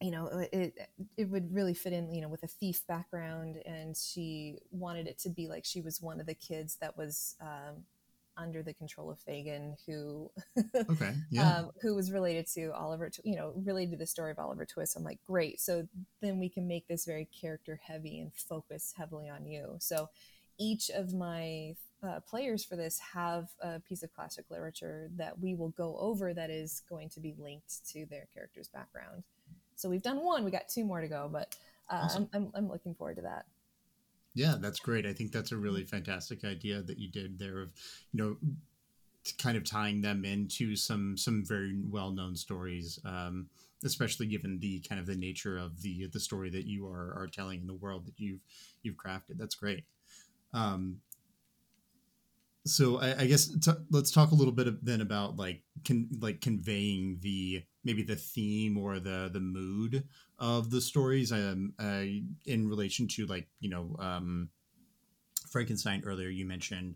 you 0.00 0.10
know 0.10 0.26
it 0.52 0.74
it 1.16 1.28
would 1.28 1.52
really 1.54 1.74
fit 1.74 1.92
in 1.92 2.12
you 2.12 2.20
know 2.20 2.28
with 2.28 2.42
a 2.42 2.46
thief 2.46 2.86
background 2.86 3.56
and 3.66 3.96
she 3.96 4.56
wanted 4.70 5.06
it 5.06 5.18
to 5.18 5.28
be 5.28 5.46
like 5.46 5.64
she 5.64 5.80
was 5.80 6.00
one 6.00 6.20
of 6.20 6.26
the 6.26 6.34
kids 6.34 6.76
that 6.80 6.96
was 6.96 7.36
um, 7.40 7.84
under 8.36 8.62
the 8.62 8.72
control 8.72 9.10
of 9.10 9.18
Fagin 9.20 9.76
who 9.86 10.30
Okay. 10.88 11.12
Yeah. 11.30 11.58
um, 11.58 11.70
who 11.82 11.94
was 11.94 12.10
related 12.10 12.46
to 12.54 12.72
Oliver 12.72 13.10
you 13.24 13.36
know 13.36 13.52
related 13.56 13.92
to 13.92 13.96
the 13.98 14.06
story 14.06 14.30
of 14.30 14.38
Oliver 14.38 14.64
Twist 14.64 14.96
I'm 14.96 15.04
like 15.04 15.18
great 15.26 15.60
so 15.60 15.86
then 16.22 16.38
we 16.38 16.48
can 16.48 16.66
make 16.66 16.88
this 16.88 17.04
very 17.04 17.28
character 17.38 17.78
heavy 17.82 18.20
and 18.20 18.32
focus 18.34 18.94
heavily 18.96 19.28
on 19.28 19.46
you 19.46 19.76
so 19.80 20.08
each 20.58 20.90
of 20.90 21.14
my 21.14 21.74
uh, 22.02 22.20
players 22.20 22.64
for 22.64 22.76
this 22.76 22.98
have 22.98 23.48
a 23.60 23.80
piece 23.80 24.02
of 24.02 24.12
classic 24.14 24.44
literature 24.50 25.10
that 25.16 25.38
we 25.38 25.54
will 25.54 25.70
go 25.70 25.96
over 25.98 26.32
that 26.32 26.50
is 26.50 26.82
going 26.88 27.08
to 27.10 27.20
be 27.20 27.34
linked 27.38 27.86
to 27.90 28.06
their 28.06 28.26
character's 28.32 28.68
background. 28.68 29.22
So 29.80 29.88
we've 29.88 30.02
done 30.02 30.22
one, 30.22 30.44
we 30.44 30.50
got 30.50 30.68
two 30.68 30.84
more 30.84 31.00
to 31.00 31.08
go, 31.08 31.28
but 31.32 31.56
uh, 31.88 32.02
Awesome. 32.04 32.28
I'm, 32.34 32.42
I'm, 32.44 32.52
I'm 32.54 32.68
looking 32.68 32.94
forward 32.94 33.16
to 33.16 33.22
that. 33.22 33.46
Yeah, 34.34 34.56
that's 34.60 34.78
great. 34.78 35.06
I 35.06 35.12
think 35.12 35.32
that's 35.32 35.52
a 35.52 35.56
really 35.56 35.84
fantastic 35.84 36.44
idea 36.44 36.82
that 36.82 36.98
you 36.98 37.08
did 37.08 37.38
there 37.38 37.60
of, 37.62 37.70
you 38.12 38.22
know, 38.22 38.36
kind 39.38 39.56
of 39.56 39.64
tying 39.64 40.00
them 40.02 40.24
into 40.24 40.76
some 40.76 41.16
some 41.16 41.44
very 41.44 41.80
well 41.88 42.10
known 42.10 42.36
stories, 42.36 42.98
um, 43.04 43.48
especially 43.84 44.26
given 44.26 44.58
the 44.60 44.80
kind 44.80 45.00
of 45.00 45.06
the 45.06 45.16
nature 45.16 45.56
of 45.58 45.82
the 45.82 46.06
the 46.12 46.20
story 46.20 46.50
that 46.50 46.66
you 46.66 46.86
are 46.86 47.14
are 47.16 47.26
telling 47.26 47.60
in 47.60 47.66
the 47.66 47.74
world 47.74 48.06
that 48.06 48.14
you've 48.18 48.40
you've 48.82 48.96
crafted. 48.96 49.36
That's 49.36 49.54
great. 49.54 49.84
Um, 50.52 50.98
so 52.66 52.98
I, 53.00 53.22
I 53.22 53.26
guess 53.26 53.46
t- 53.46 53.72
let's 53.90 54.10
talk 54.10 54.30
a 54.30 54.34
little 54.34 54.52
bit 54.52 54.68
of- 54.68 54.84
then 54.84 55.00
about 55.00 55.36
like 55.36 55.62
can 55.84 56.08
like 56.20 56.40
conveying 56.40 57.18
the 57.20 57.64
maybe 57.84 58.02
the 58.02 58.16
theme 58.16 58.76
or 58.76 58.98
the 59.00 59.30
the 59.32 59.40
mood 59.40 60.04
of 60.38 60.70
the 60.70 60.80
stories 60.80 61.32
um 61.32 61.72
uh, 61.78 62.04
in 62.46 62.68
relation 62.68 63.06
to 63.08 63.26
like 63.26 63.48
you 63.60 63.70
know 63.70 63.96
um 63.98 64.48
Frankenstein 65.50 66.02
earlier 66.04 66.28
you 66.28 66.44
mentioned 66.46 66.94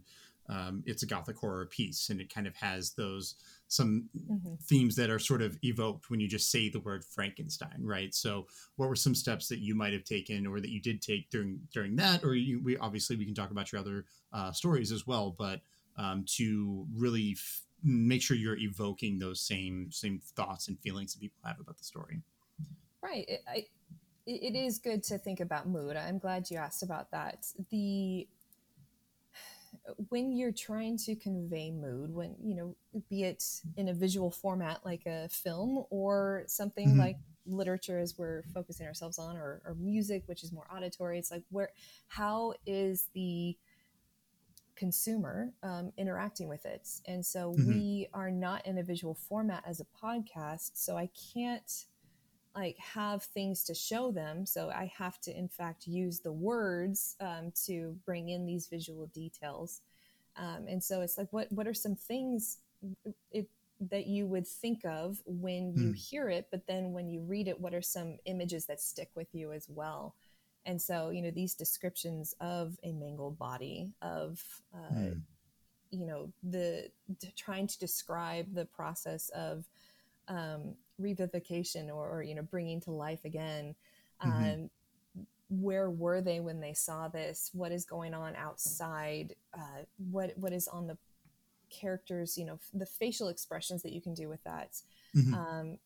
um 0.48 0.82
it's 0.86 1.02
a 1.02 1.06
gothic 1.06 1.36
horror 1.36 1.66
piece 1.66 2.10
and 2.10 2.20
it 2.20 2.32
kind 2.32 2.46
of 2.46 2.54
has 2.56 2.92
those 2.92 3.34
some 3.68 4.08
Mhm. 4.30 4.58
themes 4.62 4.94
that 4.96 5.10
are 5.10 5.18
sort 5.18 5.40
of 5.42 5.58
evoked 5.64 6.10
when 6.10 6.20
you 6.20 6.28
just 6.28 6.50
say 6.50 6.68
the 6.68 6.80
word 6.80 7.02
Frankenstein 7.04 7.78
right 7.80 8.14
so 8.14 8.46
what 8.76 8.88
were 8.88 8.94
some 8.96 9.14
steps 9.14 9.48
that 9.48 9.58
you 9.60 9.74
might 9.74 9.92
have 9.94 10.04
taken 10.04 10.46
or 10.46 10.60
that 10.60 10.70
you 10.70 10.80
did 10.80 11.00
take 11.00 11.30
during 11.30 11.60
during 11.72 11.96
that 11.96 12.22
or 12.24 12.34
you 12.34 12.60
we 12.62 12.76
obviously 12.76 13.16
we 13.16 13.24
can 13.24 13.34
talk 13.34 13.50
about 13.50 13.72
your 13.72 13.80
other 13.80 14.04
uh, 14.32 14.52
stories 14.52 14.92
as 14.92 15.06
well 15.06 15.34
but 15.36 15.62
um, 15.96 16.24
to 16.26 16.86
really 16.94 17.32
f- 17.38 17.63
make 17.84 18.22
sure 18.22 18.36
you're 18.36 18.58
evoking 18.58 19.18
those 19.18 19.40
same 19.40 19.90
same 19.92 20.20
thoughts 20.20 20.68
and 20.68 20.80
feelings 20.80 21.14
that 21.14 21.20
people 21.20 21.40
have 21.44 21.60
about 21.60 21.78
the 21.78 21.84
story 21.84 22.22
Right. 23.02 23.28
It, 23.28 23.42
I, 23.46 23.66
it 24.26 24.56
is 24.56 24.78
good 24.78 25.02
to 25.04 25.18
think 25.18 25.40
about 25.40 25.68
mood. 25.68 25.96
I'm 25.96 26.18
glad 26.18 26.50
you 26.50 26.56
asked 26.56 26.82
about 26.82 27.10
that. 27.12 27.46
The 27.70 28.28
when 30.08 30.32
you're 30.32 30.52
trying 30.52 30.96
to 30.98 31.14
convey 31.16 31.70
mood, 31.70 32.10
when 32.10 32.36
you 32.42 32.54
know, 32.54 32.76
be 33.08 33.24
it 33.24 33.44
in 33.76 33.88
a 33.88 33.94
visual 33.94 34.30
format 34.30 34.84
like 34.84 35.04
a 35.06 35.28
film 35.28 35.84
or 35.90 36.44
something 36.46 36.88
Mhm. 36.88 36.98
like 36.98 37.18
literature, 37.46 37.98
as 37.98 38.16
we're 38.16 38.42
focusing 38.54 38.86
ourselves 38.86 39.18
on, 39.18 39.36
or, 39.36 39.60
or 39.64 39.74
music, 39.74 40.22
which 40.26 40.42
is 40.42 40.52
more 40.52 40.66
auditory. 40.74 41.18
It's 41.18 41.30
like 41.30 41.44
where, 41.50 41.70
how 42.08 42.54
is 42.66 43.08
the 43.14 43.56
consumer 44.84 45.52
um, 45.62 45.92
interacting 45.96 46.48
with 46.48 46.64
it? 46.66 46.88
And 47.06 47.24
so 47.24 47.50
Mhm. 47.56 47.64
we 47.66 48.08
are 48.12 48.30
not 48.30 48.66
in 48.66 48.78
a 48.78 48.82
visual 48.84 49.14
format 49.14 49.64
as 49.66 49.80
a 49.80 49.86
podcast, 50.04 50.72
so 50.74 50.96
I 50.96 51.10
can't 51.34 51.72
like 52.56 52.76
have 52.78 53.22
things 53.22 53.64
to 53.64 53.74
show 53.74 54.12
them 54.12 54.46
so 54.46 54.70
i 54.70 54.90
have 54.96 55.20
to 55.20 55.36
in 55.36 55.48
fact 55.48 55.86
use 55.86 56.20
the 56.20 56.32
words 56.32 57.16
um, 57.20 57.52
to 57.66 57.96
bring 58.06 58.28
in 58.28 58.46
these 58.46 58.68
visual 58.68 59.06
details 59.14 59.80
um, 60.36 60.66
and 60.68 60.82
so 60.82 61.00
it's 61.02 61.18
like 61.18 61.32
what 61.32 61.48
what 61.50 61.66
are 61.66 61.74
some 61.74 61.96
things 61.96 62.58
it 63.32 63.48
that 63.80 64.06
you 64.06 64.26
would 64.26 64.46
think 64.46 64.84
of 64.84 65.20
when 65.26 65.74
you 65.76 65.90
Mm. 65.90 65.96
hear 65.96 66.28
it 66.28 66.46
but 66.50 66.66
then 66.66 66.92
when 66.92 67.08
you 67.08 67.20
read 67.22 67.48
it 67.48 67.60
what 67.60 67.74
are 67.74 67.82
some 67.82 68.18
images 68.26 68.66
that 68.66 68.80
stick 68.80 69.10
with 69.16 69.28
you 69.32 69.52
as 69.52 69.66
well 69.68 70.14
and 70.66 70.80
so 70.80 71.10
you 71.10 71.22
know 71.22 71.30
these 71.30 71.54
descriptions 71.54 72.34
of 72.40 72.76
a 72.84 72.92
mangled 72.92 73.38
body 73.38 73.92
of 74.02 74.42
uh, 74.74 75.14
Mm. 75.14 75.22
you 75.90 76.06
know 76.06 76.32
the 76.42 76.90
trying 77.36 77.66
to 77.66 77.78
describe 77.78 78.54
the 78.54 78.64
process 78.66 79.30
of 79.30 79.64
um, 80.28 80.74
revivification 81.00 81.88
or, 81.88 82.08
or 82.10 82.22
you 82.22 82.34
know 82.34 82.42
bringing 82.42 82.80
to 82.80 82.90
life 82.90 83.24
again 83.24 83.74
um, 84.20 84.30
Mhm. 84.30 84.58
where 85.48 85.90
were 85.90 86.20
they 86.20 86.40
when 86.40 86.60
they 86.60 86.72
saw 86.72 87.08
this 87.08 87.50
what 87.52 87.72
is 87.72 87.84
going 87.84 88.14
on 88.14 88.34
outside 88.36 89.34
uh, 89.56 89.82
what 90.10 90.32
what 90.36 90.52
is 90.52 90.68
on 90.68 90.86
the 90.86 90.96
characters 91.70 92.38
you 92.38 92.44
know 92.44 92.58
the 92.74 92.86
facial 92.86 93.28
expressions 93.28 93.82
that 93.82 93.92
you 93.92 94.00
can 94.00 94.14
do 94.14 94.28
with 94.28 94.42
that 94.44 94.70
Mhm. 95.14 95.34
um, 95.34 95.78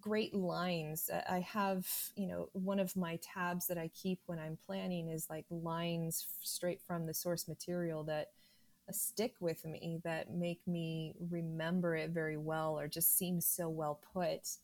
great 0.00 0.34
lines. 0.34 1.10
I 1.28 1.40
have 1.40 1.86
you 2.16 2.26
know 2.26 2.48
one 2.52 2.78
of 2.80 2.96
my 2.96 3.18
tabs 3.22 3.66
that 3.66 3.78
i 3.78 3.88
keep 3.88 4.20
when 4.26 4.38
i'm 4.38 4.58
planning 4.66 5.08
is 5.08 5.28
like 5.28 5.44
lines 5.50 6.26
straight 6.42 6.80
from 6.86 7.06
the 7.06 7.14
source 7.14 7.46
material 7.48 8.02
that 8.04 8.30
uh, 8.88 8.92
stick 8.92 9.34
with 9.40 9.64
me 9.64 10.00
that 10.04 10.32
make 10.32 10.60
me 10.66 11.14
remember 11.30 11.94
it 11.94 12.10
very 12.10 12.36
well 12.36 12.78
or 12.78 12.88
just 12.88 13.16
seem 13.16 13.40
so 13.40 13.68
well 13.68 14.00
put. 14.12 14.56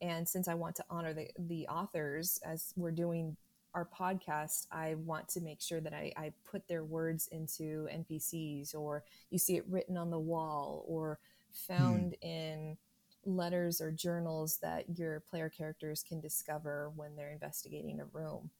And 0.00 0.28
since 0.28 0.46
i 0.48 0.54
want 0.54 0.76
to 0.76 0.84
honor 0.90 1.12
the, 1.12 1.30
the 1.38 1.66
authors 1.68 2.40
as 2.44 2.72
we're 2.76 2.90
doing 2.90 3.36
our 3.74 3.86
podcast 3.86 4.66
i 4.70 4.94
want 4.94 5.28
to 5.28 5.40
make 5.40 5.60
sure 5.60 5.80
that 5.80 5.92
I, 5.92 6.12
I 6.16 6.32
put 6.50 6.66
their 6.68 6.84
words 6.84 7.28
into 7.32 7.88
npcs 7.92 8.74
or 8.74 9.04
you 9.30 9.38
see 9.38 9.56
it 9.56 9.64
written 9.68 9.96
on 9.96 10.10
the 10.10 10.18
wall 10.18 10.84
or 10.86 11.18
found 11.52 12.14
in 12.22 12.76
letters 13.26 13.80
or 13.80 13.90
journals 13.90 14.58
that 14.62 14.98
your 14.98 15.20
player 15.20 15.48
characters 15.50 16.02
can 16.06 16.20
discover 16.20 16.90
when 16.96 17.16
they're 17.16 17.32
investigating 17.32 18.00
a 18.00 18.04
room. 18.06 18.50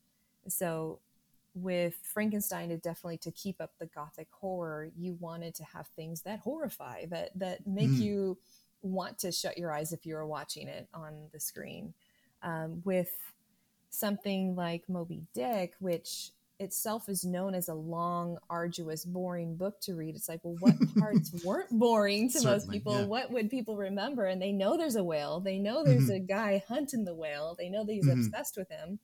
So 0.48 0.98
with 1.55 1.94
Frankenstein 2.02 2.68
to 2.68 2.76
definitely 2.76 3.18
to 3.18 3.31
keep 3.31 3.61
up 3.61 3.72
the 3.79 3.87
gothic 3.87 4.29
horror, 4.31 4.90
you 4.96 5.16
wanted 5.20 5.55
to 5.55 5.64
have 5.64 5.87
things 5.88 6.22
that 6.22 6.40
horrify, 6.40 7.07
that 7.07 7.31
that 7.38 7.66
make 7.66 7.90
Mm. 7.90 8.00
you 8.00 8.38
want 8.83 9.18
to 9.20 9.33
shut 9.33 9.57
your 9.57 9.72
eyes 9.72 9.92
if 9.92 10.05
you 10.05 10.16
are 10.16 10.26
watching 10.26 10.68
it 10.68 10.88
on 10.92 11.29
the 11.33 11.40
screen. 11.40 11.94
Um, 12.42 12.83
with 12.85 13.16
something 13.88 14.55
like 14.55 14.88
Moby 14.88 15.22
Dick, 15.33 15.74
which 15.79 16.33
itself 16.59 17.09
is 17.09 17.25
known 17.25 17.55
as 17.55 17.69
a 17.69 17.75
long, 17.75 18.38
arduous, 18.49 19.05
boring 19.05 19.57
book 19.57 19.81
to 19.83 19.95
read. 19.95 20.14
It's 20.16 20.29
like, 20.29 20.40
well, 20.42 20.57
what 20.61 20.75
parts 20.99 21.31
weren't 21.45 21.71
boring 21.71 22.31
to 22.31 22.42
most 22.42 22.71
people? 22.71 22.92
yeah. 23.01 23.05
What 23.07 23.31
would 23.31 23.51
people 23.51 23.77
remember? 23.77 24.25
And 24.27 24.40
they 24.40 24.53
know 24.53 24.77
there's 24.77 24.97
a 24.97 25.05
whale. 25.05 25.40
They 25.40 25.59
know 25.59 25.85
there's 25.85 26.09
Mhm. 26.09 26.16
a 26.16 26.21
guy 26.21 26.64
hunting 26.66 27.05
the 27.05 27.14
whale. 27.14 27.55
They 27.59 27.69
know 27.69 27.85
that 27.85 27.92
he's 27.92 28.07
Mhm. 28.07 28.27
obsessed 28.27 28.57
with 28.57 28.69
him. 28.71 28.99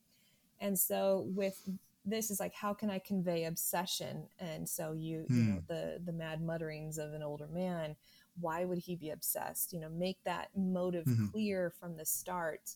And 0.59 0.77
so 0.79 1.27
with 1.35 1.69
this 2.05 2.31
is 2.31 2.39
like, 2.39 2.53
how 2.53 2.73
can 2.73 2.89
I 2.89 2.99
convey 2.99 3.45
obsession? 3.45 4.27
And 4.39 4.67
so 4.67 4.91
you, 4.93 5.25
you 5.29 5.43
know, 5.43 5.53
Hmm. 5.59 5.65
the 5.67 6.01
the 6.03 6.11
mad 6.11 6.41
mutterings 6.41 6.97
of 6.97 7.13
an 7.13 7.21
older 7.23 7.47
man. 7.47 7.95
Why 8.41 8.65
would 8.65 8.79
he 8.79 8.95
be 8.95 9.11
obsessed? 9.11 9.71
You 9.73 9.79
know, 9.79 9.89
make 9.89 10.21
that 10.23 10.49
motive 10.57 11.05
Mhm. 11.05 11.31
clear 11.31 11.69
from 11.69 11.97
the 11.97 12.05
start. 12.05 12.75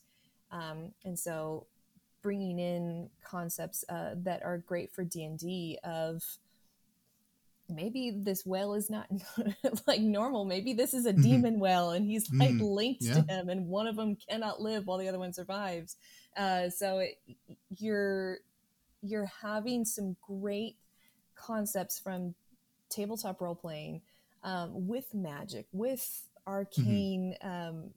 Um, 0.52 0.94
and 1.04 1.18
so 1.18 1.66
bringing 2.28 2.60
in 2.60 3.10
concepts 3.24 3.86
uh, 3.88 4.13
that 4.18 4.44
are 4.44 4.58
great 4.58 4.92
for 4.92 5.06
d&d 5.06 5.80
of 5.86 6.22
maybe 7.70 8.12
this 8.22 8.46
whale 8.46 8.74
is 8.74 8.90
not 8.90 9.08
like 9.88 10.02
normal 10.02 10.44
maybe 10.44 10.74
this 10.74 10.94
is 10.94 11.06
a 11.06 11.13
Mhm. 11.13 11.24
demon 11.24 11.58
whale 11.58 11.92
and 11.92 12.06
he's 12.06 12.30
like 12.38 12.50
Mm, 12.50 12.76
linked 12.76 13.02
yeah. 13.04 13.13
to 13.13 13.22
him 13.22 13.48
and 13.48 13.66
one 13.68 13.88
of 13.88 13.96
them 13.96 14.18
cannot 14.30 14.60
live 14.62 14.86
while 14.88 14.98
the 14.98 15.08
other 15.08 15.20
one 15.20 15.32
survives 15.32 15.96
uh, 16.36 16.70
so 16.70 17.00
it, 17.00 17.16
you're 17.78 18.40
you're 19.02 19.32
having 19.42 19.86
some 19.86 20.18
great 20.28 20.76
concepts 21.36 21.98
from 21.98 22.36
tabletop 22.90 23.40
role 23.40 23.56
playing 23.56 24.02
um, 24.44 24.86
with 24.86 25.13
magic 25.13 25.66
with 25.72 26.28
arcane 26.46 27.36
um, 27.42 27.92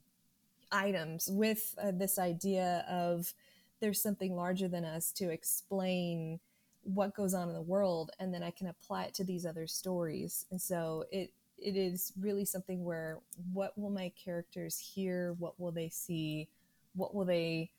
items 0.71 1.27
with 1.29 1.75
uh, 1.83 1.91
this 1.91 2.17
idea 2.17 2.85
of 2.89 3.33
there's 3.81 4.01
something 4.01 4.35
larger 4.35 4.67
than 4.67 4.85
us 4.85 5.11
to 5.13 5.29
explain 5.29 6.39
what 6.83 7.15
goes 7.15 7.33
on 7.33 7.47
in 7.47 7.53
the 7.53 7.61
world 7.61 8.11
and 8.19 8.33
then 8.33 8.41
i 8.41 8.49
can 8.49 8.67
apply 8.67 9.03
it 9.03 9.13
to 9.13 9.23
these 9.23 9.45
other 9.45 9.67
stories. 9.67 10.45
And 10.51 10.61
so 10.61 11.05
it 11.11 11.33
it 11.57 11.75
is 11.75 12.11
really 12.19 12.45
something 12.45 12.83
where 12.83 13.19
what 13.53 13.77
will 13.77 13.91
my 13.91 14.11
characters 14.23 14.79
hear? 14.79 15.35
What 15.37 15.59
will 15.59 15.71
they 15.71 15.89
see? 15.89 16.49
What 16.95 17.13
will 17.13 17.25
they 17.25 17.71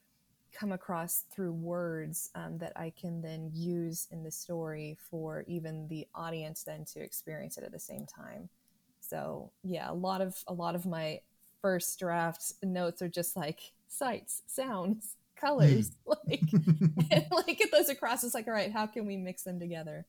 come 0.53 0.71
across 0.71 1.25
through 1.33 1.51
words 1.51 2.29
um, 2.35 2.59
that 2.59 2.71
i 2.75 2.91
can 2.91 3.23
then 3.23 3.49
use 3.51 4.07
in 4.11 4.23
the 4.23 4.29
story 4.29 4.95
for 5.09 5.43
even 5.47 5.87
the 5.87 6.07
audience 6.13 6.61
then 6.63 6.85
to 6.85 7.01
experience 7.01 7.57
it 7.57 7.63
at 7.63 7.71
the 7.71 7.79
same 7.79 8.05
time? 8.05 8.49
So 9.01 9.51
yeah 9.63 9.91
a 9.91 9.93
lot 9.93 10.21
of 10.21 10.41
a 10.47 10.53
lot 10.53 10.75
of 10.75 10.85
my 10.85 11.19
first 11.61 11.99
draft 11.99 12.53
notes 12.61 13.01
are 13.01 13.09
just 13.09 13.35
like 13.35 13.71
sights 13.87 14.43
sounds 14.47 15.15
colors 15.35 15.91
like 16.05 16.41
like 17.31 17.57
get 17.57 17.71
those 17.71 17.89
across 17.89 18.23
it's 18.23 18.33
like 18.33 18.47
all 18.47 18.53
right 18.53 18.71
how 18.71 18.85
can 18.85 19.05
we 19.05 19.17
mix 19.17 19.43
them 19.43 19.59
together 19.59 20.05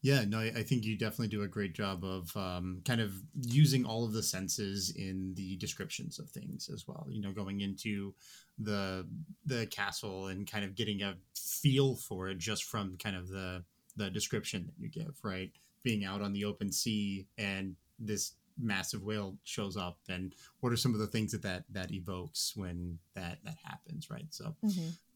Yeah, 0.00 0.24
no, 0.24 0.38
I 0.38 0.52
I 0.56 0.62
think 0.62 0.84
you 0.84 0.96
definitely 0.96 1.28
do 1.28 1.42
a 1.42 1.48
great 1.48 1.74
job 1.74 2.04
of 2.04 2.36
um, 2.36 2.82
kind 2.84 3.00
of 3.00 3.12
using 3.42 3.84
all 3.84 4.04
of 4.04 4.12
the 4.12 4.22
senses 4.22 4.90
in 4.96 5.34
the 5.34 5.56
descriptions 5.56 6.18
of 6.20 6.30
things 6.30 6.70
as 6.72 6.86
well. 6.86 7.06
You 7.10 7.20
know, 7.20 7.32
going 7.32 7.60
into 7.62 8.14
the 8.58 9.06
the 9.44 9.66
castle 9.66 10.28
and 10.28 10.50
kind 10.50 10.64
of 10.64 10.76
getting 10.76 11.02
a 11.02 11.16
feel 11.36 11.96
for 11.96 12.28
it 12.28 12.38
just 12.38 12.64
from 12.64 12.96
kind 12.96 13.16
of 13.16 13.28
the 13.28 13.64
the 13.96 14.08
description 14.08 14.66
that 14.66 14.74
you 14.78 14.88
give, 14.88 15.18
right? 15.24 15.50
Being 15.82 16.04
out 16.04 16.22
on 16.22 16.32
the 16.32 16.44
open 16.44 16.70
sea 16.70 17.26
and 17.36 17.74
this 17.98 18.34
massive 18.60 19.02
whale 19.02 19.36
shows 19.44 19.76
up, 19.76 19.98
and 20.08 20.34
what 20.60 20.72
are 20.72 20.76
some 20.76 20.94
of 20.94 21.00
the 21.00 21.06
things 21.06 21.32
that 21.32 21.42
that, 21.42 21.64
that 21.70 21.92
evokes 21.92 22.52
when 22.54 22.98
that 23.14 23.38
that 23.44 23.56
happens, 23.64 24.10
right? 24.10 24.26
So 24.30 24.54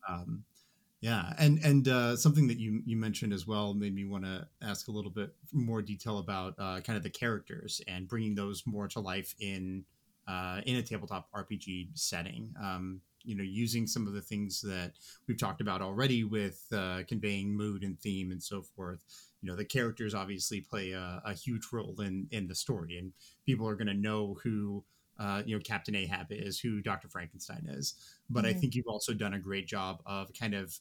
um, 0.09 0.45
yeah, 1.03 1.33
and 1.37 1.59
and 1.65 1.89
uh, 1.89 2.17
something 2.17 2.47
that 2.47 2.59
you 2.59 2.81
you 2.87 2.97
mentioned 2.97 3.33
as 3.33 3.45
well 3.47 3.75
made 3.75 3.93
me 3.95 4.05
want 4.05 4.25
to 4.25 4.47
ask 4.63 4.87
a 4.87 4.93
little 4.93 5.11
bit 5.11 5.35
more 5.53 5.83
detail 5.83 6.19
about 6.19 6.55
uh, 6.59 6.81
kind 6.81 6.97
of 6.97 7.03
the 7.03 7.11
characters 7.11 7.81
and 7.89 8.07
bringing 8.07 8.37
those 8.37 8.63
more 8.67 8.87
to 8.89 9.01
life 9.01 9.35
in 9.41 9.85
uh, 10.29 10.61
in 10.65 10.77
a 10.77 10.83
tabletop 10.83 11.29
RPG 11.33 11.89
setting. 11.95 12.55
Um, 12.63 13.01
you 13.25 13.35
know, 13.37 13.43
using 13.43 13.87
some 13.87 14.07
of 14.07 14.13
the 14.13 14.21
things 14.21 14.61
that 14.63 14.93
we've 15.27 15.39
talked 15.39 15.61
about 15.61 15.83
already 15.83 16.25
with 16.25 16.65
uh, 16.73 17.03
conveying 17.09 17.55
mood 17.57 17.83
and 17.83 17.99
theme 18.01 18.31
and 18.31 18.43
so 18.43 18.63
forth. 18.63 19.01
You 19.41 19.49
know, 19.51 19.57
the 19.57 19.65
characters 19.65 20.15
obviously 20.15 20.61
play 20.61 20.93
a, 20.93 21.21
a 21.25 21.35
huge 21.35 21.67
role 21.73 22.01
in 22.01 22.29
in 22.31 22.47
the 22.47 22.55
story, 22.55 22.99
and 22.99 23.13
people 23.45 23.69
are 23.69 23.75
going 23.75 23.89
to 23.89 23.95
know 23.95 24.39
who 24.43 24.85
uh, 25.19 25.43
you 25.45 25.57
know 25.57 25.63
Captain 25.63 25.95
Ahab 25.95 26.27
is, 26.31 26.61
who 26.61 26.81
Doctor 26.81 27.09
Frankenstein 27.09 27.67
is. 27.69 27.95
But 28.31 28.45
I 28.45 28.53
Mhm. 28.53 28.61
think 28.61 28.75
you've 28.75 28.87
also 28.89 29.13
done 29.15 29.35
a 29.35 29.39
great 29.39 29.67
job 29.67 30.01
of 30.07 30.33
kind 30.39 30.55
of 30.55 30.79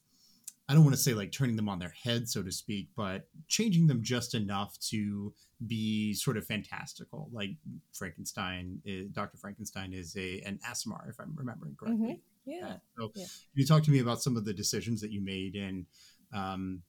I 0.69 0.73
don't 0.73 0.83
want 0.85 0.95
to 0.95 1.01
say 1.01 1.13
like 1.13 1.33
turning 1.33 1.57
them 1.57 1.67
on 1.67 1.79
their 1.79 1.93
head, 2.03 2.29
so 2.29 2.41
to 2.43 2.51
speak, 2.51 2.87
but 2.95 3.27
changing 3.47 3.87
them 3.87 4.01
just 4.01 4.33
enough 4.35 4.79
to 4.91 5.33
be 5.67 6.13
sort 6.13 6.37
of 6.37 6.45
fantastical. 6.45 7.29
Like 7.33 7.51
Frankenstein, 7.93 8.79
is, 8.85 9.09
Dr. 9.09 9.37
Frankenstein 9.37 9.91
is 9.91 10.15
a 10.15 10.39
an 10.41 10.59
Aasimar, 10.69 11.09
if 11.09 11.19
I'm 11.19 11.33
remembering 11.35 11.75
correctly. 11.75 12.21
Yeah 12.45 12.77
So 12.97 13.13
Yeah. 13.15 13.25
you 13.53 13.65
talk 13.65 13.83
to 13.83 13.91
me 13.91 13.99
about 13.99 14.21
some 14.21 14.37
of 14.37 14.45
the 14.45 14.53
decisions 14.53 15.01
that 15.01 15.11
you 15.11 15.21
made 15.21 15.55
in 15.55 15.85
um, 16.33 16.81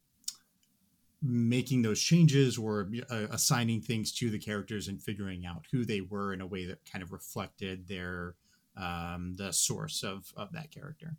making 1.23 1.83
those 1.83 2.01
changes 2.03 2.59
or 2.59 2.91
uh, 3.11 3.27
assigning 3.31 3.81
things 3.81 4.13
to 4.13 4.29
the 4.31 4.39
characters 4.39 4.89
and 4.89 5.01
figuring 5.03 5.47
out 5.47 5.65
who 5.71 5.85
they 5.85 6.01
were 6.01 6.33
in 6.33 6.41
a 6.41 6.47
way 6.47 6.67
that 6.67 6.79
kind 6.91 7.03
of 7.03 7.13
reflected 7.13 7.87
their 7.87 8.35
um, 8.77 9.35
the 9.37 9.53
source 9.53 10.03
of, 10.03 10.33
of 10.37 10.51
that 10.53 10.71
character. 10.73 11.17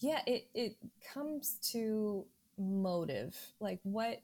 yeah 0.00 0.20
it 0.26 0.48
it 0.54 0.76
comes 1.12 1.58
to 1.62 2.24
motive 2.58 3.36
like 3.60 3.80
what 3.82 4.20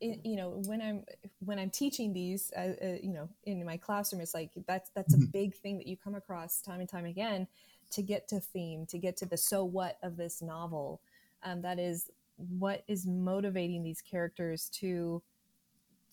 it, 0.00 0.20
you 0.24 0.36
know 0.36 0.50
when 0.66 0.82
i'm 0.82 1.04
when 1.40 1.58
i'm 1.58 1.70
teaching 1.70 2.12
these 2.12 2.52
uh, 2.56 2.72
uh, 2.82 2.96
you 3.02 3.12
know 3.12 3.28
in 3.44 3.64
my 3.64 3.76
classroom 3.76 4.20
it's 4.20 4.34
like 4.34 4.50
that's 4.66 4.90
that's 4.94 5.14
a 5.14 5.18
Mhm. 5.18 5.32
big 5.32 5.54
thing 5.54 5.78
that 5.78 5.86
you 5.86 5.96
come 5.96 6.14
across 6.14 6.60
time 6.60 6.80
and 6.80 6.88
time 6.88 7.04
again 7.06 7.46
to 7.94 8.02
get 8.02 8.28
to 8.28 8.40
theme 8.40 8.86
to 8.86 8.98
get 8.98 9.16
to 9.16 9.26
the 9.26 9.36
so 9.36 9.64
what 9.64 9.98
of 10.02 10.16
this 10.16 10.42
novel 10.42 11.00
um, 11.42 11.62
that 11.62 11.78
is 11.78 12.10
what 12.58 12.82
is 12.88 13.06
motivating 13.06 13.82
these 13.82 14.00
characters 14.00 14.68
to 14.70 15.22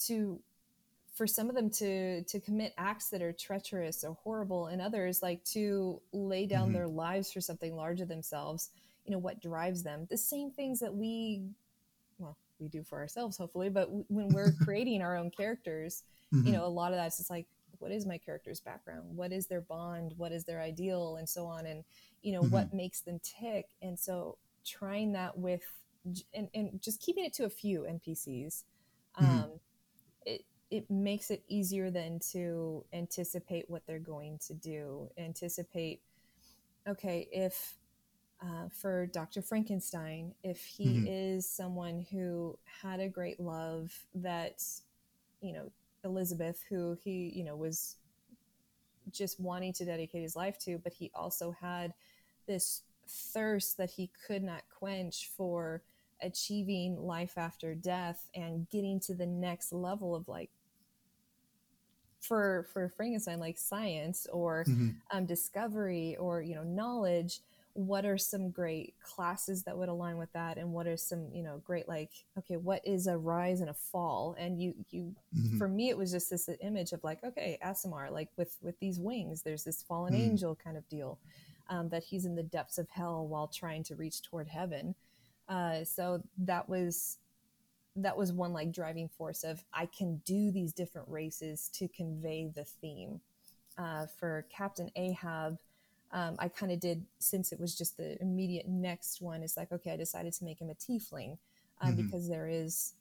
to 0.08 0.40
for 1.14 1.28
some 1.28 1.50
of 1.50 1.56
them 1.56 1.70
to 1.70 2.24
to 2.24 2.40
commit 2.40 2.74
acts 2.78 3.10
that 3.10 3.22
are 3.22 3.34
treacherous 3.34 4.04
or 4.04 4.14
horrible 4.24 4.68
and 4.68 4.82
others 4.82 5.22
like 5.22 5.44
to 5.44 6.02
lay 6.14 6.46
down 6.46 6.70
Mhm. 6.70 6.74
their 6.74 6.88
lives 6.88 7.32
for 7.32 7.42
something 7.42 7.76
larger 7.76 8.06
themselves 8.06 8.70
you 9.06 9.12
know 9.12 9.20
what 9.20 9.42
drives 9.42 9.84
them 9.84 10.08
the 10.10 10.18
same 10.18 10.52
things 10.52 10.80
that 10.80 10.94
we 10.96 11.44
well 12.20 12.38
we 12.60 12.68
do 12.68 12.84
for 12.84 13.00
ourselves 13.00 13.38
hopefully 13.38 13.70
but 13.70 13.90
when 14.10 14.30
we're 14.30 14.52
creating 14.64 15.02
our 15.02 15.18
own 15.18 15.32
characters 15.32 16.04
Mhm. 16.32 16.46
you 16.46 16.52
know 16.54 16.66
a 16.66 16.68
lot 16.68 16.92
of 16.94 16.98
that's 16.98 17.18
just 17.18 17.30
like 17.32 17.48
what 17.82 17.92
is 17.92 18.06
my 18.06 18.18
character's 18.18 18.60
background 18.60 19.04
what 19.16 19.32
is 19.32 19.48
their 19.48 19.62
bond 19.62 20.14
what 20.18 20.32
is 20.32 20.44
their 20.46 20.62
ideal 20.62 21.18
and 21.18 21.28
so 21.28 21.46
on 21.46 21.66
and 21.66 21.84
you 22.22 22.32
know 22.32 22.42
mm-hmm. 22.42 22.54
what 22.54 22.74
makes 22.74 23.02
them 23.02 23.20
tick 23.24 23.66
and 23.82 23.98
so 24.00 24.38
trying 24.66 25.12
that 25.12 25.38
with 25.38 25.62
and, 26.34 26.48
and 26.54 26.82
just 26.82 27.02
keeping 27.02 27.26
it 27.26 27.34
to 27.34 27.46
a 27.46 27.50
few 27.50 27.82
npcs 27.82 28.64
mm-hmm. 29.20 29.26
um, 29.26 29.52
it 30.26 30.46
it 30.70 30.90
makes 30.90 31.30
it 31.32 31.44
easier 31.48 31.92
then 31.92 32.20
to 32.32 32.86
anticipate 32.94 33.70
what 33.70 33.82
they're 33.86 34.00
going 34.00 34.40
to 34.46 34.54
do 34.54 35.10
anticipate 35.18 36.02
okay 36.88 37.28
if 37.32 37.76
uh, 38.44 38.68
for 38.70 39.06
Dr. 39.06 39.42
Frankenstein, 39.42 40.34
if 40.44 40.66
he 40.66 40.86
mm-hmm. 40.86 41.08
is 41.08 41.48
someone 41.48 42.04
who 42.12 42.58
had 42.82 43.00
a 43.00 43.08
great 43.08 43.40
love 43.40 43.94
that, 44.16 44.64
you 45.42 45.54
know, 45.54 45.72
Elizabeth, 46.04 46.64
who 46.70 46.98
he, 47.04 47.32
you 47.36 47.44
know, 47.44 47.56
was 47.56 47.98
just 49.12 49.40
wanting 49.40 49.74
to 49.74 49.86
dedicate 49.86 50.22
his 50.22 50.36
life 50.36 50.58
to, 50.60 50.78
but 50.78 50.94
he 50.94 51.12
also 51.14 51.52
had 51.52 51.94
this 52.48 52.84
thirst 53.08 53.78
that 53.78 53.90
he 53.90 54.10
could 54.28 54.44
not 54.44 54.64
quench 54.78 55.30
for 55.36 55.82
achieving 56.22 57.02
life 57.02 57.38
after 57.38 57.74
death 57.74 58.30
and 58.36 58.70
getting 58.70 59.00
to 59.00 59.14
the 59.14 59.26
next 59.26 59.74
level 59.74 60.16
of 60.16 60.28
like 60.28 60.52
for 62.20 62.68
for 62.72 62.90
Frankenstein 62.90 63.40
like 63.40 63.58
science 63.58 64.28
or 64.32 64.64
mm-hmm. 64.68 64.90
um, 65.12 65.26
discovery 65.26 66.16
or 66.18 66.42
you 66.42 66.54
know 66.54 66.64
knowledge 66.64 67.40
what 67.74 68.06
are 68.06 68.18
some 68.18 68.50
great 68.50 68.94
classes 69.02 69.64
that 69.64 69.78
would 69.78 69.90
align 69.90 70.18
with 70.18 70.32
that 70.34 70.58
and 70.58 70.72
what 70.72 70.88
are 70.88 70.98
some 70.98 71.28
you 71.34 71.44
know 71.44 71.62
great 71.66 71.88
like 71.88 72.12
okay 72.38 72.58
what 72.58 72.86
is 72.86 73.08
a 73.08 73.18
rise 73.18 73.62
and 73.62 73.70
a 73.70 73.74
fall 73.74 74.36
and 74.38 74.62
you 74.62 74.74
you 74.90 75.14
mm-hmm. 75.36 75.58
for 75.58 75.68
me 75.68 75.90
it 75.90 75.98
was 75.98 76.12
just 76.12 76.30
this 76.30 76.50
image 76.62 76.92
of 76.92 77.04
like 77.04 77.24
okay 77.24 77.58
Aasimar 77.64 78.12
like 78.12 78.30
with 78.38 78.58
with 78.62 78.80
these 78.80 79.00
wings 79.00 79.42
there's 79.42 79.64
this 79.64 79.84
fallen 79.84 80.14
mm-hmm. 80.14 80.32
angel 80.32 80.58
kind 80.62 80.78
of 80.78 80.88
deal 80.90 81.20
um, 81.70 81.90
that 81.90 82.04
he's 82.04 82.26
in 82.26 82.36
the 82.36 82.44
depths 82.44 82.78
of 82.78 82.90
hell 82.90 83.26
while 83.28 83.48
trying 83.48 83.84
to 83.84 83.96
reach 83.96 84.22
toward 84.22 84.48
heaven 84.48 84.96
uh, 85.48 85.84
so 85.84 86.22
that 86.38 86.68
was 86.68 87.18
that 87.96 88.16
was 88.16 88.32
one 88.32 88.54
like 88.54 88.72
driving 88.72 89.10
force 89.10 89.44
of 89.44 89.64
i 89.74 89.86
can 89.86 90.22
do 90.26 90.52
these 90.52 90.74
different 90.74 91.08
races 91.10 91.70
to 91.74 91.88
convey 91.90 92.50
the 92.56 92.64
theme 92.64 93.20
uh, 93.78 94.06
for 94.18 94.46
captain 94.56 94.90
ahab 94.96 95.58
um, 96.14 96.36
I 96.40 96.50
kind 96.50 96.72
of 96.72 96.80
did 96.80 97.06
since 97.20 97.52
it 97.52 97.60
was 97.60 97.78
just 97.78 97.98
the 97.98 98.22
immediate 98.22 98.68
next 98.68 99.22
one. 99.22 99.44
It's 99.44 99.58
like, 99.58 99.72
okay, 99.72 99.92
I 99.92 99.98
decided 99.98 100.34
to 100.34 100.46
make 100.46 100.60
him 100.60 100.70
a 100.70 100.74
tiefling 100.74 101.38
um, 101.82 101.94
mm-hmm. 101.94 102.06
because 102.06 102.28
there 102.28 102.48
is 102.48 102.94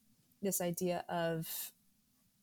this 0.42 0.60
idea 0.60 1.04
of 1.08 1.48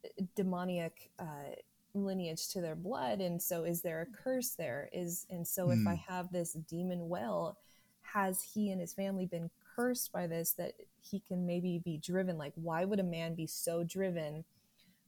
uh, 0.04 0.24
demoniac 0.36 1.10
uh, 1.20 1.56
lineage 1.94 2.50
to 2.50 2.62
their 2.62 2.76
blood, 2.76 3.22
and 3.22 3.42
so 3.42 3.64
is 3.64 3.82
there 3.82 4.02
a 4.02 4.24
curse 4.24 4.52
there? 4.52 4.90
Is 4.92 5.26
and 5.30 5.48
so 5.48 5.68
mm. 5.68 5.82
if 5.82 5.88
I 5.88 5.96
mm. 5.96 6.04
have 6.08 6.32
this 6.32 6.54
demon 6.54 7.08
well, 7.08 7.58
has 8.02 8.42
he 8.42 8.72
and 8.72 8.82
his 8.82 8.94
family 8.94 9.26
been 9.26 9.50
cursed 9.76 10.12
by 10.12 10.28
this 10.28 10.52
that 10.54 10.74
he 11.02 11.22
can 11.22 11.46
maybe 11.46 11.80
be 11.84 11.98
driven? 11.98 12.38
Like, 12.38 12.54
why 12.56 12.84
would 12.84 13.00
a 13.00 13.04
man 13.04 13.36
be 13.36 13.48
so 13.48 13.84
driven 13.84 14.44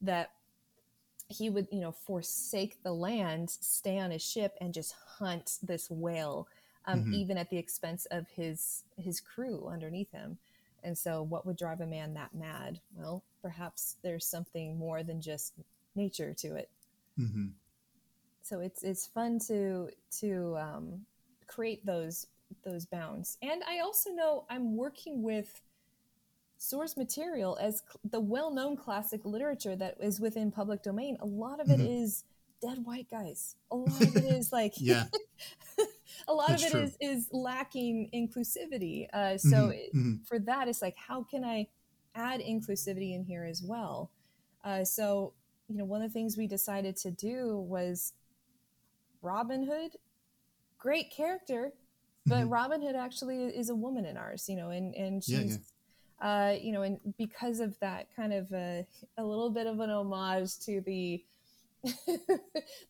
that 0.01 0.31
he 1.29 1.49
would, 1.49 1.67
you 1.71 1.79
know, 1.79 1.91
forsake 1.91 2.81
the 2.83 2.91
land, 2.91 3.49
stay 3.49 3.99
on 3.99 4.11
his 4.11 4.23
ship, 4.23 4.55
and 4.59 4.73
just 4.73 4.95
hunt 5.17 5.59
this 5.61 5.89
whale, 5.89 6.47
um, 6.85 7.01
mm-hmm. 7.01 7.13
even 7.13 7.37
at 7.37 7.49
the 7.49 7.57
expense 7.57 8.05
of 8.07 8.27
his 8.27 8.83
his 8.97 9.21
crew 9.21 9.67
underneath 9.71 10.11
him. 10.11 10.37
And 10.83 10.97
so, 10.97 11.21
what 11.21 11.45
would 11.45 11.57
drive 11.57 11.81
a 11.81 11.87
man 11.87 12.13
that 12.15 12.33
mad? 12.33 12.79
Well, 12.95 13.23
perhaps 13.41 13.97
there's 14.01 14.25
something 14.25 14.77
more 14.77 15.03
than 15.03 15.21
just 15.21 15.53
nature 15.95 16.33
to 16.33 16.55
it. 16.55 16.69
Mm-hmm. 17.19 17.47
So 18.41 18.61
it's 18.61 18.83
it's 18.83 19.05
fun 19.05 19.39
to 19.47 19.89
to 20.21 20.57
um, 20.57 21.05
create 21.47 21.85
those 21.85 22.27
those 22.63 22.85
bounds. 22.85 23.37
And 23.41 23.61
I 23.69 23.79
also 23.79 24.09
know 24.11 24.45
I'm 24.49 24.75
working 24.75 25.21
with 25.21 25.61
source 26.59 26.97
material 26.97 27.57
as 27.61 27.81
cl- 27.87 28.01
the 28.11 28.19
well-known 28.19 28.75
classic 28.75 29.23
literature 29.23 29.77
that 29.77 29.95
is 30.01 30.19
within 30.19 30.51
public 30.51 30.83
domain 30.83 31.17
a 31.21 31.25
lot 31.25 31.61
of 31.61 31.69
it 31.69 31.79
mm-hmm. 31.79 32.03
is 32.03 32.25
dead 32.61 32.83
white 32.83 33.09
guys 33.09 33.55
a 33.71 33.75
lot 33.77 34.01
of 34.01 34.15
it 34.17 34.25
is 34.25 34.51
like 34.51 34.73
yeah 34.75 35.05
a 36.27 36.33
lot 36.33 36.49
That's 36.49 36.73
of 36.73 36.75
it 36.75 36.83
is 36.83 36.97
is 36.99 37.27
lacking 37.31 38.09
inclusivity 38.13 39.07
uh, 39.13 39.37
so 39.37 39.47
mm-hmm. 39.55 39.71
It, 39.71 39.95
mm-hmm. 39.95 40.13
for 40.25 40.37
that 40.39 40.67
it's 40.67 40.81
like 40.81 40.97
how 40.97 41.23
can 41.23 41.45
i 41.45 41.67
add 42.13 42.41
inclusivity 42.41 43.15
in 43.15 43.23
here 43.23 43.45
as 43.45 43.63
well 43.63 44.11
uh, 44.65 44.83
so 44.83 45.31
you 45.69 45.77
know 45.77 45.85
one 45.85 46.01
of 46.01 46.09
the 46.09 46.13
things 46.13 46.35
we 46.35 46.45
decided 46.45 46.97
to 46.97 47.11
do 47.11 47.57
was 47.57 48.11
robin 49.21 49.65
hood 49.65 49.91
great 50.77 51.09
character 51.09 51.71
but 52.25 52.39
mm-hmm. 52.39 52.49
robin 52.49 52.81
hood 52.81 52.97
actually 52.97 53.45
is 53.45 53.69
a 53.69 53.75
woman 53.75 54.03
in 54.03 54.17
ours 54.17 54.49
you 54.49 54.57
know 54.57 54.71
and 54.71 54.93
and 54.95 55.23
she's 55.23 55.31
yeah, 55.39 55.45
yeah 55.45 55.57
uh, 56.21 56.55
you 56.59 56.71
know, 56.71 56.81
and 56.81 56.99
because 57.17 57.59
of 57.59 57.79
that 57.79 58.07
kind 58.15 58.33
of 58.33 58.51
a, 58.51 58.85
a 59.17 59.23
little 59.23 59.49
bit 59.49 59.67
of 59.67 59.79
an 59.79 59.89
homage 59.89 60.59
to 60.59 60.81
the 60.81 61.23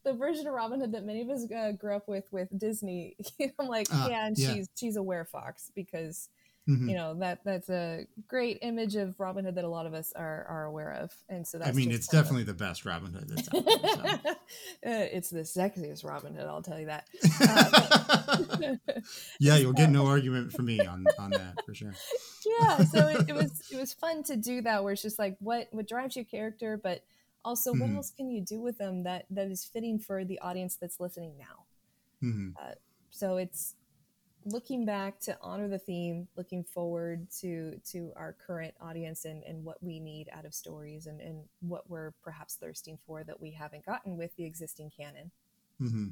the 0.04 0.14
version 0.14 0.48
of 0.48 0.54
Robin 0.54 0.80
Hood 0.80 0.94
that 0.94 1.06
many 1.06 1.22
of 1.22 1.30
us 1.30 1.46
uh, 1.52 1.72
grew 1.74 1.96
up 1.96 2.08
with 2.08 2.26
with 2.32 2.48
Disney, 2.58 3.16
I'm 3.60 3.68
like, 3.68 3.88
uh, 3.94 4.08
yeah, 4.10 4.28
and 4.28 4.38
yeah. 4.38 4.54
she's 4.54 4.70
she's 4.76 4.98
a 4.98 5.02
werefox 5.02 5.70
because 5.76 6.30
mm-hmm. 6.70 6.90
you 6.90 6.96
know 6.96 7.16
that 7.16 7.40
that's 7.44 7.70
a 7.70 8.06
great 8.28 8.60
image 8.62 8.96
of 8.96 9.20
Robin 9.20 9.46
Hood 9.46 9.56
that 9.56 9.64
a 9.64 9.70
lot 9.70 9.86
of 9.86 9.94
us 9.94 10.14
are 10.16 10.46
are 10.48 10.66
aware 10.66 10.92
of, 10.92 11.12
and 11.28 11.46
so 11.48 11.58
that's. 11.58 11.70
I 11.70 11.74
mean, 11.74 11.92
it's 11.92 12.08
definitely 12.08 12.44
of... 12.44 12.48
the 12.48 12.54
best 12.54 12.86
Robin 12.86 13.12
Hood 13.12 13.28
that's 13.28 13.54
out 13.54 13.66
there. 13.66 14.20
So. 14.24 14.30
uh, 14.32 14.36
it's 14.84 15.30
the 15.30 15.40
sexiest 15.40 16.06
Robin 16.06 16.36
Hood, 16.36 16.46
I'll 16.46 16.62
tell 16.62 16.80
you 16.80 16.86
that. 16.86 17.08
Uh, 17.42 18.76
yeah, 19.40 19.58
you'll 19.58 19.74
get 19.74 19.90
no 19.90 20.06
argument 20.06 20.52
from 20.54 20.66
me 20.66 20.80
on 20.86 21.06
on 21.18 21.32
that 21.32 21.66
for 21.66 21.74
sure. 21.74 21.94
yeah, 22.60 22.84
so 22.84 23.08
it, 23.08 23.30
it 23.30 23.36
was 23.36 23.64
it 23.72 23.78
was 23.78 23.94
fun 23.94 24.24
to 24.24 24.36
do 24.36 24.62
that, 24.62 24.84
where 24.84 24.94
it's 24.94 25.02
just 25.02 25.20
like 25.20 25.38
what 25.40 25.68
what 25.72 25.88
drives 25.88 26.16
your 26.16 26.26
character, 26.26 26.80
but 26.82 27.04
also 27.44 27.72
mm-hmm. 27.72 27.82
what 27.82 27.96
else 27.98 28.12
can 28.12 28.30
you 28.30 28.42
do 28.42 28.62
with 28.62 28.78
them 28.78 29.04
that 29.04 29.26
that 29.32 29.48
is 29.48 29.66
fitting 29.66 29.98
for 29.98 30.24
the 30.24 30.40
audience 30.40 30.76
that's 30.76 31.00
listening 31.00 31.34
now. 31.38 31.66
Mm-hmm. 32.24 32.50
Uh, 32.62 32.74
so 33.12 33.38
it's 33.38 33.76
looking 34.50 34.86
back 34.86 35.20
to 35.22 35.38
honor 35.42 35.68
the 35.68 35.80
theme, 35.80 36.28
looking 36.36 36.64
forward 36.64 37.28
to 37.42 37.80
to 37.92 38.12
our 38.16 38.36
current 38.46 38.74
audience 38.82 39.26
and, 39.26 39.44
and 39.44 39.64
what 39.64 39.82
we 39.82 40.00
need 40.00 40.30
out 40.32 40.46
of 40.46 40.54
stories 40.54 41.08
and, 41.08 41.22
and 41.22 41.44
what 41.62 41.90
we're 41.90 42.12
perhaps 42.24 42.56
thirsting 42.56 42.98
for 43.06 43.24
that 43.24 43.40
we 43.40 43.52
haven't 43.52 43.86
gotten 43.86 44.18
with 44.18 44.36
the 44.36 44.46
existing 44.46 44.92
canon. 44.96 45.32
Mm-hmm. 45.82 46.08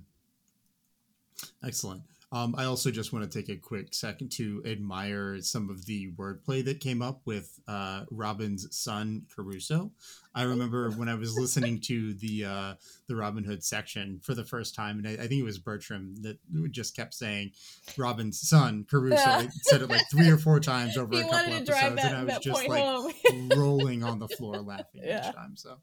Excellent. 1.63 2.03
Um, 2.29 2.55
I 2.57 2.65
also 2.65 2.91
just 2.91 3.13
want 3.13 3.29
to 3.29 3.39
take 3.39 3.47
a 3.47 3.55
quick 3.55 3.93
second 3.93 4.31
to 4.33 4.61
admire 4.65 5.39
some 5.41 5.69
of 5.69 5.85
the 5.85 6.11
wordplay 6.11 6.63
that 6.65 6.81
came 6.81 7.01
up 7.01 7.21
with 7.23 7.57
uh, 7.69 8.03
Robin's 8.11 8.67
son 8.75 9.25
Caruso. 9.33 9.91
I 10.35 10.43
remember 10.43 10.91
when 10.91 11.07
I 11.07 11.15
was 11.15 11.37
listening 11.37 11.79
to 11.85 12.13
the 12.15 12.43
uh, 12.43 12.73
the 13.07 13.15
Robin 13.15 13.45
Hood 13.45 13.63
section 13.63 14.19
for 14.21 14.33
the 14.33 14.43
first 14.43 14.75
time, 14.75 14.97
and 14.97 15.07
I, 15.07 15.11
I, 15.13 15.27
think 15.27 15.39
it 15.39 15.43
was 15.43 15.57
Bertram 15.57 16.15
that 16.23 16.37
just 16.69 16.97
kept 16.97 17.13
saying 17.13 17.51
Robin's 17.95 18.41
son 18.41 18.85
Caruso. 18.89 19.15
Yeah. 19.15 19.47
said 19.61 19.81
it 19.81 19.89
like 19.89 20.03
three 20.11 20.29
or 20.29 20.37
four 20.37 20.59
times 20.59 20.97
over 20.97 21.13
he 21.13 21.21
a 21.21 21.23
couple 21.23 21.53
episodes, 21.53 21.95
that, 21.95 22.11
and 22.11 22.15
I 22.15 22.23
was 22.25 22.43
just 22.43 22.67
like 22.67 23.15
rolling 23.55 24.03
on 24.03 24.19
the 24.19 24.27
floor 24.27 24.57
laughing 24.57 25.01
yeah. 25.05 25.29
each 25.29 25.35
time. 25.35 25.55
So. 25.55 25.77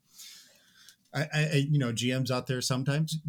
I, 1.17 1.29
I, 1.33 1.67
you 1.71 1.79
know, 1.79 1.93
GMs 1.93 2.33
out 2.33 2.49
there 2.49 2.61
sometimes 2.61 3.21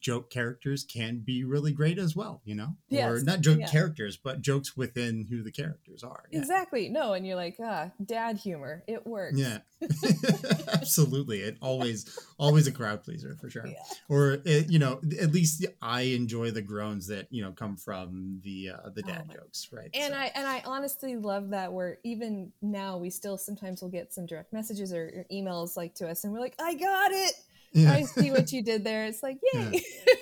joke 0.00 0.30
characters 0.30 0.84
can 0.84 1.18
be 1.18 1.44
really 1.44 1.72
great 1.72 1.98
as 1.98 2.16
well, 2.16 2.42
you 2.44 2.54
know? 2.54 2.76
Yes. 2.88 3.10
Or 3.10 3.24
not 3.24 3.40
joke 3.40 3.60
yeah. 3.60 3.68
characters, 3.68 4.16
but 4.16 4.42
jokes 4.42 4.76
within 4.76 5.26
who 5.28 5.42
the 5.42 5.52
characters 5.52 6.02
are. 6.02 6.24
Yeah. 6.30 6.38
Exactly. 6.38 6.88
No, 6.88 7.12
and 7.12 7.26
you're 7.26 7.36
like, 7.36 7.56
ah, 7.62 7.90
dad 8.04 8.38
humor. 8.38 8.82
It 8.86 9.06
works. 9.06 9.38
Yeah. 9.38 9.58
Absolutely. 10.72 11.40
It 11.40 11.58
always 11.60 12.18
always 12.38 12.66
a 12.66 12.72
crowd 12.72 13.04
pleaser 13.04 13.36
for 13.40 13.50
sure. 13.50 13.66
Yeah. 13.66 13.82
Or 14.08 14.38
it, 14.44 14.70
you 14.70 14.78
know, 14.78 15.00
at 15.20 15.32
least 15.32 15.66
I 15.82 16.02
enjoy 16.02 16.50
the 16.50 16.62
groans 16.62 17.08
that, 17.08 17.26
you 17.30 17.42
know, 17.42 17.52
come 17.52 17.76
from 17.76 18.40
the 18.42 18.70
uh 18.70 18.90
the 18.94 19.02
dad 19.02 19.28
oh 19.30 19.34
jokes, 19.34 19.68
right? 19.72 19.90
And 19.92 20.14
so. 20.14 20.18
I 20.18 20.32
and 20.34 20.46
I 20.46 20.62
honestly 20.64 21.16
love 21.16 21.50
that 21.50 21.72
where 21.72 21.98
even 22.04 22.52
now 22.62 22.96
we 22.96 23.10
still 23.10 23.36
sometimes 23.36 23.82
will 23.82 23.90
get 23.90 24.14
some 24.14 24.24
direct 24.24 24.52
messages 24.52 24.92
or, 24.92 25.04
or 25.04 25.26
emails 25.32 25.76
like 25.76 25.94
to 25.96 26.08
us 26.08 26.24
and 26.24 26.32
we're 26.32 26.40
like, 26.40 26.56
I 26.58 26.74
got 26.74 27.12
it 27.12 27.34
yeah. 27.76 27.92
I 27.92 28.02
see 28.02 28.30
what 28.30 28.52
you 28.52 28.62
did 28.62 28.84
there. 28.84 29.04
It's 29.04 29.22
like, 29.22 29.38
yay. 29.52 29.70
Yeah. 29.72 30.14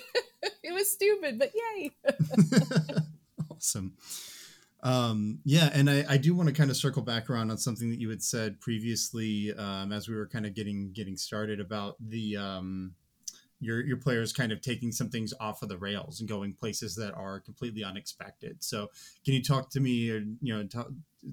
it 0.63 0.73
was 0.73 0.91
stupid, 0.91 1.39
but 1.39 1.53
yay. 1.55 1.91
awesome. 3.51 3.95
Um, 4.83 5.39
yeah, 5.45 5.71
and 5.73 5.89
I, 5.89 6.05
I 6.09 6.17
do 6.19 6.35
want 6.35 6.49
to 6.51 6.55
kind 6.55 6.71
of 6.71 6.77
circle 6.77 7.03
back 7.03 7.31
around 7.31 7.51
on 7.51 7.57
something 7.57 7.89
that 7.91 7.99
you 7.99 8.11
had 8.11 8.23
said 8.23 8.61
previously 8.61 9.55
um, 9.55 9.93
as 9.93 10.09
we 10.09 10.15
were 10.15 10.27
kind 10.27 10.45
of 10.45 10.55
getting 10.55 10.93
getting 10.93 11.17
started 11.17 11.59
about 11.59 11.97
the 12.01 12.37
um, 12.37 12.93
your 13.61 13.85
your 13.85 13.97
players 13.97 14.33
kind 14.33 14.53
of 14.53 14.61
taking 14.61 14.93
some 14.93 15.09
things 15.09 15.33
off 15.41 15.63
of 15.63 15.71
the 15.71 15.79
rails 15.79 16.21
and 16.21 16.29
going 16.29 16.53
places 16.53 16.95
that 16.97 17.15
are 17.15 17.41
completely 17.41 17.83
unexpected. 17.83 18.63
So, 18.63 18.91
can 19.25 19.33
you 19.33 19.43
talk 19.43 19.71
to 19.71 19.81
me, 19.81 20.11
or 20.11 20.23
you 20.43 20.55
know, 20.55 20.65
tell, 20.65 20.91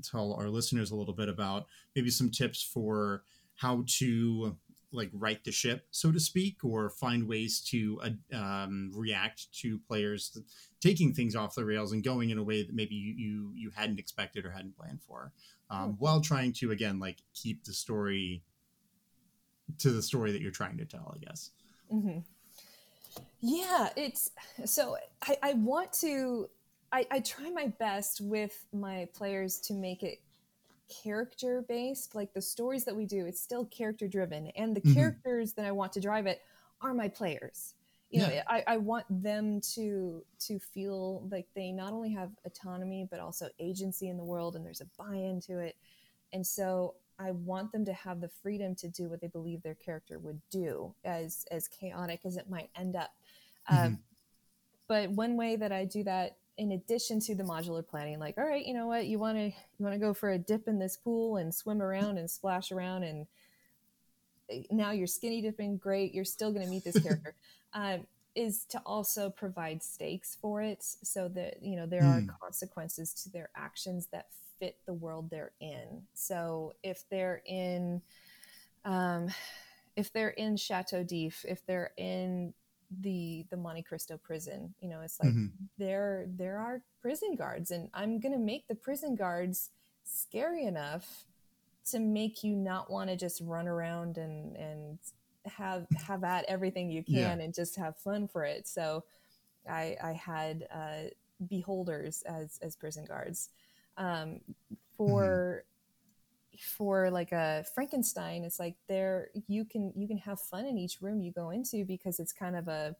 tell 0.09 0.33
our 0.33 0.47
listeners 0.47 0.91
a 0.91 0.95
little 0.95 1.13
bit 1.13 1.27
about 1.27 1.65
maybe 1.93 2.09
some 2.09 2.29
tips 2.29 2.63
for 2.63 3.23
how 3.55 3.83
to 3.99 4.55
like 4.91 5.09
right 5.13 5.43
the 5.43 5.51
ship, 5.51 5.87
so 5.91 6.11
to 6.11 6.19
speak, 6.19 6.63
or 6.63 6.89
find 6.89 7.27
ways 7.27 7.61
to 7.61 8.01
uh, 8.03 8.37
um, 8.37 8.91
react 8.93 9.51
to 9.61 9.79
players 9.87 10.37
taking 10.79 11.13
things 11.13 11.35
off 11.35 11.55
the 11.55 11.65
rails 11.65 11.93
and 11.93 12.03
going 12.03 12.29
in 12.29 12.37
a 12.37 12.43
way 12.43 12.63
that 12.63 12.75
maybe 12.75 12.95
you 12.95 13.13
you, 13.13 13.51
you 13.55 13.71
hadn't 13.75 13.99
expected 13.99 14.45
or 14.45 14.51
hadn't 14.51 14.77
planned 14.77 14.99
for, 15.07 15.31
um, 15.69 15.91
oh. 15.91 15.95
while 15.99 16.21
trying 16.21 16.53
to 16.53 16.71
again 16.71 16.99
like 16.99 17.17
keep 17.33 17.63
the 17.63 17.73
story 17.73 18.43
to 19.77 19.91
the 19.91 20.01
story 20.01 20.31
that 20.31 20.41
you're 20.41 20.51
trying 20.51 20.77
to 20.77 20.85
tell. 20.85 21.15
I 21.15 21.25
guess. 21.25 21.51
Mm-hmm. 21.91 22.19
Yeah, 23.41 23.89
it's 23.95 24.31
so 24.65 24.97
I, 25.21 25.37
I 25.41 25.53
want 25.53 25.93
to. 25.93 26.49
I, 26.93 27.07
I 27.09 27.19
try 27.21 27.49
my 27.49 27.67
best 27.79 28.19
with 28.19 28.65
my 28.73 29.07
players 29.13 29.59
to 29.61 29.73
make 29.73 30.03
it 30.03 30.19
character 31.03 31.63
based 31.67 32.15
like 32.15 32.33
the 32.33 32.41
stories 32.41 32.83
that 32.85 32.95
we 32.95 33.05
do 33.05 33.25
it's 33.25 33.41
still 33.41 33.65
character 33.65 34.07
driven 34.07 34.47
and 34.55 34.75
the 34.75 34.81
mm-hmm. 34.81 34.93
characters 34.93 35.53
that 35.53 35.65
i 35.65 35.71
want 35.71 35.91
to 35.91 36.01
drive 36.01 36.25
it 36.25 36.41
are 36.81 36.93
my 36.93 37.07
players 37.07 37.75
you 38.09 38.21
yeah. 38.21 38.27
know 38.27 38.41
I, 38.47 38.63
I 38.67 38.77
want 38.77 39.05
them 39.09 39.61
to 39.75 40.23
to 40.47 40.59
feel 40.59 41.27
like 41.31 41.47
they 41.55 41.71
not 41.71 41.93
only 41.93 42.11
have 42.11 42.31
autonomy 42.45 43.07
but 43.09 43.19
also 43.19 43.47
agency 43.59 44.09
in 44.09 44.17
the 44.17 44.23
world 44.23 44.55
and 44.55 44.65
there's 44.65 44.81
a 44.81 44.89
buy-in 44.97 45.39
to 45.41 45.59
it 45.59 45.75
and 46.33 46.45
so 46.45 46.95
i 47.17 47.31
want 47.31 47.71
them 47.71 47.85
to 47.85 47.93
have 47.93 48.19
the 48.19 48.29
freedom 48.29 48.75
to 48.75 48.89
do 48.89 49.09
what 49.09 49.21
they 49.21 49.27
believe 49.27 49.63
their 49.63 49.75
character 49.75 50.19
would 50.19 50.41
do 50.51 50.93
as 51.05 51.45
as 51.51 51.67
chaotic 51.67 52.21
as 52.25 52.37
it 52.37 52.49
might 52.49 52.69
end 52.75 52.95
up 52.95 53.11
mm-hmm. 53.71 53.87
um, 53.87 53.99
but 54.87 55.09
one 55.11 55.37
way 55.37 55.55
that 55.55 55.71
i 55.71 55.85
do 55.85 56.03
that 56.03 56.37
in 56.57 56.73
addition 56.73 57.19
to 57.19 57.35
the 57.35 57.43
modular 57.43 57.85
planning 57.85 58.19
like 58.19 58.37
all 58.37 58.45
right 58.45 58.65
you 58.65 58.73
know 58.73 58.87
what 58.87 59.05
you 59.05 59.17
want 59.17 59.37
to 59.37 59.45
you 59.45 59.53
want 59.79 59.93
to 59.93 59.99
go 59.99 60.13
for 60.13 60.31
a 60.31 60.37
dip 60.37 60.67
in 60.67 60.79
this 60.79 60.97
pool 60.97 61.37
and 61.37 61.53
swim 61.53 61.81
around 61.81 62.17
and 62.17 62.29
splash 62.29 62.71
around 62.71 63.03
and 63.03 63.25
eh, 64.49 64.63
now 64.69 64.91
you're 64.91 65.07
skinny 65.07 65.41
dipping 65.41 65.77
great 65.77 66.13
you're 66.13 66.25
still 66.25 66.51
going 66.51 66.65
to 66.65 66.71
meet 66.71 66.83
this 66.83 66.99
character 67.03 67.33
um, 67.73 68.05
is 68.35 68.65
to 68.65 68.81
also 68.85 69.29
provide 69.29 69.83
stakes 69.83 70.37
for 70.41 70.61
it 70.61 70.83
so 70.83 71.27
that 71.27 71.61
you 71.61 71.75
know 71.75 71.85
there 71.85 72.03
mm. 72.03 72.17
are 72.17 72.21
hmm. 72.21 72.29
consequences 72.41 73.13
to 73.13 73.29
their 73.29 73.49
actions 73.55 74.07
that 74.11 74.27
fit 74.59 74.77
the 74.85 74.93
world 74.93 75.29
they're 75.29 75.51
in 75.59 76.03
so 76.13 76.73
if 76.83 77.03
they're 77.09 77.41
in 77.45 78.01
um, 78.85 79.27
if 79.95 80.11
they're 80.13 80.29
in 80.29 80.55
chateau 80.55 81.03
d'if 81.03 81.43
if 81.47 81.65
they're 81.65 81.91
in 81.97 82.53
the 82.99 83.45
the 83.49 83.57
Monte 83.57 83.83
Cristo 83.83 84.17
prison. 84.17 84.73
You 84.81 84.89
know, 84.89 85.01
it's 85.01 85.19
like 85.21 85.33
mm-hmm. 85.33 85.47
there 85.77 86.25
there 86.35 86.57
are 86.57 86.81
prison 87.01 87.35
guards, 87.35 87.71
and 87.71 87.89
I'm 87.93 88.19
gonna 88.19 88.39
make 88.39 88.67
the 88.67 88.75
prison 88.75 89.15
guards 89.15 89.69
scary 90.03 90.65
enough 90.65 91.25
to 91.91 91.99
make 91.99 92.43
you 92.43 92.55
not 92.55 92.91
want 92.91 93.09
to 93.09 93.15
just 93.15 93.41
run 93.41 93.67
around 93.67 94.17
and 94.17 94.55
and 94.55 94.99
have 95.45 95.87
have 95.95 96.23
at 96.23 96.45
everything 96.47 96.91
you 96.91 97.03
can 97.03 97.15
yeah. 97.15 97.31
and 97.31 97.53
just 97.53 97.75
have 97.75 97.97
fun 97.97 98.27
for 98.27 98.43
it. 98.43 98.67
So 98.67 99.03
I 99.69 99.95
I 100.03 100.13
had 100.13 100.67
uh, 100.73 101.09
beholders 101.47 102.23
as 102.23 102.59
as 102.61 102.75
prison 102.75 103.05
guards 103.05 103.49
um, 103.97 104.41
for. 104.97 105.63
For 106.61 107.09
like 107.09 107.31
a 107.31 107.65
Frankenstein, 107.73 108.43
it's 108.43 108.59
like 108.59 108.75
there 108.87 109.29
you 109.47 109.65
can 109.65 109.91
you 109.95 110.07
can 110.07 110.17
have 110.19 110.39
fun 110.39 110.65
in 110.65 110.77
each 110.77 111.01
room 111.01 111.19
you 111.19 111.31
go 111.31 111.49
into 111.49 111.85
because 111.85 112.19
it's 112.19 112.31
kind 112.31 112.55
of 112.55 112.67
a 112.67 112.95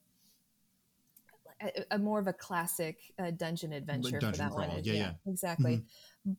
a, 1.62 1.86
a 1.91 1.97
more 1.97 2.19
of 2.19 2.28
a 2.28 2.34
classic 2.34 2.97
uh, 3.19 3.32
dungeon 3.32 3.74
adventure 3.74 4.19
dungeon 4.19 4.32
for 4.32 4.38
that 4.38 4.52
crawl. 4.52 4.67
one. 4.67 4.82
Yeah, 4.84 4.93
yeah, 4.93 5.12
exactly. 5.28 5.84
Mm-hmm. 6.28 6.32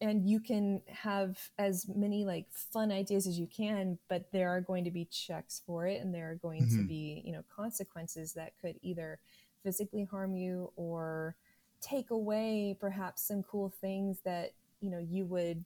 And 0.00 0.28
you 0.28 0.40
can 0.40 0.82
have 0.88 1.38
as 1.58 1.86
many 1.94 2.24
like 2.24 2.46
fun 2.50 2.90
ideas 2.90 3.26
as 3.26 3.38
you 3.38 3.46
can, 3.46 3.98
but 4.08 4.30
there 4.32 4.50
are 4.50 4.60
going 4.60 4.84
to 4.84 4.90
be 4.90 5.04
checks 5.06 5.62
for 5.66 5.86
it, 5.86 6.00
and 6.00 6.14
there 6.14 6.30
are 6.30 6.34
going 6.36 6.62
mm-hmm. 6.62 6.78
to 6.78 6.84
be 6.84 7.22
you 7.24 7.32
know 7.32 7.42
consequences 7.54 8.32
that 8.34 8.52
could 8.60 8.76
either 8.82 9.18
physically 9.62 10.04
harm 10.04 10.34
you 10.34 10.72
or 10.76 11.36
take 11.80 12.10
away 12.10 12.76
perhaps 12.80 13.26
some 13.26 13.42
cool 13.42 13.72
things 13.80 14.18
that 14.24 14.52
you 14.80 14.90
know 14.90 14.98
you 14.98 15.24
would 15.26 15.64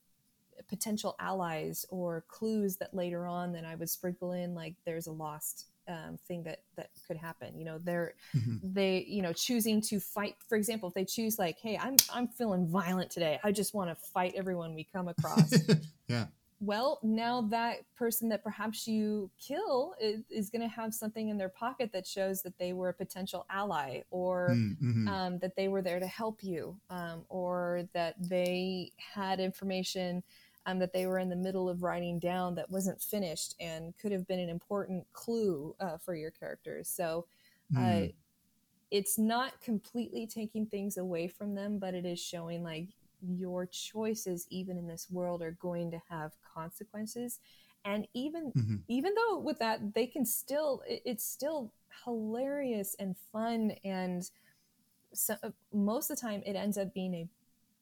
potential 0.69 1.17
allies 1.21 1.87
or 1.91 2.25
clues 2.29 2.77
that 2.77 2.95
later 2.95 3.27
on 3.27 3.53
then 3.53 3.65
I 3.65 3.75
would 3.75 3.91
sprinkle 3.91 4.33
in 4.33 4.55
like 4.55 4.75
there's 4.85 5.07
a 5.07 5.13
lost 5.13 5.67
um, 5.89 6.19
thing 6.29 6.43
that 6.45 6.61
that 6.77 6.91
could 7.07 7.17
happen. 7.17 7.59
You 7.59 7.65
know, 7.65 7.79
they're 7.83 8.15
mm-hmm. 8.37 8.57
they 8.63 9.05
you 9.09 9.23
know 9.23 9.33
choosing 9.33 9.81
to 9.83 9.99
fight. 9.99 10.37
For 10.49 10.57
example, 10.57 10.89
if 10.89 10.95
they 10.95 11.05
choose 11.05 11.39
like, 11.39 11.59
hey, 11.59 11.79
I'm 11.79 11.97
I'm 12.13 12.29
feeling 12.29 12.67
violent 12.69 13.11
today. 13.11 13.41
I 13.43 13.53
just 13.53 13.75
want 13.75 13.91
to 13.91 13.95
fight 13.95 14.35
everyone 14.37 14.75
we 14.75 14.85
come 14.85 15.09
across. 15.09 15.55
yeah. 16.09 16.27
Well, 16.61 16.99
now 17.05 17.43
that 17.43 17.77
person 17.95 18.29
that 18.31 18.43
perhaps 18.43 18.89
you 18.89 19.31
kill 19.41 19.95
is, 20.01 20.23
is 20.29 20.51
going 20.51 20.63
to 20.63 20.69
have 20.69 20.93
something 20.93 21.29
in 21.29 21.39
their 21.39 21.49
pocket 21.49 21.93
that 21.93 22.05
shows 22.05 22.43
that 22.43 22.59
they 22.59 22.73
were 22.73 22.89
a 22.89 22.93
potential 22.93 23.47
ally, 23.49 24.01
or 24.11 24.51
mm-hmm. 24.51 25.07
um, 25.07 25.39
that 25.39 25.55
they 25.55 25.69
were 25.69 25.83
there 25.83 26.01
to 26.01 26.07
help 26.07 26.43
you, 26.43 26.77
um, 26.91 27.25
or 27.29 27.89
that 27.95 28.17
they 28.19 28.91
had 28.97 29.39
information 29.39 30.25
um, 30.69 30.79
that 30.79 30.93
they 30.93 31.07
were 31.07 31.19
in 31.19 31.31
the 31.31 31.37
middle 31.37 31.67
of 31.69 31.83
writing 31.83 32.19
down 32.19 32.55
that 32.55 32.71
wasn't 32.71 33.01
finished 33.01 33.55
and 33.59 33.97
could 33.97 34.13
have 34.13 34.27
been 34.27 34.39
an 34.39 34.51
important 34.51 35.07
clue 35.15 35.75
uh, 35.81 35.97
for 35.97 36.15
your 36.15 36.31
characters. 36.31 36.91
So 36.91 37.25
uh, 37.75 37.81
mm. 37.81 38.15
it's 38.91 39.19
not 39.19 39.59
completely 39.63 40.27
taking 40.27 40.67
things 40.67 40.99
away 40.99 41.27
from 41.27 41.55
them, 41.55 41.79
but 41.79 41.95
it 41.95 42.05
is 42.05 42.21
showing 42.21 42.63
like 42.63 42.89
your 43.27 43.65
choices, 43.65 44.47
even 44.51 44.77
in 44.77 44.87
this 44.87 45.09
world, 45.11 45.41
are 45.41 45.53
going 45.53 45.91
to 45.91 46.01
have 46.11 46.33
consequences. 46.55 47.41
And 47.87 48.07
even 48.13 48.53
mm-hmm. 48.53 48.77
even 48.89 49.15
though 49.15 49.39
with 49.39 49.59
that 49.61 49.95
they 49.95 50.07
can 50.07 50.27
still, 50.27 50.83
it, 50.87 51.01
it's 51.07 51.25
still 51.25 51.73
hilarious 52.05 52.95
and 52.99 53.17
fun 53.33 53.73
and 53.85 54.29
so, 55.15 55.37
most 55.73 56.11
of 56.11 56.17
the 56.17 56.21
time 56.21 56.43
it 56.45 56.55
ends 56.55 56.77
up 56.77 56.93
being 56.93 57.15
a 57.15 57.29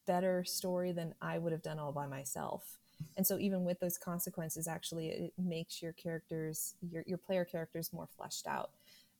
better 0.06 0.44
story 0.44 0.92
than 0.92 1.14
I 1.20 1.38
would 1.38 1.52
have 1.52 1.62
done 1.62 1.78
all 1.78 1.92
by 1.92 2.06
myself. 2.06 2.78
And 3.16 3.26
so 3.26 3.38
even 3.38 3.64
with 3.64 3.78
those 3.80 3.98
consequences, 3.98 4.66
actually 4.66 5.08
it 5.08 5.32
makes 5.38 5.82
your 5.82 5.92
characters, 5.92 6.74
your, 6.90 7.04
your 7.06 7.18
player 7.18 7.44
characters 7.44 7.92
more 7.92 8.08
fleshed 8.16 8.46
out 8.46 8.70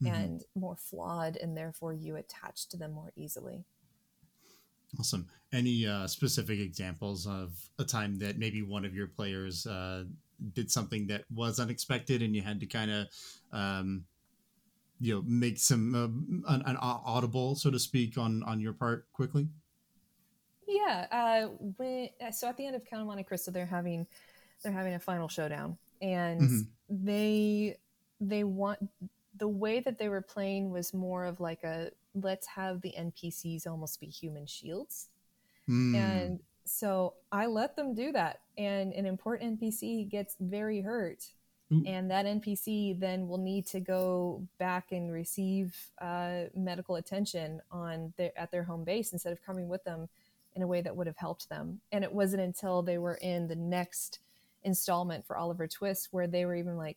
mm-hmm. 0.02 0.14
and 0.14 0.44
more 0.54 0.76
flawed, 0.76 1.36
and 1.36 1.56
therefore 1.56 1.92
you 1.92 2.16
attach 2.16 2.68
to 2.68 2.76
them 2.76 2.92
more 2.92 3.12
easily. 3.16 3.64
Awesome. 4.98 5.26
Any 5.52 5.86
uh, 5.86 6.06
specific 6.06 6.58
examples 6.58 7.26
of 7.26 7.52
a 7.78 7.84
time 7.84 8.18
that 8.20 8.38
maybe 8.38 8.62
one 8.62 8.84
of 8.84 8.94
your 8.94 9.08
players 9.08 9.66
uh, 9.66 10.04
did 10.54 10.70
something 10.70 11.08
that 11.08 11.24
was 11.34 11.60
unexpected 11.60 12.22
and 12.22 12.34
you 12.34 12.42
had 12.42 12.60
to 12.60 12.66
kind 12.66 12.90
of, 12.90 13.06
um, 13.52 14.04
you 15.00 15.14
know, 15.14 15.22
make 15.26 15.58
some 15.58 15.94
uh, 15.94 16.52
an, 16.54 16.62
an 16.64 16.76
audible, 16.80 17.56
so 17.56 17.70
to 17.70 17.78
speak, 17.78 18.16
on 18.16 18.42
on 18.44 18.60
your 18.60 18.72
part 18.72 19.06
quickly? 19.12 19.48
Yeah. 20.66 21.06
Uh, 21.10 21.48
when, 21.76 22.08
uh, 22.24 22.30
so 22.30 22.48
at 22.48 22.56
the 22.56 22.66
end 22.66 22.76
of 22.76 22.84
Count 22.84 23.02
of 23.02 23.08
Monte 23.08 23.24
Cristo, 23.24 23.50
they're 23.50 23.66
having 23.66 24.06
they're 24.62 24.72
having 24.72 24.94
a 24.94 24.98
final 24.98 25.28
showdown, 25.28 25.76
and 26.00 26.40
mm-hmm. 26.40 27.04
they 27.04 27.76
they 28.20 28.44
want 28.44 28.78
the 29.36 29.48
way 29.48 29.80
that 29.80 29.98
they 29.98 30.08
were 30.08 30.22
playing 30.22 30.70
was 30.70 30.94
more 30.94 31.24
of 31.24 31.40
like 31.40 31.62
a 31.62 31.90
let's 32.14 32.46
have 32.46 32.80
the 32.80 32.94
NPCs 32.98 33.66
almost 33.66 34.00
be 34.00 34.06
human 34.06 34.46
shields, 34.46 35.08
mm. 35.68 35.94
and 35.94 36.40
so 36.64 37.14
I 37.30 37.46
let 37.46 37.76
them 37.76 37.94
do 37.94 38.12
that, 38.12 38.40
and 38.58 38.92
an 38.92 39.06
important 39.06 39.60
NPC 39.60 40.08
gets 40.08 40.36
very 40.40 40.80
hurt. 40.80 41.32
Ooh. 41.72 41.82
And 41.84 42.08
that 42.12 42.26
NPC 42.26 43.00
then 43.00 43.26
will 43.26 43.38
need 43.38 43.66
to 43.66 43.80
go 43.80 44.46
back 44.56 44.92
and 44.92 45.10
receive 45.10 45.76
uh, 46.00 46.42
medical 46.54 46.94
attention 46.94 47.60
on 47.72 48.12
their 48.16 48.30
at 48.38 48.52
their 48.52 48.62
home 48.62 48.84
base 48.84 49.12
instead 49.12 49.32
of 49.32 49.42
coming 49.42 49.68
with 49.68 49.82
them 49.82 50.08
in 50.56 50.62
a 50.62 50.66
way 50.66 50.80
that 50.80 50.96
would 50.96 51.06
have 51.06 51.18
helped 51.18 51.48
them. 51.48 51.80
And 51.92 52.02
it 52.02 52.12
wasn't 52.12 52.42
until 52.42 52.82
they 52.82 52.98
were 52.98 53.18
in 53.20 53.46
the 53.46 53.54
next 53.54 54.18
installment 54.64 55.26
for 55.26 55.36
Oliver 55.36 55.68
Twist 55.68 56.08
where 56.10 56.26
they 56.26 56.44
were 56.46 56.56
even 56.56 56.76
like, 56.76 56.96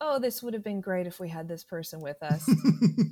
oh, 0.00 0.18
this 0.18 0.42
would 0.42 0.54
have 0.54 0.64
been 0.64 0.80
great 0.80 1.06
if 1.06 1.20
we 1.20 1.28
had 1.28 1.48
this 1.48 1.64
person 1.64 2.00
with 2.00 2.22
us. 2.22 2.48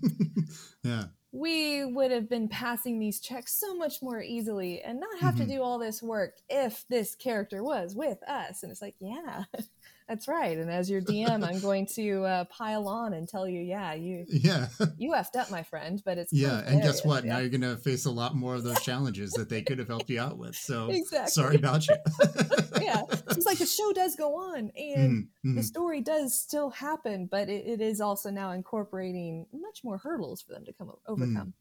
yeah. 0.82 1.04
We 1.32 1.84
would 1.84 2.10
have 2.10 2.30
been 2.30 2.48
passing 2.48 2.98
these 2.98 3.20
checks 3.20 3.60
so 3.60 3.74
much 3.74 4.00
more 4.00 4.22
easily 4.22 4.80
and 4.80 4.98
not 4.98 5.18
have 5.20 5.34
mm-hmm. 5.34 5.44
to 5.48 5.56
do 5.56 5.62
all 5.62 5.78
this 5.78 6.02
work 6.02 6.36
if 6.48 6.86
this 6.88 7.14
character 7.14 7.62
was 7.62 7.94
with 7.94 8.22
us. 8.26 8.62
And 8.62 8.72
it's 8.72 8.80
like, 8.80 8.94
yeah, 8.98 9.44
that's 10.08 10.26
right. 10.26 10.56
And 10.56 10.70
as 10.70 10.88
your 10.88 11.02
DM, 11.02 11.46
I'm 11.46 11.60
going 11.60 11.84
to 11.94 12.24
uh, 12.24 12.44
pile 12.44 12.88
on 12.88 13.12
and 13.12 13.28
tell 13.28 13.46
you, 13.46 13.60
yeah, 13.60 13.92
you, 13.92 14.24
yeah, 14.26 14.68
you 14.96 15.12
effed 15.12 15.36
up, 15.36 15.50
my 15.50 15.62
friend. 15.62 16.00
But 16.02 16.16
it's 16.16 16.32
yeah. 16.32 16.62
And 16.66 16.82
guess 16.82 17.04
what? 17.04 17.24
Yeah. 17.24 17.34
Now 17.34 17.38
you're 17.40 17.50
going 17.50 17.60
to 17.60 17.76
face 17.76 18.06
a 18.06 18.10
lot 18.10 18.34
more 18.34 18.54
of 18.54 18.64
those 18.64 18.80
challenges 18.82 19.32
that 19.32 19.50
they 19.50 19.60
could 19.60 19.78
have 19.78 19.88
helped 19.88 20.08
you 20.08 20.18
out 20.18 20.38
with. 20.38 20.56
So 20.56 20.88
exactly. 20.88 21.30
sorry 21.30 21.56
about 21.56 21.86
you. 21.86 21.94
yeah, 22.80 23.02
it's 23.10 23.44
like 23.44 23.58
the 23.58 23.66
show 23.66 23.92
does 23.92 24.16
go 24.16 24.34
on, 24.34 24.70
and 24.76 25.24
mm-hmm. 25.24 25.56
the 25.56 25.62
story 25.62 26.00
does 26.00 26.38
still 26.38 26.70
happen, 26.70 27.26
but 27.30 27.50
it, 27.50 27.66
it 27.66 27.80
is 27.82 28.00
also 28.00 28.30
now 28.30 28.52
incorporating 28.52 29.46
much 29.52 29.84
more 29.84 29.98
hurdles 29.98 30.40
for 30.40 30.52
them 30.52 30.64
to 30.64 30.72
come 30.72 30.90
overcome. 31.06 31.52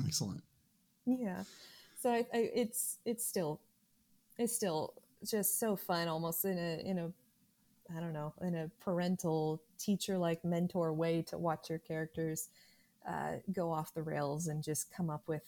Mm. 0.00 0.06
Excellent. 0.06 0.42
Yeah. 1.06 1.44
So 2.02 2.10
I, 2.10 2.26
I, 2.34 2.50
it's 2.54 2.98
it's 3.04 3.24
still 3.24 3.60
it's 4.36 4.54
still 4.54 4.94
just 5.24 5.58
so 5.58 5.76
fun 5.76 6.08
almost 6.08 6.44
in 6.44 6.58
a 6.58 6.80
in 6.88 6.98
a 6.98 7.12
I 7.96 8.00
don't 8.00 8.12
know, 8.12 8.34
in 8.42 8.54
a 8.54 8.70
parental 8.80 9.62
teacher 9.78 10.18
like 10.18 10.44
mentor 10.44 10.92
way 10.92 11.22
to 11.22 11.38
watch 11.38 11.70
your 11.70 11.78
characters 11.78 12.48
uh, 13.08 13.34
go 13.52 13.72
off 13.72 13.94
the 13.94 14.02
rails 14.02 14.48
and 14.48 14.62
just 14.62 14.90
come 14.92 15.10
up 15.10 15.28
with 15.28 15.44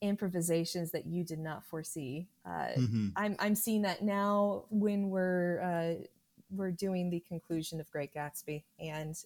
improvisations 0.00 0.92
that 0.92 1.06
you 1.06 1.24
did 1.24 1.38
not 1.38 1.64
foresee. 1.64 2.28
Uh, 2.46 2.68
Mhm. 2.76 3.12
I'm 3.16 3.36
I'm 3.38 3.54
seeing 3.54 3.82
that 3.82 4.02
now 4.02 4.64
when 4.70 5.10
we're 5.10 5.60
uh, 5.60 6.04
we're 6.50 6.70
doing 6.70 7.10
the 7.10 7.20
conclusion 7.20 7.80
of 7.80 7.90
Great 7.90 8.14
Gatsby, 8.14 8.62
and 8.78 9.16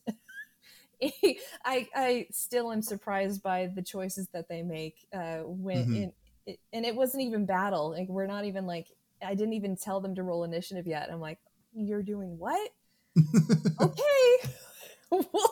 I 1.64 1.88
I 1.94 2.26
still 2.30 2.72
am 2.72 2.82
surprised 2.82 3.42
by 3.42 3.66
the 3.66 3.82
choices 3.82 4.28
that 4.28 4.48
they 4.48 4.62
make 4.62 5.06
uh, 5.12 5.38
when 5.38 5.80
Mhm. 5.80 5.94
in, 5.94 6.12
it, 6.46 6.60
and 6.72 6.84
it 6.86 6.94
wasn't 6.94 7.24
even 7.24 7.44
battle. 7.46 7.90
Like 7.90 8.08
we're 8.08 8.26
not 8.26 8.44
even 8.44 8.66
like 8.66 8.88
I 9.24 9.34
didn't 9.34 9.54
even 9.54 9.76
tell 9.76 10.00
them 10.00 10.14
to 10.16 10.22
roll 10.22 10.44
initiative 10.44 10.86
yet. 10.86 11.08
I'm 11.10 11.20
like, 11.20 11.38
you're 11.74 12.02
doing 12.02 12.38
what? 12.38 12.70
Okay. 13.80 14.50
we'll, 15.10 15.50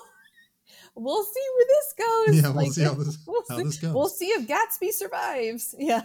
we'll 0.94 1.24
see 1.24 1.46
where 1.56 1.66
this 1.68 1.94
goes. 1.98 2.36
Yeah, 2.36 2.42
we'll 2.48 2.54
Like, 2.56 2.72
see 2.72 2.82
how 2.82 2.94
this 2.94 3.18
we'll 3.26 3.42
how 3.48 3.58
see- 3.58 3.64
this 3.64 3.78
goes. 3.78 3.94
We'll 3.94 4.08
see 4.08 4.26
if 4.28 4.46
Gatsby 4.46 4.92
survives. 4.92 5.74
Yeah. 5.78 6.02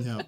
yeah. 0.00 0.22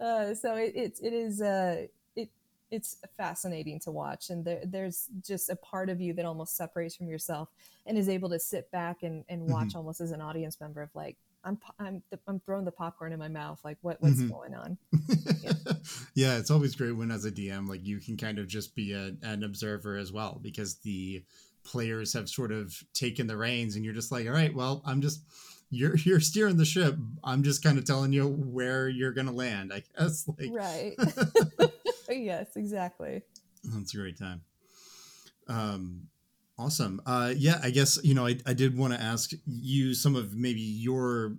Uh, 0.00 0.34
so 0.34 0.54
it, 0.56 0.72
it, 0.74 0.98
it 1.02 1.12
is 1.12 1.40
uh, 1.40 1.86
it 2.16 2.30
it's 2.70 2.96
fascinating 3.16 3.80
to 3.80 3.90
watch, 3.90 4.30
and 4.30 4.44
there, 4.44 4.60
there's 4.64 5.08
just 5.26 5.50
a 5.50 5.56
part 5.56 5.88
of 5.90 6.00
you 6.00 6.12
that 6.14 6.24
almost 6.24 6.56
separates 6.56 6.94
from 6.96 7.08
yourself 7.08 7.48
and 7.86 7.96
is 7.96 8.08
able 8.08 8.28
to 8.30 8.38
sit 8.38 8.70
back 8.70 9.02
and, 9.02 9.24
and 9.28 9.42
watch 9.48 9.68
Mm-hmm. 9.68 9.78
almost 9.78 10.00
as 10.00 10.10
an 10.12 10.20
audience 10.20 10.60
member 10.60 10.82
of 10.82 10.90
like 10.94 11.16
I'm 11.46 11.58
I'm 11.78 12.02
I'm 12.26 12.40
throwing 12.40 12.64
the 12.66 12.72
popcorn 12.72 13.12
in 13.12 13.18
my 13.18 13.28
mouth 13.28 13.60
like 13.64 13.78
what 13.80 14.02
what's 14.02 14.20
Mhm. 14.20 14.30
going 14.30 14.54
on. 14.54 14.76
yeah, 16.14 16.36
it's 16.38 16.50
always 16.50 16.74
great 16.74 16.92
when 16.92 17.10
as 17.10 17.24
a 17.24 17.30
DM, 17.30 17.68
like 17.68 17.84
you 17.86 17.98
can 18.00 18.16
kind 18.16 18.38
of 18.38 18.48
just 18.48 18.74
be 18.74 18.92
a, 18.92 19.12
an 19.22 19.44
observer 19.44 19.96
as 19.96 20.12
well 20.12 20.38
because 20.42 20.76
the 20.80 21.24
players 21.64 22.12
have 22.12 22.28
sort 22.28 22.52
of 22.52 22.74
taken 22.92 23.26
the 23.26 23.36
reins 23.36 23.76
and 23.76 23.84
you're 23.84 23.94
just 23.94 24.12
like, 24.12 24.26
all 24.26 24.32
right, 24.32 24.54
well, 24.54 24.82
I'm 24.84 25.00
just 25.00 25.22
you're 25.70 25.96
you're 26.04 26.20
steering 26.20 26.56
the 26.56 26.64
ship. 26.64 26.96
I'm 27.24 27.42
just 27.42 27.62
kind 27.62 27.78
of 27.78 27.84
telling 27.84 28.12
you 28.12 28.26
where 28.28 28.88
you're 28.88 29.12
gonna 29.12 29.32
land. 29.32 29.72
I 29.72 29.82
guess 29.98 30.28
like 30.38 30.50
Right. 30.52 30.96
yes, 32.10 32.48
exactly. 32.56 33.22
That's 33.64 33.94
a 33.94 33.96
great 33.96 34.18
time. 34.18 34.42
Um, 35.48 36.08
awesome. 36.58 37.00
Uh, 37.06 37.32
yeah, 37.36 37.60
I 37.62 37.70
guess 37.70 37.98
you 38.02 38.14
know 38.14 38.26
I, 38.26 38.38
I 38.46 38.54
did 38.54 38.76
want 38.76 38.92
to 38.94 39.00
ask 39.00 39.30
you 39.46 39.94
some 39.94 40.16
of 40.16 40.34
maybe 40.34 40.60
your 40.60 41.36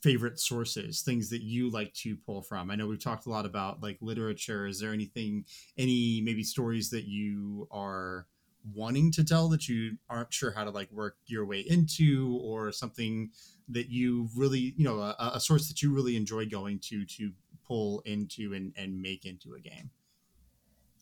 favorite 0.00 0.38
sources, 0.38 1.02
things 1.02 1.28
that 1.30 1.42
you 1.42 1.70
like 1.70 1.92
to 1.92 2.16
pull 2.16 2.40
from. 2.42 2.70
I 2.70 2.76
know 2.76 2.86
we've 2.86 3.02
talked 3.02 3.26
a 3.26 3.30
lot 3.30 3.46
about 3.46 3.82
like 3.82 3.98
literature. 4.00 4.66
Is 4.66 4.80
there 4.80 4.92
anything, 4.92 5.44
any 5.76 6.20
maybe 6.22 6.44
stories 6.44 6.90
that 6.90 7.04
you 7.04 7.66
are 7.72 8.26
wanting 8.74 9.10
to 9.12 9.24
tell 9.24 9.48
that 9.48 9.68
you 9.68 9.96
aren't 10.08 10.32
sure 10.32 10.52
how 10.52 10.62
to 10.64 10.70
like 10.70 10.90
work 10.92 11.16
your 11.26 11.44
way 11.46 11.60
into, 11.60 12.38
or 12.42 12.70
something 12.70 13.30
that 13.68 13.88
you 13.90 14.28
really, 14.36 14.74
you 14.76 14.84
know, 14.84 15.00
a, 15.00 15.32
a 15.34 15.40
source 15.40 15.68
that 15.68 15.82
you 15.82 15.92
really 15.92 16.16
enjoy 16.16 16.46
going 16.46 16.78
to 16.78 17.04
to 17.04 17.32
pull 17.66 18.00
into 18.06 18.54
and 18.54 18.72
and 18.76 19.02
make 19.02 19.24
into 19.24 19.54
a 19.54 19.60
game? 19.60 19.90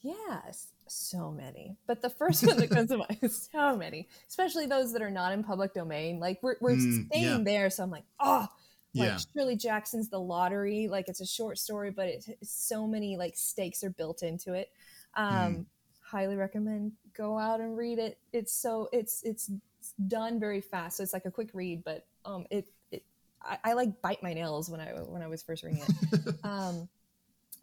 Yes, 0.02 0.72
so 0.88 1.30
many. 1.30 1.76
But 1.86 2.02
the 2.02 2.10
first 2.10 2.46
one 2.46 2.58
that 2.58 2.70
comes 2.72 2.90
to 2.90 2.98
mind 2.98 3.18
is 3.22 3.48
so 3.52 3.76
many, 3.76 4.08
especially 4.28 4.66
those 4.66 4.92
that 4.92 5.02
are 5.02 5.10
not 5.10 5.32
in 5.32 5.44
public 5.44 5.74
domain. 5.74 6.20
Like 6.20 6.38
we're, 6.42 6.56
we're 6.60 6.78
Mm, 6.78 7.10
staying 7.10 7.44
yeah. 7.44 7.44
there. 7.44 7.70
So 7.70 7.82
I'm 7.82 7.90
like, 7.90 8.04
oh, 8.20 8.46
like 8.96 9.14
Yeah. 9.14 9.18
Shirley 9.18 9.56
Jackson's 9.56 10.08
The 10.08 10.20
Lottery. 10.20 10.88
Like 10.88 11.08
it's 11.08 11.20
a 11.20 11.26
short 11.26 11.58
story, 11.58 11.90
but 11.90 12.08
it, 12.08 12.24
so 12.42 12.86
many 12.86 13.16
like 13.16 13.36
stakes 13.36 13.84
are 13.84 13.90
built 13.90 14.22
into 14.22 14.54
it. 14.54 14.70
Um, 15.14 15.64
Mm. 15.64 15.66
Highly 16.00 16.36
recommend 16.36 16.92
go 17.16 17.36
out 17.36 17.58
and 17.60 17.76
read 17.76 17.98
it. 17.98 18.18
It's 18.32 18.52
so 18.54 18.88
it's 18.92 19.22
it's 19.24 19.50
done 20.06 20.38
very 20.38 20.60
fast. 20.60 20.96
So 20.98 21.02
it's 21.02 21.12
like 21.12 21.24
a 21.24 21.30
quick 21.32 21.50
read, 21.52 21.82
but 21.84 22.06
um, 22.24 22.46
it 22.50 22.66
it 22.92 23.04
I, 23.42 23.58
I 23.64 23.72
like 23.72 24.00
bite 24.02 24.22
my 24.22 24.32
nails 24.32 24.70
when 24.70 24.80
I 24.80 24.90
when 24.92 25.22
I 25.22 25.26
was 25.26 25.42
first 25.42 25.64
reading 25.64 25.80
it 25.82 25.90
um, 26.44 26.88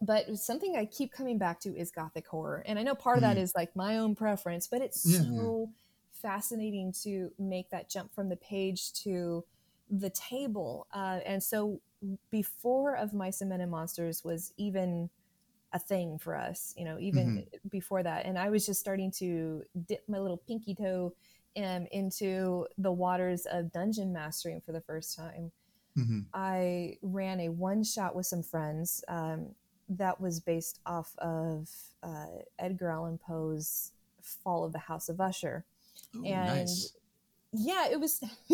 but 0.06 0.36
something 0.38 0.76
I 0.76 0.86
keep 0.86 1.12
coming 1.12 1.38
back 1.38 1.60
to 1.60 1.76
is 1.76 1.90
gothic 1.90 2.26
horror, 2.26 2.62
and 2.66 2.78
I 2.78 2.82
know 2.82 2.94
part 2.94 3.18
of 3.18 3.22
that 3.22 3.36
Mm. 3.36 3.42
is 3.42 3.54
like 3.54 3.74
my 3.76 3.98
own 3.98 4.14
preference, 4.14 4.66
but 4.66 4.82
it's 4.82 5.00
Yeah, 5.10 5.20
so 5.22 5.70
fascinating 6.12 6.92
to 7.04 7.32
make 7.38 7.70
that 7.70 7.88
jump 7.90 8.14
from 8.14 8.28
the 8.28 8.36
page 8.36 8.92
to 9.04 9.44
the 9.90 10.10
table. 10.10 10.86
Uh, 10.92 11.20
and 11.26 11.42
so 11.42 11.80
before 12.30 12.96
of 12.96 13.12
Mice 13.14 13.40
and 13.40 13.70
Monsters 13.70 14.24
was 14.24 14.52
even 14.56 15.10
a 15.72 15.78
thing 15.78 16.18
for 16.18 16.36
us, 16.36 16.74
you 16.76 16.84
know, 16.84 16.98
even 17.00 17.46
before 17.70 18.02
that, 18.02 18.26
and 18.26 18.38
I 18.38 18.50
was 18.50 18.64
just 18.66 18.80
starting 18.80 19.10
to 19.12 19.64
dip 19.86 20.08
my 20.08 20.18
little 20.18 20.36
pinky 20.38 20.74
toe 20.74 21.14
um, 21.56 21.86
into 21.90 22.66
the 22.78 22.92
waters 22.92 23.46
of 23.46 23.72
dungeon 23.72 24.12
mastering 24.12 24.60
for 24.60 24.72
the 24.72 24.80
first 24.80 25.16
time. 25.16 25.52
Mhm. 25.96 26.26
I 26.32 26.98
ran 27.02 27.40
a 27.40 27.48
one 27.48 27.84
shot 27.84 28.14
with 28.14 28.26
some 28.26 28.42
friends 28.42 29.04
um, 29.08 29.54
that 29.88 30.20
was 30.20 30.40
based 30.40 30.80
off 30.86 31.14
of 31.18 31.68
uh, 32.02 32.26
Edgar 32.58 32.90
Allan 32.90 33.18
Poe's 33.18 33.92
Fall 34.22 34.64
of 34.64 34.72
the 34.72 34.78
House 34.80 35.08
of 35.08 35.20
Usher. 35.20 35.64
Ooh, 36.16 36.24
And 36.24 36.42
nice. 36.42 36.94
Yeah, 37.52 37.88
it 37.90 38.00
was 38.00 38.20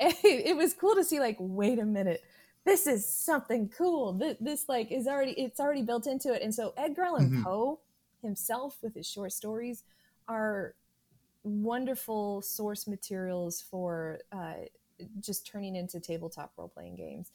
it 0.00 0.56
was 0.56 0.74
cool 0.74 0.94
to 0.96 1.04
see 1.04 1.20
like 1.20 1.36
wait 1.40 1.78
a 1.78 1.84
minute. 1.84 2.22
This 2.64 2.86
is 2.86 3.06
something 3.06 3.68
cool. 3.76 4.12
This, 4.14 4.36
this 4.40 4.68
like 4.68 4.90
is 4.92 5.06
already 5.06 5.32
it's 5.32 5.60
already 5.60 5.82
built 5.82 6.06
into 6.06 6.32
it. 6.34 6.42
And 6.42 6.54
so 6.54 6.72
Edgar 6.76 7.02
Allan 7.04 7.30
Mhm. 7.30 7.42
Poe 7.42 7.80
himself 8.22 8.78
with 8.82 8.94
his 8.94 9.06
short 9.08 9.32
stories 9.32 9.84
are 10.28 10.74
wonderful 11.44 12.42
source 12.42 12.86
materials 12.86 13.62
for 13.62 14.20
uh, 14.32 14.54
just 15.20 15.46
turning 15.46 15.76
into 15.76 16.00
tabletop 16.00 16.52
role 16.56 16.68
playing 16.68 16.96
games, 16.96 17.30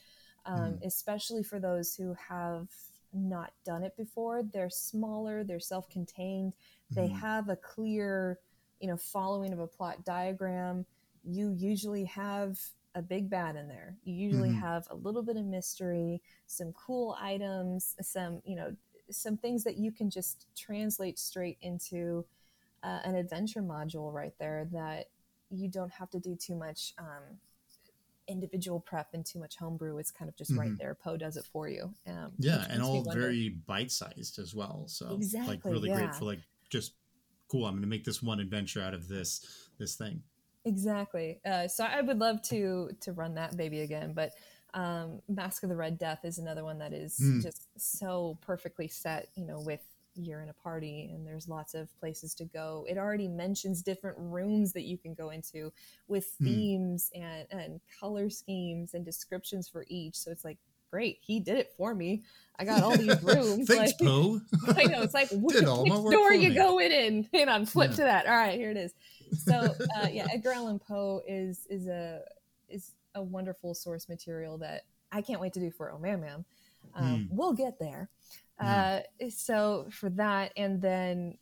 um, 0.46 0.78
especially 0.84 1.44
for 1.44 1.60
those 1.60 1.96
who 1.96 2.16
have 2.30 2.70
not 3.16 3.54
done 3.66 3.84
it 3.84 3.96
before. 3.98 4.44
They're 4.44 4.70
smaller, 4.70 5.44
they're 5.44 5.60
self 5.60 5.90
contained, 5.90 6.54
they 6.96 7.08
Mhm. 7.08 7.20
have 7.20 7.50
a 7.50 7.56
clear, 7.58 8.40
you 8.80 8.88
know, 8.88 8.98
following 8.98 9.54
of 9.54 9.60
a 9.60 9.68
plot 9.68 10.06
diagram. 10.06 10.86
You 11.24 11.52
usually 11.58 12.06
have 12.06 12.60
a 12.96 13.02
big 13.02 13.30
bad 13.30 13.56
in 13.56 13.68
there. 13.68 13.98
You 14.04 14.14
usually 14.16 14.52
Mhm. 14.52 14.54
have 14.54 14.88
a 14.90 14.96
little 14.96 15.24
bit 15.24 15.38
of 15.38 15.46
mystery, 15.46 16.22
some 16.48 16.74
cool 16.74 17.18
items, 17.20 17.96
some, 18.02 18.42
you 18.46 18.56
know, 18.56 18.76
some 19.12 19.38
things 19.38 19.64
that 19.66 19.78
you 19.78 19.92
can 19.92 20.10
just 20.10 20.48
translate 20.56 21.20
straight 21.20 21.58
into 21.62 22.26
uh, 22.84 23.00
an 23.04 23.16
adventure 23.16 23.62
module 23.62 24.14
right 24.14 24.34
there 24.40 24.68
that 24.72 25.08
you 25.50 25.68
don't 25.70 25.92
have 25.92 26.10
to 26.12 26.20
do 26.20 26.36
too 26.36 26.56
much 26.56 26.94
um, 27.00 27.40
individual 28.28 28.80
prep 28.80 29.10
and 29.14 29.26
too 29.26 29.40
much 29.40 29.56
homebrew. 29.58 29.98
It's 29.98 30.12
kind 30.12 30.28
of 30.30 30.36
just 30.36 30.52
right 30.56 30.72
Mhm. 30.72 30.78
there. 30.78 30.96
Poe 30.96 31.18
does 31.18 31.38
it 31.38 31.46
for 31.46 31.68
you. 31.70 31.94
Um, 32.08 32.34
yeah 32.40 32.66
and 32.70 32.82
all 32.82 33.04
very 33.04 33.50
bite-sized 33.50 34.40
as 34.40 34.54
well 34.56 34.84
so 34.88 35.06
like 35.06 35.16
Exactly, 35.18 35.72
really 35.72 35.90
yeah. 35.90 35.98
great 35.98 36.16
for 36.16 36.26
like 36.26 36.40
just 36.70 36.94
cool 37.48 37.66
i'm 37.66 37.76
gonna 37.76 37.86
make 37.88 38.04
this 38.04 38.24
one 38.24 38.40
adventure 38.40 38.82
out 38.82 38.94
of 38.96 39.08
this 39.08 39.70
this 39.78 39.96
thing 39.96 40.24
Exactly. 40.68 41.40
Uh, 41.46 41.68
so 41.68 41.84
I 41.84 42.02
would 42.02 42.18
love 42.18 42.42
to 42.50 42.90
to 43.02 43.12
run 43.14 43.36
that 43.36 43.56
baby 43.56 43.82
again, 43.82 44.14
but 44.14 44.32
um, 44.74 45.22
Mask 45.30 45.62
of 45.62 45.70
the 45.70 45.76
Red 45.76 46.00
Death 46.00 46.26
is 46.26 46.40
another 46.40 46.64
one 46.64 46.80
that 46.80 46.92
is 46.92 47.20
Mm. 47.20 47.44
just 47.44 47.68
so 47.78 48.38
perfectly 48.42 48.88
set. 48.88 49.30
You 49.36 49.46
know, 49.46 49.60
with 49.60 49.82
you're 50.16 50.42
in 50.42 50.50
a 50.50 50.54
party 50.54 51.12
and 51.14 51.26
there's 51.26 51.48
lots 51.48 51.74
of 51.74 51.90
places 52.00 52.34
to 52.36 52.46
go. 52.46 52.86
It 52.90 52.98
already 52.98 53.28
mentions 53.28 53.82
different 53.82 54.18
rooms 54.20 54.74
that 54.74 54.84
you 54.84 54.98
can 54.98 55.14
go 55.14 55.30
into 55.30 55.72
with 56.08 56.26
Mm. 56.42 56.46
themes 56.46 57.12
and 57.16 57.48
and 57.52 57.82
color 58.00 58.30
schemes 58.30 58.94
and 58.94 59.04
descriptions 59.06 59.68
for 59.70 59.86
each. 59.90 60.16
So 60.16 60.32
it's 60.32 60.44
like 60.46 60.58
great, 60.92 61.18
he 61.22 61.40
did 61.42 61.58
it 61.58 61.74
for 61.76 61.94
me. 61.94 62.24
I 62.58 62.64
got 62.64 62.82
all 62.84 62.96
these 62.96 63.22
rooms. 63.24 63.68
thanks 63.68 63.94
like, 64.00 64.08
poe 64.08 64.40
I 64.78 64.84
know 64.86 65.02
it's 65.02 65.14
like 65.14 65.28
which, 65.32 65.56
which 65.56 65.64
door 65.66 66.32
you 66.34 66.50
me. 66.50 66.56
going 66.56 66.92
in, 66.92 67.30
and 67.34 67.50
on 67.50 67.66
flip 67.66 67.90
Yeah. 67.92 67.96
to 67.98 68.02
that. 68.04 68.26
All 68.28 68.36
right, 68.36 68.58
here 68.58 68.72
it 68.72 68.78
is. 68.78 68.94
So 69.38 69.54
uh, 69.98 70.08
yeah, 70.12 70.28
Edgar 70.34 70.54
Allan 70.54 70.80
Poe 70.80 71.22
is 71.28 71.66
is 71.70 71.88
a 71.88 72.22
is 72.70 72.92
a 73.16 73.22
wonderful 73.22 73.74
source 73.74 74.08
material 74.10 74.58
that 74.60 74.84
I 75.12 75.22
can't 75.22 75.40
wait 75.42 75.54
to 75.54 75.60
do 75.60 75.72
for 75.72 75.92
Oh 75.92 75.98
Man 75.98 76.22
Man. 76.22 76.46
Um, 76.94 77.28
We'll 77.32 77.54
get 77.54 77.78
there. 77.80 78.10
Uh, 78.60 79.00
so 79.30 79.88
for 79.92 80.10
that, 80.12 80.54
and 80.56 80.82
then 80.82 81.38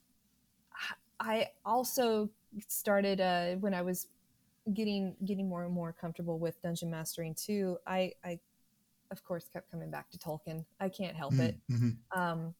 I 1.20 1.50
also 1.64 2.30
started 2.68 3.20
uh, 3.20 3.54
when 3.56 3.72
I 3.74 3.82
was 3.82 4.08
getting 4.72 5.14
getting 5.24 5.48
more 5.48 5.64
and 5.64 5.72
more 5.72 5.92
comfortable 5.92 6.38
with 6.38 6.60
dungeon 6.62 6.90
mastering 6.90 7.34
too. 7.34 7.78
I 7.86 8.12
I 8.24 8.40
of 9.10 9.22
course 9.24 9.46
kept 9.52 9.70
coming 9.70 9.90
back 9.90 10.10
to 10.10 10.18
Tolkien. 10.18 10.64
I 10.80 10.88
can't 10.88 11.16
help 11.16 11.34
it 11.34 11.56
Mhm. 11.70 11.96
um, 12.16 12.54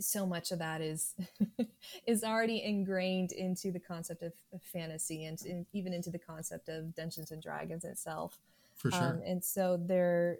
so 0.00 0.26
much 0.26 0.52
of 0.52 0.58
that 0.58 0.80
is 0.80 1.14
is 2.06 2.24
already 2.24 2.62
ingrained 2.64 3.32
into 3.32 3.70
the 3.70 3.78
concept 3.78 4.22
of, 4.22 4.32
of 4.52 4.62
fantasy 4.62 5.26
and, 5.26 5.40
and 5.42 5.66
even 5.72 5.92
into 5.92 6.10
the 6.10 6.18
concept 6.18 6.68
of 6.68 6.94
Dungeons 6.94 7.30
and 7.30 7.42
Dragons 7.42 7.84
itself. 7.84 8.38
for 8.74 8.90
sure 8.90 9.02
Um, 9.10 9.22
and 9.24 9.44
so 9.44 9.76
there, 9.76 10.38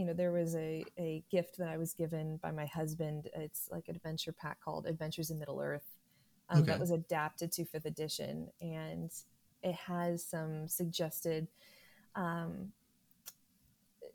you 0.00 0.06
know, 0.06 0.14
there 0.14 0.32
was 0.32 0.56
a, 0.56 0.82
a 0.98 1.22
gift 1.30 1.58
that 1.58 1.68
I 1.68 1.76
was 1.76 1.92
given 1.92 2.38
by 2.38 2.50
my 2.52 2.64
husband. 2.64 3.28
It's 3.34 3.68
like 3.70 3.88
an 3.88 3.96
adventure 3.96 4.32
pack 4.32 4.58
called 4.64 4.86
Adventures 4.86 5.30
in 5.30 5.38
Middle 5.38 5.60
Earth 5.60 5.84
um, 6.48 6.60
Okay. 6.60 6.72
that 6.72 6.80
was 6.80 6.90
adapted 6.90 7.52
to 7.52 7.66
fifth 7.66 7.84
edition. 7.84 8.48
And 8.62 9.10
it 9.62 9.74
has 9.74 10.24
some 10.24 10.68
suggested 10.68 11.48
um, 12.14 12.72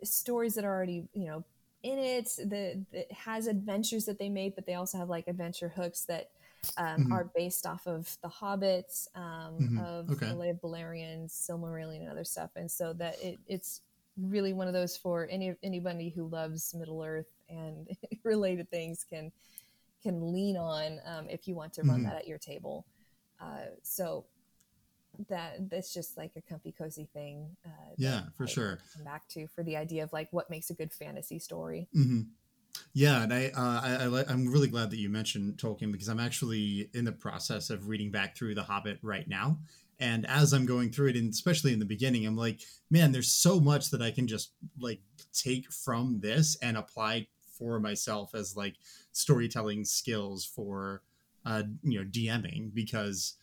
stories 0.03 0.55
that 0.55 0.65
are 0.65 0.73
already, 0.75 1.07
you 1.13 1.27
know, 1.27 1.43
in 1.83 1.99
it 1.99 2.29
that, 2.49 2.83
that 2.91 3.11
has 3.11 3.45
adventures 3.45 4.05
that 4.05 4.17
they 4.17 4.29
made, 4.29 4.55
but 4.55 4.65
they 4.65 4.73
also 4.73 4.97
have 4.97 5.09
like 5.09 5.27
adventure 5.27 5.69
hooks 5.69 6.05
that 6.05 6.31
um, 6.77 7.05
Mhm. 7.05 7.11
are 7.11 7.29
based 7.35 7.67
off 7.67 7.85
of 7.85 8.17
The 8.23 8.29
Hobbits, 8.29 9.07
um, 9.15 9.61
Mhm. 9.61 9.77
of 9.77 10.09
Okay. 10.13 10.27
The 10.27 10.33
Lay 10.33 10.49
of 10.49 10.61
Beleriand, 10.61 11.29
Silmarillion, 11.29 12.01
and 12.01 12.09
other 12.09 12.23
stuff. 12.23 12.49
And 12.55 12.71
so 12.71 12.93
that 12.93 13.17
it, 13.21 13.39
it's 13.47 13.81
really 14.17 14.53
one 14.53 14.67
of 14.67 14.73
those 14.73 14.97
for 14.97 15.27
any 15.29 15.55
anybody 15.63 16.09
who 16.09 16.27
loves 16.27 16.73
Middle 16.73 17.03
Earth 17.03 17.27
and 17.49 17.87
related 18.23 18.69
things 18.69 19.05
can 19.09 19.31
can 20.03 20.31
lean 20.33 20.57
on 20.57 20.99
um, 21.05 21.27
if 21.29 21.47
you 21.47 21.55
want 21.55 21.73
to 21.73 21.83
run 21.83 22.01
Mhm. 22.01 22.03
that 22.03 22.15
at 22.15 22.27
your 22.27 22.37
table. 22.37 22.85
Uh, 23.39 23.65
so 23.83 24.25
that 25.29 25.69
that's 25.69 25.93
just 25.93 26.17
like 26.17 26.31
a 26.35 26.41
comfy 26.41 26.71
cozy 26.71 27.07
thing. 27.13 27.55
Uh, 27.65 27.69
Yeah, 27.97 28.23
for 28.37 28.43
I 28.43 28.47
sure. 28.47 28.79
Come 28.95 29.03
back 29.05 29.27
to 29.29 29.47
for 29.47 29.63
the 29.63 29.77
idea 29.77 30.03
of 30.03 30.11
like 30.13 30.27
what 30.31 30.49
makes 30.49 30.69
a 30.69 30.73
good 30.73 30.91
fantasy 30.93 31.39
story. 31.39 31.87
hmm 31.93 32.21
Yeah, 32.93 33.23
and 33.23 33.33
I, 33.33 33.47
uh, 33.47 33.81
I, 33.83 34.05
I 34.05 34.23
I'm 34.27 34.47
really 34.47 34.67
glad 34.67 34.91
that 34.91 34.97
you 34.97 35.09
mentioned 35.09 35.57
Tolkien 35.57 35.91
because 35.91 36.09
I'm 36.09 36.19
actually 36.19 36.89
in 36.93 37.05
the 37.05 37.11
process 37.13 37.69
of 37.69 37.87
reading 37.87 38.11
back 38.11 38.35
through 38.37 38.55
The 38.55 38.63
Hobbit 38.63 38.99
right 39.01 39.27
now. 39.27 39.59
And 39.99 40.25
as 40.27 40.53
I'm 40.53 40.65
going 40.65 40.91
through 40.91 41.09
it, 41.09 41.15
and 41.15 41.31
especially 41.31 41.73
in 41.73 41.79
the 41.79 41.85
beginning, 41.85 42.25
I'm 42.25 42.35
like, 42.35 42.61
man, 42.89 43.11
there's 43.11 43.31
so 43.31 43.59
much 43.59 43.89
that 43.91 44.01
I 44.01 44.11
can 44.11 44.27
just 44.27 44.51
like 44.79 44.99
take 45.33 45.71
from 45.71 46.19
this 46.19 46.57
and 46.61 46.77
apply 46.77 47.27
for 47.57 47.79
myself 47.79 48.35
as 48.35 48.57
like 48.57 48.75
storytelling 49.11 49.85
skills 49.85 50.45
for, 50.45 51.01
uh, 51.45 51.63
you 51.83 51.99
know, 51.99 52.05
DMing 52.05 52.73
because 52.73 53.35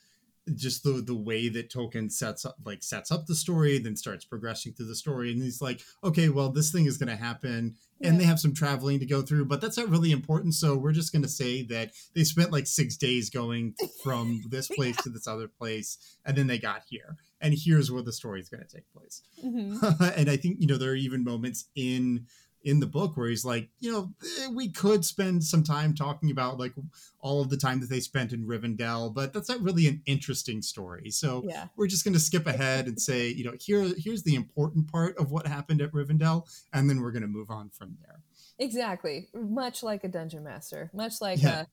just 0.54 0.82
the 0.82 1.02
the 1.04 1.14
way 1.14 1.48
that 1.48 1.70
Tolkien 1.70 2.10
sets 2.10 2.44
up 2.44 2.56
like 2.64 2.82
sets 2.82 3.12
up 3.12 3.26
the 3.26 3.34
story, 3.34 3.78
then 3.78 3.96
starts 3.96 4.24
progressing 4.24 4.72
through 4.72 4.86
the 4.86 4.96
story, 4.96 5.30
and 5.32 5.42
he's 5.42 5.62
like, 5.62 5.82
okay, 6.02 6.28
well, 6.28 6.50
this 6.50 6.72
thing 6.72 6.86
is 6.86 6.98
going 6.98 7.08
to 7.08 7.22
happen, 7.22 7.76
and 8.00 8.20
they 8.20 8.24
have 8.24 8.40
some 8.40 8.52
traveling 8.54 8.98
to 8.98 9.06
go 9.06 9.22
through, 9.22 9.44
but 9.44 9.60
that's 9.60 9.76
not 9.76 9.88
really 9.88 10.10
important. 10.10 10.54
So 10.54 10.76
we're 10.76 10.92
just 10.92 11.12
going 11.12 11.22
to 11.22 11.28
say 11.28 11.62
that 11.64 11.92
they 12.14 12.24
spent 12.24 12.50
like 12.50 12.66
six 12.66 12.96
days 12.96 13.30
going 13.30 13.74
from 14.02 14.42
this 14.48 14.68
place 14.68 14.96
to 14.98 15.10
this 15.10 15.28
other 15.28 15.48
place, 15.48 15.98
and 16.24 16.36
then 16.36 16.48
they 16.48 16.58
got 16.58 16.82
here, 16.88 17.16
and 17.40 17.54
here's 17.56 17.90
where 17.90 18.02
the 18.02 18.12
story 18.12 18.40
is 18.40 18.48
going 18.48 18.64
to 18.66 18.76
take 18.76 18.92
place. 18.92 19.22
Mhm. 19.44 20.14
and 20.16 20.28
I 20.28 20.36
think 20.36 20.56
you 20.60 20.66
know 20.66 20.76
there 20.76 20.92
are 20.92 20.96
even 20.96 21.22
moments 21.24 21.66
in 21.76 22.26
in 22.64 22.80
the 22.80 22.86
book 22.86 23.16
where 23.16 23.28
he's 23.28 23.44
like, 23.44 23.68
you 23.80 23.90
know, 23.92 24.12
eh, 24.40 24.48
we 24.52 24.68
could 24.68 25.04
spend 25.04 25.44
some 25.44 25.62
time 25.62 25.94
talking 25.94 26.30
about 26.30 26.58
like 26.58 26.74
all 27.20 27.40
of 27.40 27.50
the 27.50 27.56
time 27.56 27.80
that 27.80 27.90
they 27.90 28.00
spent 28.00 28.32
in 28.32 28.46
Rivendell, 28.46 29.14
but 29.14 29.32
that's 29.32 29.48
not 29.48 29.60
really 29.60 29.88
an 29.88 30.02
interesting 30.06 30.62
story. 30.62 31.10
So 31.10 31.42
yeah. 31.46 31.66
we're 31.76 31.86
just 31.86 32.04
going 32.04 32.14
to 32.14 32.20
skip 32.20 32.46
ahead 32.46 32.86
and 32.86 33.00
say, 33.00 33.28
you 33.28 33.44
know, 33.44 33.54
here 33.60 33.92
here's 33.96 34.22
the 34.22 34.34
important 34.34 34.90
part 34.90 35.16
of 35.18 35.30
what 35.30 35.46
happened 35.46 35.80
at 35.80 35.92
Rivendell, 35.92 36.48
and 36.72 36.88
then 36.88 37.00
we're 37.00 37.12
going 37.12 37.22
to 37.22 37.28
move 37.28 37.50
on 37.50 37.70
from 37.70 37.96
there. 38.00 38.20
Exactly. 38.58 39.28
Much 39.34 39.82
like 39.82 40.04
a 40.04 40.08
dungeon 40.08 40.44
master. 40.44 40.90
Much 40.92 41.20
like 41.20 41.42
Yeah. 41.42 41.64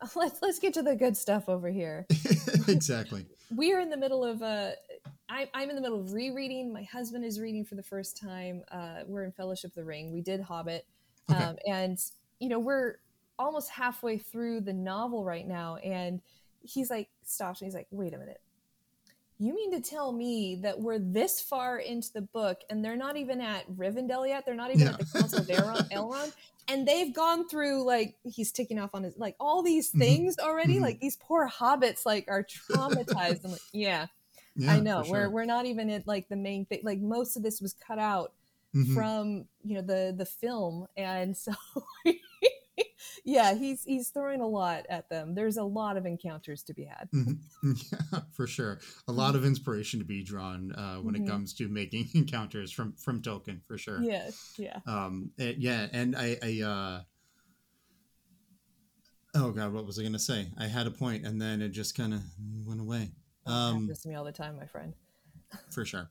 uh 0.00 0.06
let's 0.16 0.40
let's 0.40 0.58
get 0.58 0.74
to 0.74 0.82
the 0.82 0.96
good 0.96 1.16
stuff 1.16 1.48
over 1.48 1.68
here. 1.68 2.06
exactly. 2.68 3.26
We're 3.50 3.80
in 3.80 3.90
the 3.90 3.96
middle 3.96 4.24
of 4.24 4.42
uh 4.42 4.70
I, 5.30 5.48
I'm 5.54 5.68
in 5.70 5.76
the 5.76 5.82
middle 5.82 6.00
of 6.00 6.12
rereading. 6.12 6.72
My 6.72 6.82
husband 6.84 7.24
is 7.24 7.38
reading 7.40 7.64
for 7.64 7.74
the 7.74 7.82
first 7.82 8.16
time. 8.16 8.62
Uh, 8.70 9.00
we're 9.06 9.24
in 9.24 9.32
Fellowship 9.32 9.70
of 9.72 9.74
the 9.74 9.84
Ring. 9.84 10.12
We 10.12 10.20
did 10.22 10.40
Hobbit, 10.40 10.86
Okay. 11.30 11.42
um, 11.44 11.56
and 11.66 11.98
you 12.40 12.48
know 12.48 12.58
we're 12.58 12.96
almost 13.38 13.70
halfway 13.70 14.18
through 14.18 14.62
the 14.62 14.72
novel 14.72 15.24
right 15.24 15.46
now. 15.46 15.76
And 15.76 16.20
he's 16.62 16.90
like 16.90 17.08
stops 17.24 17.60
and 17.60 17.66
he's 17.66 17.74
like, 17.74 17.86
"Wait 17.90 18.14
a 18.14 18.18
minute, 18.18 18.40
you 19.38 19.54
mean 19.54 19.70
to 19.72 19.80
tell 19.80 20.12
me 20.12 20.56
that 20.62 20.80
we're 20.80 20.98
this 20.98 21.40
far 21.40 21.78
into 21.78 22.12
the 22.12 22.22
book 22.22 22.62
and 22.70 22.84
they're 22.84 22.96
not 22.96 23.16
even 23.16 23.40
at 23.40 23.70
Rivendell 23.70 24.26
yet? 24.26 24.44
They're 24.46 24.54
not 24.54 24.70
even 24.70 24.86
Yeah. 24.86 24.92
at 24.94 24.98
the 24.98 25.18
Council 25.18 25.40
of 25.40 25.46
Elrond, 25.46 25.90
Elrond, 25.92 26.32
and 26.68 26.88
they've 26.88 27.12
gone 27.14 27.46
through 27.48 27.84
like 27.84 28.16
he's 28.24 28.50
ticking 28.50 28.78
off 28.78 28.90
on 28.94 29.02
his 29.04 29.16
like 29.18 29.36
all 29.38 29.62
these 29.62 29.92
Mhm. 29.92 29.98
things 29.98 30.38
already. 30.38 30.76
Mhm. 30.78 30.82
Like 30.82 31.00
these 31.00 31.16
poor 31.16 31.48
hobbits 31.48 32.06
like 32.06 32.24
are 32.28 32.42
traumatized. 32.42 33.44
I'm 33.44 33.52
like, 33.52 33.60
yeah, 33.72 34.06
Yeah, 34.58 34.72
I 34.72 34.80
know. 34.80 35.04
We're 35.08 35.30
we're 35.30 35.44
not 35.46 35.64
even 35.66 35.88
at 35.90 36.06
like 36.06 36.28
the 36.28 36.36
main 36.36 36.66
thing. 36.66 36.80
Like 36.82 37.00
most 37.00 37.36
of 37.36 37.42
this 37.42 37.60
was 37.60 37.72
cut 37.74 37.98
out 37.98 38.32
Mhm. 38.74 38.92
from 38.94 39.44
you 39.62 39.76
know 39.76 39.82
the 39.82 40.14
the 40.16 40.26
film, 40.26 40.86
and 40.96 41.34
so 41.36 41.52
yeah, 43.24 43.54
he's 43.54 43.82
he's 43.84 44.10
throwing 44.10 44.40
a 44.42 44.46
lot 44.46 44.84
at 44.90 45.08
them. 45.08 45.34
There's 45.34 45.56
a 45.56 45.64
lot 45.64 45.96
of 45.96 46.04
encounters 46.06 46.62
to 46.64 46.74
be 46.74 46.84
had. 46.84 47.08
Mhm. 47.12 47.38
Yeah, 48.12 48.20
for 48.32 48.46
sure. 48.46 48.78
A 49.08 49.12
lot 49.12 49.34
of 49.34 49.44
inspiration 49.44 50.00
to 50.00 50.04
be 50.04 50.22
drawn 50.22 50.72
uh, 50.72 50.96
when 50.98 51.14
Mhm. 51.14 51.24
it 51.24 51.28
comes 51.28 51.54
to 51.54 51.68
making 51.68 52.08
encounters 52.14 52.70
from 52.72 52.92
from 52.94 53.22
Tolkien, 53.22 53.62
for 53.64 53.78
sure. 53.78 54.02
Yeah, 54.02 54.30
yeah. 54.58 54.80
Um, 54.86 55.30
eh, 55.38 55.54
yeah, 55.56 55.88
and 55.92 56.14
I, 56.16 56.36
I, 56.42 56.62
uh, 56.62 57.02
oh 59.34 59.50
god, 59.52 59.72
what 59.72 59.86
was 59.86 59.98
I 59.98 60.02
gonna 60.02 60.18
say? 60.18 60.48
I 60.58 60.66
had 60.66 60.86
a 60.86 60.90
point, 60.90 61.24
and 61.26 61.40
then 61.40 61.62
it 61.62 61.70
just 61.70 61.94
kind 61.96 62.12
of 62.14 62.20
went 62.66 62.80
away. 62.80 63.12
Um, 63.48 63.82
happens 63.82 64.02
to 64.02 64.08
me 64.08 64.14
all 64.14 64.24
the 64.24 64.32
time, 64.32 64.56
my 64.56 64.66
friend. 64.66 64.94
for 65.70 65.84
sure. 65.84 66.10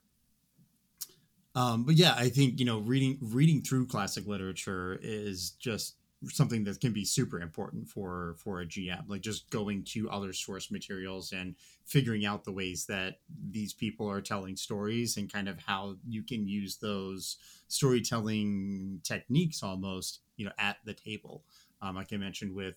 Um, 1.55 1.85
but 1.85 1.95
yeah, 1.95 2.13
I 2.15 2.29
think 2.29 2.59
you 2.59 2.65
know 2.65 2.79
reading 2.79 3.17
reading 3.21 3.61
through 3.61 3.87
classic 3.87 4.27
literature 4.27 4.99
is 5.01 5.51
just 5.51 5.95
something 6.25 6.63
that 6.63 6.79
can 6.79 6.93
be 6.93 7.05
super 7.05 7.39
important 7.39 7.87
for 7.87 8.35
for 8.37 8.61
a 8.61 8.65
GM. 8.65 9.03
Like 9.07 9.21
just 9.21 9.49
going 9.49 9.83
to 9.85 10.09
other 10.09 10.33
source 10.33 10.71
materials 10.71 11.31
and 11.31 11.55
figuring 11.85 12.25
out 12.25 12.43
the 12.43 12.51
ways 12.51 12.85
that 12.87 13.19
these 13.49 13.73
people 13.73 14.09
are 14.09 14.21
telling 14.21 14.55
stories 14.55 15.17
and 15.17 15.31
kind 15.31 15.47
of 15.47 15.59
how 15.59 15.95
you 16.07 16.23
can 16.23 16.47
use 16.47 16.77
those 16.77 17.37
storytelling 17.67 18.99
techniques 19.03 19.63
almost 19.63 20.21
you 20.35 20.45
know 20.45 20.53
at 20.59 20.77
the 20.85 20.93
table. 20.93 21.43
Um, 21.81 21.95
like 21.95 22.13
I 22.13 22.17
mentioned 22.17 22.55
with 22.55 22.75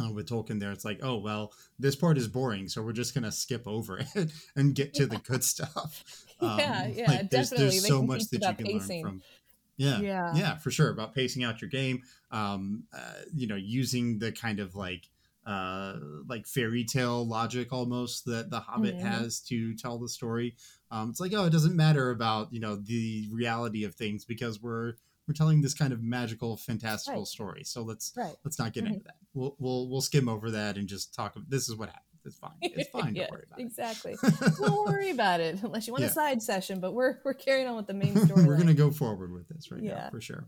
uh, 0.00 0.10
with 0.12 0.28
Tolkien 0.28 0.58
there, 0.60 0.72
it's 0.72 0.84
like, 0.84 1.00
oh 1.02 1.16
well, 1.18 1.52
this 1.78 1.96
part 1.96 2.16
is 2.18 2.28
boring, 2.28 2.68
so 2.68 2.82
we're 2.82 2.92
just 2.92 3.14
gonna 3.14 3.32
skip 3.32 3.66
over 3.66 3.98
it 4.14 4.32
and 4.56 4.74
get 4.74 4.94
to 4.94 5.06
the 5.06 5.18
good 5.18 5.44
stuff. 5.44 6.04
Um, 6.40 6.58
Yeah, 6.58 6.86
yeah, 6.88 7.06
like, 7.12 7.30
there's, 7.30 7.50
definitely. 7.50 7.70
There's 7.70 7.82
They 7.84 7.88
so 7.88 8.02
much 8.02 8.24
that 8.30 8.42
you 8.48 8.54
can 8.54 8.66
pacing. 8.66 9.04
learn 9.04 9.12
from. 9.12 9.22
Yeah, 9.76 10.00
Yeah. 10.00 10.34
yeah, 10.34 10.56
for 10.56 10.72
sure. 10.72 10.90
About 10.90 11.14
pacing 11.14 11.44
out 11.44 11.60
your 11.60 11.70
game, 11.70 12.02
um, 12.32 12.82
uh, 12.92 13.12
you 13.32 13.46
know, 13.46 13.54
using 13.54 14.18
the 14.18 14.32
kind 14.32 14.58
of 14.58 14.74
like 14.74 15.08
uh 15.46 15.96
like 16.28 16.46
fairy 16.46 16.84
tale 16.84 17.24
logic 17.26 17.72
almost 17.72 18.24
that 18.26 18.50
the 18.50 18.60
hobbit 18.60 18.96
Mhm. 18.96 19.00
has 19.02 19.40
to 19.40 19.74
tell 19.74 19.98
the 19.98 20.08
story 20.08 20.54
um 20.92 21.10
it's 21.10 21.18
like 21.18 21.32
oh 21.34 21.44
it 21.46 21.50
doesn't 21.50 21.74
matter 21.74 22.10
about 22.12 22.52
you 22.52 22.60
know 22.60 22.76
the 22.76 23.28
reality 23.32 23.82
of 23.82 23.92
things 23.96 24.24
because 24.24 24.62
we're 24.62 24.94
we're 25.32 25.36
telling 25.36 25.62
this 25.62 25.72
kind 25.74 25.92
of 25.94 26.02
magical 26.02 26.56
fantastical 26.58 27.20
Right. 27.22 27.26
story 27.26 27.64
so 27.64 27.82
let's 27.82 28.12
Right. 28.14 28.36
let's 28.44 28.58
not 28.58 28.72
get 28.74 28.84
Mhm. 28.84 28.88
into 28.88 29.04
that 29.04 29.16
we'll 29.32 29.56
we'll 29.58 29.88
we'll 29.88 30.02
skim 30.02 30.28
over 30.28 30.50
that 30.50 30.76
and 30.76 30.86
just 30.86 31.14
talk 31.14 31.34
this 31.48 31.68
is 31.70 31.74
what 31.76 31.88
happened 31.88 32.06
it's 32.24 32.36
fine 32.36 32.52
it's 32.60 32.88
fine 32.92 33.14
yeah, 33.16 33.22
don't 33.22 33.32
worry 33.32 33.44
about 33.46 33.60
exactly. 33.60 34.16
Don't 34.60 34.86
worry 34.86 35.10
about 35.10 35.40
it 35.40 35.62
unless 35.62 35.86
you 35.86 35.92
want 35.92 36.02
Yeah. 36.02 36.10
a 36.10 36.12
side 36.12 36.40
session, 36.42 36.78
but 36.80 36.92
we're 36.92 37.18
we're 37.24 37.34
carrying 37.34 37.66
on 37.66 37.74
with 37.76 37.86
the 37.88 37.94
main 37.94 38.16
story. 38.26 38.44
we're 38.46 38.56
gonna 38.58 38.74
go 38.74 38.90
forward 38.92 39.32
with 39.32 39.48
this 39.48 39.70
right 39.72 39.82
now 39.82 40.08
for 40.10 40.20
sure 40.20 40.44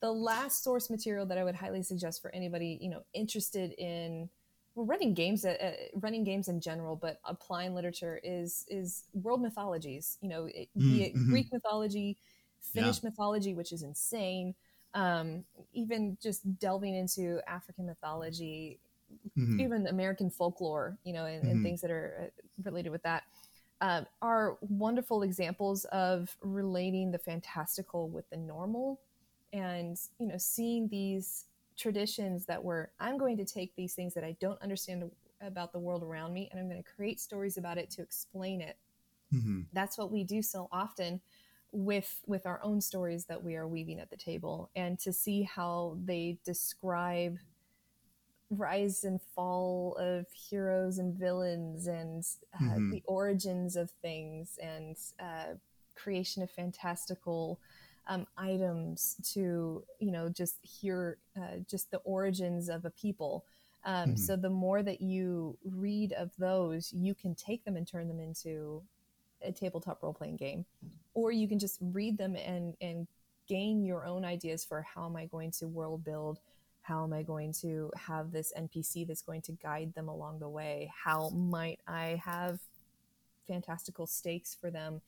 the 0.00 0.12
last 0.12 0.62
source 0.62 0.90
material 0.90 1.24
that 1.26 1.38
I 1.38 1.44
would 1.44 1.54
highly 1.56 1.82
suggest 1.82 2.20
for 2.22 2.32
anybody 2.34 2.78
you 2.80 2.90
know 2.90 3.02
interested 3.14 3.72
in 3.78 4.28
well, 4.74 4.86
running 4.86 5.12
games, 5.12 5.44
uh, 5.44 5.50
uh, 5.60 5.72
running 5.96 6.24
games 6.24 6.48
in 6.48 6.58
general, 6.60 6.96
but 6.96 7.18
applying 7.24 7.74
literature 7.74 8.18
is 8.22 8.64
is 8.68 9.04
world 9.12 9.42
mythologies. 9.42 10.18
You 10.22 10.28
know, 10.28 10.44
it, 10.46 10.68
be 10.78 11.02
it 11.02 11.14
Mm, 11.14 11.24
mhm. 11.26 11.28
Greek 11.30 11.52
mythology, 11.52 12.16
Finnish 12.62 13.02
mythology, 13.02 13.54
which 13.54 13.72
is 13.72 13.82
insane. 13.82 14.54
Um, 14.94 15.44
even 15.72 16.18
just 16.20 16.58
delving 16.58 16.94
into 16.94 17.40
African 17.48 17.86
mythology, 17.86 18.80
Mhm. 19.36 19.58
even 19.58 19.86
American 19.86 20.30
folklore, 20.30 20.98
you 21.04 21.12
know, 21.12 21.26
and, 21.26 21.46
and 21.46 21.60
Mhm. 21.60 21.62
things 21.62 21.80
that 21.82 21.90
are 21.90 22.30
uh, 22.38 22.42
related 22.62 22.90
with 22.90 23.02
that, 23.02 23.24
um, 23.80 24.06
are 24.22 24.58
wonderful 24.62 25.22
examples 25.22 25.84
of 25.86 26.36
relating 26.40 27.10
the 27.10 27.18
fantastical 27.18 28.08
with 28.10 28.28
the 28.30 28.36
normal, 28.36 29.00
and 29.52 29.98
you 30.18 30.26
know, 30.26 30.38
seeing 30.38 30.88
these 30.88 31.46
traditions 31.76 32.46
that 32.46 32.62
were 32.62 32.92
I'm 33.00 33.18
going 33.18 33.36
to 33.38 33.44
take 33.44 33.74
these 33.76 33.94
things 33.94 34.14
that 34.14 34.24
I 34.24 34.36
don't 34.40 34.60
understand 34.62 35.10
about 35.40 35.72
the 35.72 35.80
world 35.80 36.02
around 36.02 36.32
me, 36.32 36.48
and 36.50 36.60
I'm 36.60 36.68
going 36.68 36.82
to 36.82 36.90
create 36.90 37.20
stories 37.20 37.56
about 37.58 37.78
it 37.78 37.90
to 37.90 38.02
explain 38.02 38.60
it. 38.60 38.78
Mhm. 39.30 39.72
That's 39.72 39.96
what 39.96 40.10
we 40.12 40.24
do 40.24 40.42
so 40.42 40.68
often 40.70 41.20
with 41.72 42.20
with 42.26 42.46
our 42.46 42.60
own 42.62 42.80
stories 42.80 43.24
that 43.26 43.42
we 43.42 43.56
are 43.56 43.66
weaving 43.66 43.98
at 43.98 44.10
the 44.10 44.16
table 44.16 44.70
and 44.76 44.98
to 45.00 45.12
see 45.12 45.42
how 45.42 45.96
they 46.04 46.38
describe 46.44 47.38
rise 48.50 49.04
and 49.04 49.20
fall 49.34 49.96
of 49.98 50.26
heroes 50.32 50.98
and 50.98 51.14
villains 51.18 51.86
and 51.86 52.24
uh, 52.54 52.78
Mhm. 52.78 52.90
the 52.90 53.02
origins 53.06 53.76
of 53.76 53.90
things 54.02 54.58
and 54.62 54.96
uh, 55.18 55.54
creation 55.94 56.42
of 56.42 56.50
fantastical 56.50 57.58
um, 58.08 58.26
items 58.36 59.16
to 59.32 59.84
you 60.00 60.10
know 60.10 60.28
just 60.28 60.56
hear 60.62 61.18
uh, 61.36 61.58
just 61.68 61.90
the 61.90 61.98
origins 61.98 62.68
of 62.68 62.84
a 62.84 62.90
people 62.90 63.44
um, 63.84 64.10
mm-hmm. 64.10 64.16
so 64.16 64.36
the 64.36 64.50
more 64.50 64.82
that 64.82 65.00
you 65.00 65.56
read 65.64 66.12
of 66.12 66.30
those 66.36 66.92
you 66.92 67.14
can 67.14 67.34
take 67.34 67.64
them 67.64 67.76
and 67.76 67.86
turn 67.86 68.08
them 68.08 68.20
into 68.20 68.82
a 69.42 69.52
tabletop 69.52 70.02
role-playing 70.02 70.36
game 70.36 70.66
or 71.14 71.32
you 71.32 71.48
can 71.48 71.58
just 71.58 71.78
read 71.80 72.18
them 72.18 72.36
and 72.36 72.74
and 72.80 73.06
gain 73.48 73.84
your 73.84 74.06
own 74.06 74.24
ideas 74.24 74.64
for 74.64 74.82
how 74.82 75.06
am 75.06 75.16
i 75.16 75.26
going 75.26 75.50
to 75.50 75.66
world 75.66 76.04
build? 76.04 76.38
How 76.82 77.04
am 77.04 77.12
i 77.12 77.22
going 77.22 77.52
to 77.60 77.90
have 77.96 78.32
this 78.32 78.52
npc 78.58 79.06
that's 79.06 79.22
going 79.22 79.42
to 79.42 79.52
guide 79.52 79.94
them 79.94 80.08
along 80.08 80.38
the 80.38 80.48
way? 80.48 80.92
How 81.04 81.30
might 81.30 81.80
i 81.86 82.20
have 82.24 82.60
fantastical 83.46 84.06
stakes 84.06 84.56
for 84.58 84.70
them 84.70 85.00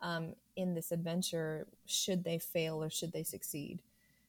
um, 0.00 0.34
in 0.56 0.74
this 0.74 0.90
adventure 0.90 1.66
should 1.86 2.24
they 2.24 2.38
fail 2.38 2.82
or 2.82 2.90
should 2.90 3.12
they 3.12 3.22
succeed? 3.22 3.82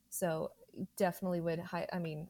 So 0.09 0.51
definitely 0.97 1.41
would 1.41 1.59
hi- 1.59 1.87
i 1.93 1.99
mean 1.99 2.27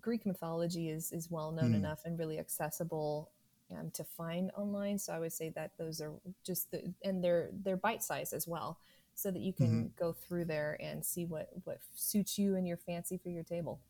greek 0.00 0.24
mythology 0.24 0.88
is 0.88 1.12
is 1.12 1.30
well 1.30 1.52
known 1.52 1.72
mm. 1.72 1.76
enough 1.76 2.00
and 2.04 2.18
really 2.18 2.38
accessible 2.38 3.30
um, 3.78 3.90
to 3.90 4.04
find 4.04 4.50
online 4.56 4.98
so 4.98 5.12
i 5.12 5.18
would 5.18 5.32
say 5.32 5.48
that 5.50 5.72
those 5.78 6.00
are 6.00 6.12
just 6.44 6.70
the 6.70 6.92
and 7.04 7.22
they're 7.22 7.50
they're 7.62 7.76
bite 7.76 8.02
size 8.02 8.32
as 8.32 8.46
well 8.46 8.78
so 9.14 9.30
that 9.30 9.40
you 9.40 9.52
can 9.52 9.66
mm-hmm. 9.66 9.86
go 9.98 10.12
through 10.12 10.44
there 10.44 10.76
and 10.80 11.04
see 11.04 11.24
what 11.24 11.50
what 11.64 11.78
suits 11.94 12.38
you 12.38 12.56
and 12.56 12.66
your 12.66 12.76
fancy 12.76 13.18
for 13.18 13.28
your 13.28 13.44
table 13.44 13.80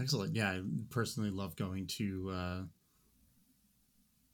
excellent 0.00 0.34
yeah 0.34 0.50
i 0.50 0.60
personally 0.90 1.30
love 1.30 1.56
going 1.56 1.86
to 1.86 2.30
uh 2.34 2.62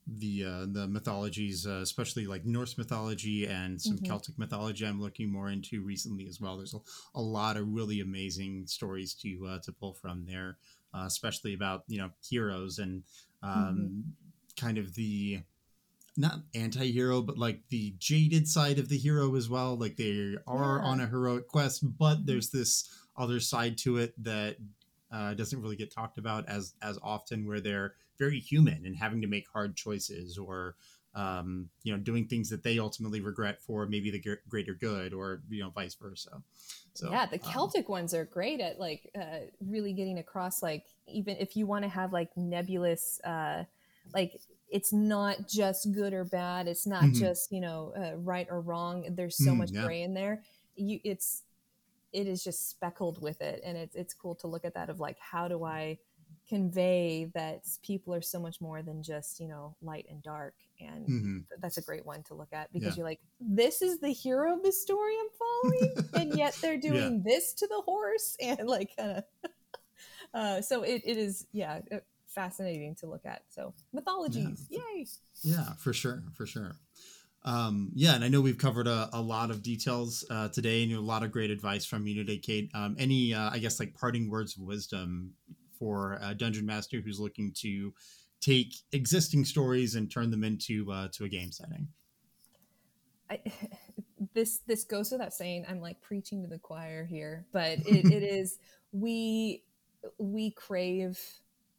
the 0.07 0.45
uh, 0.45 0.65
the 0.71 0.87
mythologies, 0.87 1.65
uh, 1.65 1.79
especially 1.81 2.27
like 2.27 2.45
Norse 2.45 2.77
mythology 2.77 3.47
and 3.47 3.81
some 3.81 3.95
mm-hmm. 3.95 4.05
Celtic 4.05 4.37
mythology. 4.37 4.85
I'm 4.85 5.01
looking 5.01 5.31
more 5.31 5.49
into 5.49 5.81
recently 5.81 6.27
as 6.27 6.39
well. 6.39 6.57
There's 6.57 6.75
a, 6.75 6.79
a 7.15 7.21
lot 7.21 7.57
of 7.57 7.67
really 7.67 8.01
amazing 8.01 8.67
stories 8.67 9.13
to 9.15 9.47
uh, 9.47 9.59
to 9.59 9.71
pull 9.71 9.93
from 9.93 10.25
there, 10.25 10.57
uh, 10.95 11.05
especially 11.05 11.53
about 11.53 11.83
you 11.87 11.97
know 11.97 12.09
heroes 12.27 12.79
and 12.79 13.03
um, 13.43 13.51
mm-hmm. 13.51 14.65
kind 14.65 14.77
of 14.77 14.95
the 14.95 15.41
not 16.17 16.39
anti-hero 16.53 17.21
but 17.21 17.37
like 17.37 17.59
the 17.69 17.93
jaded 17.97 18.47
side 18.47 18.79
of 18.79 18.87
the 18.87 18.97
hero 18.97 19.35
as 19.35 19.49
well 19.49 19.75
like 19.75 19.97
they 19.97 20.35
are 20.47 20.79
yeah. 20.81 20.89
on 20.89 21.01
a 21.01 21.07
heroic 21.07 21.47
quest 21.47 21.83
but 21.97 22.25
there's 22.25 22.51
this 22.51 22.89
other 23.17 23.39
side 23.39 23.77
to 23.77 23.97
it 23.97 24.13
that 24.23 24.55
uh, 25.11 25.33
doesn't 25.33 25.61
really 25.61 25.75
get 25.75 25.93
talked 25.93 26.17
about 26.17 26.47
as 26.47 26.73
as 26.81 26.97
often 27.03 27.45
where 27.45 27.59
they're 27.59 27.93
very 28.17 28.39
human 28.39 28.85
and 28.85 28.95
having 28.95 29.21
to 29.21 29.27
make 29.27 29.45
hard 29.51 29.75
choices 29.75 30.37
or 30.37 30.75
um, 31.15 31.69
you 31.83 31.93
know 31.93 31.99
doing 31.99 32.27
things 32.27 32.49
that 32.49 32.63
they 32.63 32.77
ultimately 32.77 33.21
regret 33.21 33.61
for 33.61 33.87
maybe 33.87 34.11
the 34.11 34.37
greater 34.49 34.73
good 34.73 35.13
or 35.13 35.41
you 35.49 35.63
know 35.63 35.69
vice 35.69 35.95
versa 35.95 36.41
so 36.93 37.09
yeah 37.09 37.25
the 37.25 37.41
um, 37.41 37.51
celtic 37.51 37.87
um, 37.87 37.93
ones 37.93 38.13
are 38.13 38.25
great 38.25 38.59
at 38.59 38.79
like 38.79 39.09
uh, 39.19 39.39
really 39.65 39.93
getting 39.93 40.19
across 40.19 40.61
like 40.61 40.85
even 41.07 41.37
if 41.37 41.55
you 41.55 41.65
want 41.65 41.83
to 41.83 41.89
have 41.89 42.11
like 42.11 42.29
nebulous 42.35 43.19
uh, 43.23 43.63
like 44.13 44.39
it's 44.69 44.91
not 44.91 45.47
just 45.47 45.93
good 45.93 46.13
or 46.13 46.25
bad 46.25 46.67
it's 46.67 46.85
not 46.85 47.03
mm-hmm. 47.03 47.19
just 47.19 47.51
you 47.51 47.61
know 47.61 47.93
uh, 47.97 48.17
right 48.17 48.47
or 48.49 48.59
wrong 48.59 49.05
there's 49.11 49.37
so 49.37 49.51
mm, 49.51 49.57
much 49.57 49.71
yeah. 49.71 49.85
gray 49.85 50.01
in 50.01 50.13
there 50.13 50.41
you 50.75 50.99
it's 51.05 51.43
it 52.11 52.27
is 52.27 52.43
just 52.43 52.69
speckled 52.69 53.21
with 53.21 53.41
it 53.41 53.61
and 53.63 53.77
it's 53.77 53.95
it's 53.95 54.13
cool 54.13 54.35
to 54.35 54.47
look 54.47 54.65
at 54.65 54.73
that 54.73 54.89
of 54.89 54.99
like 54.99 55.17
how 55.19 55.47
do 55.47 55.63
i 55.63 55.97
convey 56.47 57.29
that 57.33 57.63
people 57.83 58.13
are 58.13 58.21
so 58.21 58.39
much 58.39 58.61
more 58.61 58.81
than 58.81 59.01
just 59.01 59.39
you 59.39 59.47
know 59.47 59.75
light 59.81 60.05
and 60.09 60.21
dark 60.21 60.53
and 60.79 61.07
mm-hmm. 61.07 61.37
that's 61.59 61.77
a 61.77 61.81
great 61.81 62.05
one 62.05 62.21
to 62.23 62.33
look 62.35 62.53
at 62.53 62.71
because 62.71 62.89
yeah. 62.89 62.97
you're 62.97 63.05
like 63.05 63.19
this 63.39 63.81
is 63.81 63.99
the 63.99 64.09
hero 64.09 64.53
of 64.53 64.63
the 64.63 64.71
story 64.71 65.13
i'm 65.19 65.27
following 65.63 66.09
and 66.13 66.37
yet 66.37 66.55
they're 66.61 66.77
doing 66.77 67.23
yeah. 67.25 67.33
this 67.33 67.53
to 67.53 67.67
the 67.67 67.81
horse 67.85 68.37
and 68.41 68.67
like 68.67 68.95
kind 68.95 69.11
of 69.11 69.23
uh, 70.33 70.61
so 70.61 70.83
it, 70.83 71.01
it 71.05 71.17
is 71.17 71.47
yeah 71.51 71.79
uh, 71.91 71.97
fascinating 72.27 72.93
to 72.93 73.07
look 73.07 73.25
at 73.25 73.41
so 73.49 73.73
mythologies 73.93 74.67
yeah. 74.69 74.79
yay 74.95 75.05
yeah 75.41 75.73
for 75.77 75.93
sure 75.93 76.23
for 76.35 76.45
sure 76.45 76.75
um, 77.47 77.91
yeah, 77.93 78.15
and 78.15 78.23
I 78.23 78.27
know 78.27 78.41
we've 78.41 78.57
covered 78.57 78.87
a, 78.87 79.07
a 79.13 79.21
lot 79.21 79.51
of 79.51 79.61
details 79.61 80.25
uh, 80.31 80.47
today, 80.47 80.81
and 80.81 80.89
you 80.89 80.97
know, 80.97 81.03
a 81.03 81.05
lot 81.05 81.21
of 81.21 81.31
great 81.31 81.51
advice 81.51 81.85
from 81.85 82.07
you 82.07 82.15
today, 82.15 82.39
Kate. 82.39 82.71
Um, 82.73 82.95
any, 82.97 83.35
uh, 83.35 83.51
I 83.51 83.59
guess, 83.59 83.79
like 83.79 83.93
parting 83.93 84.31
words 84.31 84.57
of 84.57 84.63
wisdom 84.63 85.35
for 85.77 86.19
a 86.21 86.33
dungeon 86.33 86.65
master 86.65 87.01
who's 87.01 87.19
looking 87.19 87.51
to 87.57 87.93
take 88.41 88.75
existing 88.91 89.45
stories 89.45 89.95
and 89.95 90.11
turn 90.11 90.29
them 90.29 90.43
into 90.43 90.91
uh, 90.91 91.07
to 91.13 91.25
a 91.25 91.29
game 91.29 91.51
setting. 91.51 91.87
I, 93.29 93.41
this 94.33 94.59
this 94.67 94.83
goes 94.83 95.11
without 95.11 95.33
saying. 95.33 95.65
I'm 95.69 95.81
like 95.81 96.01
preaching 96.01 96.41
to 96.43 96.47
the 96.47 96.59
choir 96.59 97.05
here, 97.05 97.45
but 97.51 97.79
it, 97.79 98.05
it 98.11 98.23
is 98.23 98.59
we 98.91 99.63
we 100.17 100.51
crave 100.51 101.19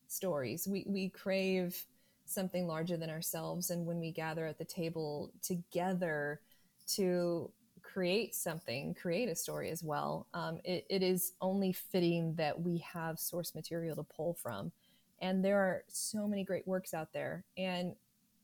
stories. 0.08 0.66
We 0.66 0.84
we 0.86 1.08
crave 1.08 1.86
something 2.24 2.66
larger 2.66 2.96
than 2.96 3.10
ourselves, 3.10 3.70
and 3.70 3.86
when 3.86 4.00
we 4.00 4.10
gather 4.10 4.46
at 4.46 4.58
the 4.58 4.64
table 4.64 5.32
together 5.42 6.40
to 6.94 7.50
create 7.96 8.34
something, 8.34 8.92
create 8.92 9.26
a 9.26 9.34
story 9.34 9.70
as 9.70 9.82
well, 9.82 10.26
um, 10.34 10.60
it, 10.64 10.84
it 10.90 11.02
is 11.02 11.32
only 11.40 11.72
fitting 11.72 12.34
that 12.34 12.60
we 12.60 12.76
have 12.76 13.18
source 13.18 13.54
material 13.54 13.96
to 13.96 14.02
pull 14.02 14.34
from. 14.34 14.70
And 15.22 15.42
there 15.42 15.58
are 15.58 15.82
so 15.88 16.28
many 16.28 16.44
great 16.44 16.68
works 16.68 16.92
out 16.92 17.14
there. 17.14 17.42
And 17.56 17.94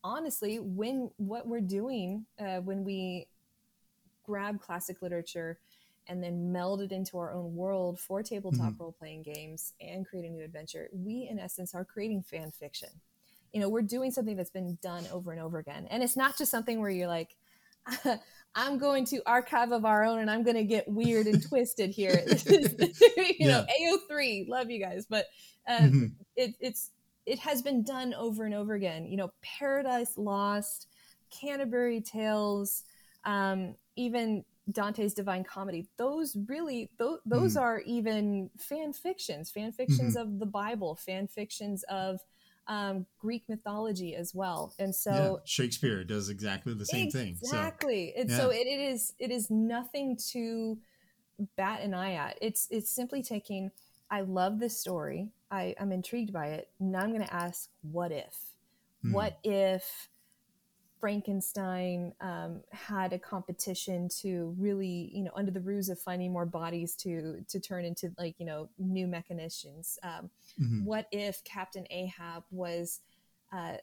honestly, 0.03 0.59
when 0.59 1.11
what 1.17 1.47
we're 1.47 1.61
doing, 1.61 2.25
uh, 2.39 2.61
when 2.61 2.83
we 2.83 3.27
grab 4.25 4.59
classic 4.59 5.03
literature 5.03 5.59
and 6.07 6.23
then 6.23 6.51
meld 6.51 6.81
it 6.81 6.91
into 6.91 7.19
our 7.19 7.31
own 7.31 7.55
world 7.55 7.99
for 7.99 8.23
tabletop 8.23 8.71
mm-hmm. 8.71 8.81
role 8.81 8.95
playing 8.97 9.21
games 9.21 9.73
and 9.79 10.03
create 10.03 10.25
a 10.25 10.29
new 10.29 10.43
adventure, 10.43 10.89
we 10.91 11.27
in 11.29 11.37
essence 11.37 11.75
are 11.75 11.85
creating 11.85 12.23
fan 12.23 12.49
fiction. 12.49 12.89
You 13.51 13.61
know, 13.61 13.69
we're 13.69 13.83
doing 13.83 14.09
something 14.09 14.35
that's 14.35 14.49
been 14.49 14.79
done 14.81 15.05
over 15.11 15.31
and 15.31 15.39
over 15.39 15.59
again. 15.59 15.85
And 15.91 16.01
it's 16.01 16.17
not 16.17 16.39
just 16.39 16.49
something 16.49 16.81
where 16.81 16.89
you're 16.89 17.07
like, 17.07 17.35
I'm 18.55 18.77
going 18.77 19.05
to 19.05 19.21
archive 19.25 19.71
of 19.71 19.85
our 19.85 20.03
own 20.03 20.19
and 20.19 20.29
I'm 20.29 20.43
going 20.43 20.55
to 20.55 20.63
get 20.63 20.87
weird 20.87 21.27
and 21.27 21.41
twisted 21.49 21.89
here. 21.89 22.23
you 22.45 23.35
yeah. 23.39 23.47
know, 23.47 23.65
AO3, 24.11 24.47
love 24.47 24.69
you 24.69 24.79
guys, 24.79 25.05
but 25.09 25.25
uh, 25.67 25.79
mm-hmm. 25.79 26.05
it, 26.35 26.55
it's 26.59 26.91
it 27.25 27.39
has 27.39 27.61
been 27.61 27.83
done 27.83 28.13
over 28.13 28.45
and 28.45 28.53
over 28.53 28.73
again. 28.73 29.05
You 29.05 29.17
know, 29.17 29.31
Paradise 29.41 30.17
Lost, 30.17 30.87
Canterbury 31.31 32.01
Tales, 32.01 32.83
um, 33.23 33.75
even 33.95 34.43
Dante's 34.71 35.13
Divine 35.13 35.43
Comedy. 35.43 35.87
Those 35.97 36.35
really, 36.47 36.89
those, 36.97 37.19
those 37.25 37.55
mm. 37.55 37.61
are 37.61 37.79
even 37.81 38.49
fan 38.57 38.93
fictions, 38.93 39.51
fan 39.51 39.71
fictions 39.71 40.15
mm-hmm. 40.15 40.33
of 40.33 40.39
the 40.39 40.45
Bible, 40.45 40.95
fan 40.95 41.27
fictions 41.27 41.83
of 41.83 42.19
um, 42.67 43.05
Greek 43.19 43.43
mythology 43.49 44.15
as 44.15 44.33
well. 44.33 44.73
And 44.79 44.93
so 44.93 45.11
yeah, 45.11 45.43
Shakespeare 45.45 46.03
does 46.03 46.29
exactly 46.29 46.73
the 46.73 46.85
same 46.85 47.07
exactly. 47.07 47.25
thing. 47.25 47.37
Exactly. 47.41 48.13
So, 48.15 48.21
and 48.21 48.29
yeah. 48.29 48.37
so 48.37 48.49
it, 48.49 48.67
it 48.67 48.79
is 48.79 49.13
it 49.19 49.31
is 49.31 49.49
nothing 49.49 50.17
to 50.31 50.77
bat 51.57 51.81
an 51.81 51.93
eye 51.93 52.13
at. 52.13 52.37
It's 52.41 52.67
it's 52.71 52.89
simply 52.89 53.21
taking 53.21 53.71
I 54.09 54.21
love 54.21 54.59
this 54.59 54.79
story. 54.79 55.29
I, 55.49 55.75
I'm 55.79 55.91
intrigued 55.91 56.33
by 56.33 56.47
it. 56.47 56.69
Now 56.79 56.99
I'm 56.99 57.11
gonna 57.11 57.27
ask 57.31 57.69
what 57.81 58.11
if? 58.11 58.35
Hmm. 59.01 59.13
What 59.13 59.39
if 59.43 60.09
Frankenstein 61.03 62.13
um, 62.21 62.61
had 62.71 63.11
a 63.11 63.19
competition 63.19 64.07
to 64.21 64.55
really, 64.57 65.11
you 65.13 65.21
know, 65.21 65.31
under 65.35 65.51
the 65.51 65.59
ruse 65.59 65.89
of 65.89 65.99
finding 65.99 66.31
more 66.31 66.45
bodies 66.45 66.95
to 66.95 67.43
to 67.49 67.59
turn 67.59 67.83
into 67.83 68.13
like 68.17 68.35
you 68.37 68.45
know 68.45 68.69
new 68.79 69.05
mechanicians. 69.05 69.97
Um, 70.01 70.29
mm-hmm. 70.57 70.85
What 70.85 71.07
if 71.11 71.43
Captain 71.43 71.85
Ahab 71.89 72.45
was 72.51 73.01
uh, 73.51 73.73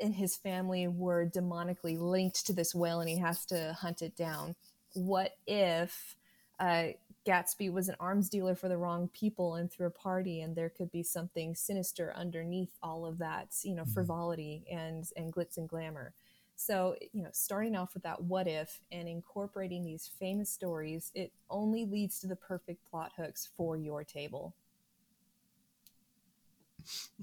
and 0.00 0.14
his 0.14 0.38
family 0.38 0.88
were 0.88 1.26
demonically 1.26 2.00
linked 2.00 2.46
to 2.46 2.54
this 2.54 2.74
whale 2.74 3.00
and 3.00 3.10
he 3.10 3.18
has 3.18 3.44
to 3.46 3.76
hunt 3.78 4.00
it 4.00 4.16
down? 4.16 4.54
What 4.94 5.36
if 5.46 6.16
uh, 6.58 6.92
Gatsby 7.26 7.70
was 7.70 7.90
an 7.90 7.96
arms 8.00 8.30
dealer 8.30 8.54
for 8.54 8.70
the 8.70 8.78
wrong 8.78 9.10
people 9.12 9.56
and 9.56 9.70
threw 9.70 9.86
a 9.86 9.90
party, 9.90 10.40
and 10.40 10.56
there 10.56 10.70
could 10.70 10.90
be 10.90 11.02
something 11.02 11.54
sinister 11.54 12.10
underneath 12.16 12.78
all 12.82 13.04
of 13.04 13.18
that, 13.18 13.48
you 13.64 13.74
know, 13.74 13.82
mm-hmm. 13.82 13.92
frivolity 13.92 14.64
and 14.72 15.04
and 15.14 15.30
glitz 15.30 15.58
and 15.58 15.68
glamour. 15.68 16.14
So, 16.60 16.94
you 17.14 17.22
know, 17.22 17.30
starting 17.32 17.74
off 17.74 17.94
with 17.94 18.02
that 18.02 18.22
what 18.22 18.46
if 18.46 18.82
and 18.92 19.08
incorporating 19.08 19.82
these 19.82 20.10
famous 20.18 20.50
stories, 20.50 21.10
it 21.14 21.32
only 21.48 21.86
leads 21.86 22.20
to 22.20 22.26
the 22.26 22.36
perfect 22.36 22.84
plot 22.90 23.12
hooks 23.16 23.48
for 23.56 23.78
your 23.78 24.04
table. 24.04 24.54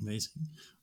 Amazing. 0.02 0.32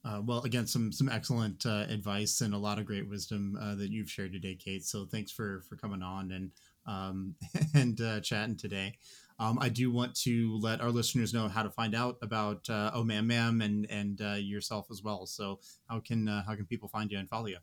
Uh, 0.05 0.23
well, 0.25 0.43
again, 0.43 0.69
some 0.69 0.93
some 0.93 1.09
excellent 1.09 1.67
uh, 1.67 1.87
advice 1.89 2.43
and 2.43 2.55
a 2.55 2.59
lot 2.59 2.79
of 2.79 2.87
great 2.87 3.09
wisdom 3.09 3.59
uh, 3.61 3.75
that 3.75 3.91
you've 3.91 4.09
shared 4.09 4.33
today, 4.33 4.55
Kate. 4.55 4.85
So 4.85 5.05
thanks 5.05 5.33
for 5.33 5.63
for 5.69 5.75
coming 5.75 6.03
on 6.03 6.31
and 6.31 6.53
um, 6.87 7.35
and 7.75 8.01
uh, 8.01 8.21
chatting 8.21 8.57
today. 8.57 8.99
Um, 9.41 9.59
I 9.61 9.69
do 9.69 9.91
want 9.91 10.15
to 10.21 10.57
let 10.61 10.81
our 10.81 10.91
listeners 10.93 11.35
know 11.35 11.49
how 11.49 11.65
to 11.65 11.71
find 11.71 11.93
out 11.93 12.19
about 12.23 12.71
uh, 12.71 12.93
Oh 12.95 13.03
Man 13.03 13.27
Ma'am 13.27 13.63
and 13.63 13.85
and 13.91 14.21
uh, 14.23 14.35
yourself 14.35 14.87
as 14.93 15.03
well. 15.03 15.27
So 15.27 15.59
how 15.89 15.99
can 15.99 16.29
how 16.29 16.55
can 16.55 16.67
people 16.67 16.89
find 16.89 17.11
you 17.11 17.19
and 17.19 17.29
follow 17.29 17.47
you? 17.47 17.59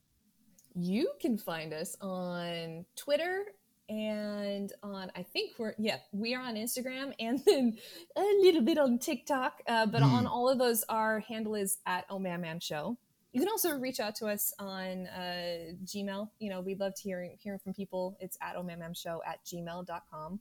You 0.73 1.11
can 1.19 1.37
find 1.37 1.73
us 1.73 1.97
on 2.01 2.85
Twitter 2.95 3.45
and 3.89 4.71
on 4.83 5.11
I 5.15 5.23
think 5.23 5.51
we're 5.57 5.73
yeah 5.77 5.97
we 6.13 6.33
are 6.33 6.41
on 6.41 6.55
Instagram 6.55 7.13
and 7.19 7.43
then 7.45 7.77
a 8.15 8.21
little 8.41 8.61
bit 8.61 8.77
on 8.77 8.99
TikTok. 8.99 9.61
Uh, 9.67 9.85
but 9.85 10.01
mm. 10.01 10.11
on 10.11 10.27
all 10.27 10.49
of 10.49 10.57
those, 10.57 10.83
our 10.89 11.19
handle 11.19 11.55
is 11.55 11.77
at 11.85 12.05
Oh 12.09 12.19
Man 12.19 12.41
Man 12.41 12.59
Show. 12.59 12.97
You 13.33 13.39
can 13.39 13.49
also 13.49 13.77
reach 13.77 13.99
out 13.99 14.15
to 14.15 14.27
us 14.27 14.53
on 14.59 15.07
uh, 15.07 15.73
Gmail. 15.85 16.29
You 16.39 16.49
know, 16.49 16.59
we'd 16.59 16.79
love 16.79 16.95
to 16.95 17.01
hear 17.01 17.29
hearing 17.37 17.59
from 17.59 17.73
people. 17.73 18.17
It's 18.19 18.37
at 18.41 18.55
Show 18.97 19.21
at 19.25 19.43
gmail.com. 19.45 20.39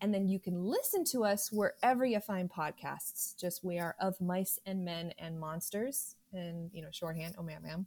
And 0.00 0.12
then 0.12 0.28
you 0.28 0.40
can 0.40 0.64
listen 0.64 1.04
to 1.06 1.24
us 1.24 1.50
wherever 1.52 2.04
you 2.04 2.18
find 2.20 2.50
podcasts. 2.50 3.38
Just 3.40 3.64
we 3.64 3.78
are 3.78 3.94
of 4.00 4.20
mice 4.20 4.58
and 4.66 4.84
men 4.84 5.14
and 5.18 5.38
monsters, 5.38 6.16
and 6.32 6.70
you 6.74 6.82
know, 6.82 6.88
shorthand, 6.90 7.36
oh 7.38 7.42
man, 7.42 7.62
man. 7.62 7.86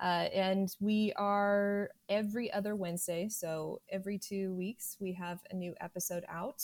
Uh, 0.00 0.28
and 0.34 0.74
we 0.80 1.12
are 1.16 1.90
every 2.08 2.52
other 2.52 2.74
Wednesday. 2.74 3.28
So 3.28 3.80
every 3.88 4.18
two 4.18 4.52
weeks, 4.54 4.96
we 5.00 5.12
have 5.12 5.40
a 5.50 5.54
new 5.54 5.74
episode 5.80 6.24
out. 6.28 6.62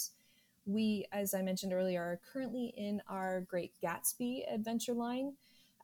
We, 0.65 1.07
as 1.11 1.33
I 1.33 1.41
mentioned 1.41 1.73
earlier, 1.73 2.01
are 2.01 2.19
currently 2.31 2.73
in 2.77 3.01
our 3.07 3.41
Great 3.41 3.73
Gatsby 3.83 4.53
adventure 4.53 4.93
line. 4.93 5.33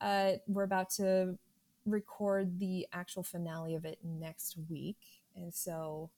Uh, 0.01 0.33
we're 0.47 0.63
about 0.63 0.89
to 0.91 1.37
record 1.85 2.59
the 2.59 2.85
actual 2.93 3.23
finale 3.23 3.75
of 3.75 3.85
it 3.85 3.97
next 4.03 4.57
week. 4.69 4.97
And 5.35 5.53
so 5.53 6.09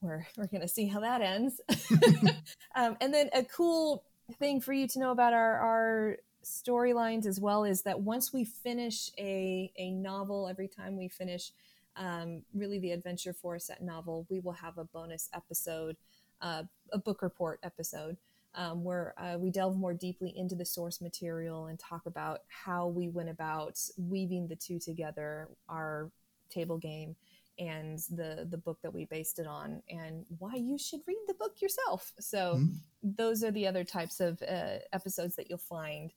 we're, 0.00 0.26
we're 0.36 0.46
going 0.46 0.62
to 0.62 0.68
see 0.68 0.86
how 0.86 1.00
that 1.00 1.20
ends. 1.20 1.60
um, 2.74 2.96
and 3.00 3.12
then 3.12 3.28
a 3.32 3.44
cool 3.44 4.02
thing 4.38 4.60
for 4.60 4.72
you 4.72 4.88
to 4.88 4.98
know 4.98 5.10
about 5.10 5.34
our, 5.34 5.58
our 5.58 6.16
storylines 6.44 7.26
as 7.26 7.40
well 7.40 7.64
is 7.64 7.82
that 7.82 8.00
once 8.00 8.32
we 8.32 8.44
finish 8.44 9.10
a, 9.18 9.70
a 9.76 9.90
novel, 9.90 10.48
every 10.48 10.68
time 10.68 10.96
we 10.96 11.08
finish 11.08 11.52
um, 11.96 12.42
really 12.54 12.78
the 12.78 12.92
adventure 12.92 13.32
for 13.32 13.56
a 13.56 13.60
set 13.60 13.82
novel, 13.82 14.26
we 14.30 14.40
will 14.40 14.52
have 14.52 14.78
a 14.78 14.84
bonus 14.84 15.28
episode, 15.34 15.96
uh, 16.40 16.62
a 16.92 16.98
book 16.98 17.22
report 17.22 17.60
episode. 17.62 18.16
Um, 18.56 18.82
where 18.82 19.14
uh, 19.16 19.38
we 19.38 19.50
delve 19.50 19.76
more 19.76 19.94
deeply 19.94 20.36
into 20.36 20.56
the 20.56 20.64
source 20.64 21.00
material 21.00 21.66
and 21.66 21.78
talk 21.78 22.06
about 22.06 22.40
how 22.48 22.88
we 22.88 23.08
went 23.08 23.28
about 23.28 23.78
weaving 23.96 24.48
the 24.48 24.56
two 24.56 24.80
together, 24.80 25.46
our 25.68 26.10
table 26.50 26.76
game 26.76 27.14
and 27.60 27.98
the 28.10 28.48
the 28.50 28.56
book 28.56 28.78
that 28.82 28.92
we 28.92 29.04
based 29.04 29.38
it 29.38 29.46
on, 29.46 29.82
and 29.88 30.24
why 30.38 30.54
you 30.54 30.78
should 30.78 31.00
read 31.06 31.18
the 31.28 31.34
book 31.34 31.60
yourself. 31.60 32.12
So 32.18 32.56
mm-hmm. 32.56 32.72
those 33.02 33.44
are 33.44 33.50
the 33.50 33.66
other 33.66 33.84
types 33.84 34.18
of 34.18 34.42
uh, 34.42 34.78
episodes 34.92 35.36
that 35.36 35.48
you'll 35.48 35.58
find 35.58 36.10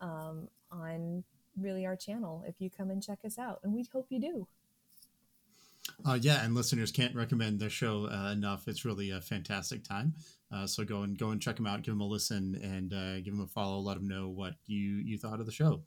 um, 0.00 0.48
on 0.70 1.24
really 1.60 1.86
our 1.86 1.96
channel 1.96 2.44
if 2.46 2.54
you 2.58 2.70
come 2.70 2.90
and 2.90 3.02
check 3.02 3.18
us 3.24 3.38
out. 3.38 3.60
And 3.62 3.72
we 3.72 3.86
hope 3.92 4.06
you 4.08 4.20
do. 4.20 4.46
Uh, 6.06 6.18
yeah, 6.20 6.44
and 6.44 6.54
listeners 6.54 6.90
can't 6.90 7.14
recommend 7.14 7.58
the 7.58 7.68
show 7.68 8.08
uh, 8.10 8.30
enough. 8.32 8.68
It's 8.68 8.84
really 8.84 9.10
a 9.10 9.20
fantastic 9.20 9.84
time. 9.84 10.14
Uh, 10.52 10.66
so 10.66 10.84
go 10.84 11.02
and 11.02 11.18
go 11.18 11.30
and 11.30 11.40
check 11.40 11.56
them 11.56 11.66
out, 11.66 11.82
give 11.82 11.94
them 11.94 12.00
a 12.00 12.06
listen, 12.06 12.58
and 12.62 12.92
uh, 12.92 13.20
give 13.20 13.34
them 13.34 13.42
a 13.42 13.46
follow. 13.46 13.78
Let 13.80 13.94
them 13.94 14.08
know 14.08 14.28
what 14.28 14.54
you 14.66 14.78
you 14.78 15.18
thought 15.18 15.40
of 15.40 15.46
the 15.46 15.52
show. 15.52 15.82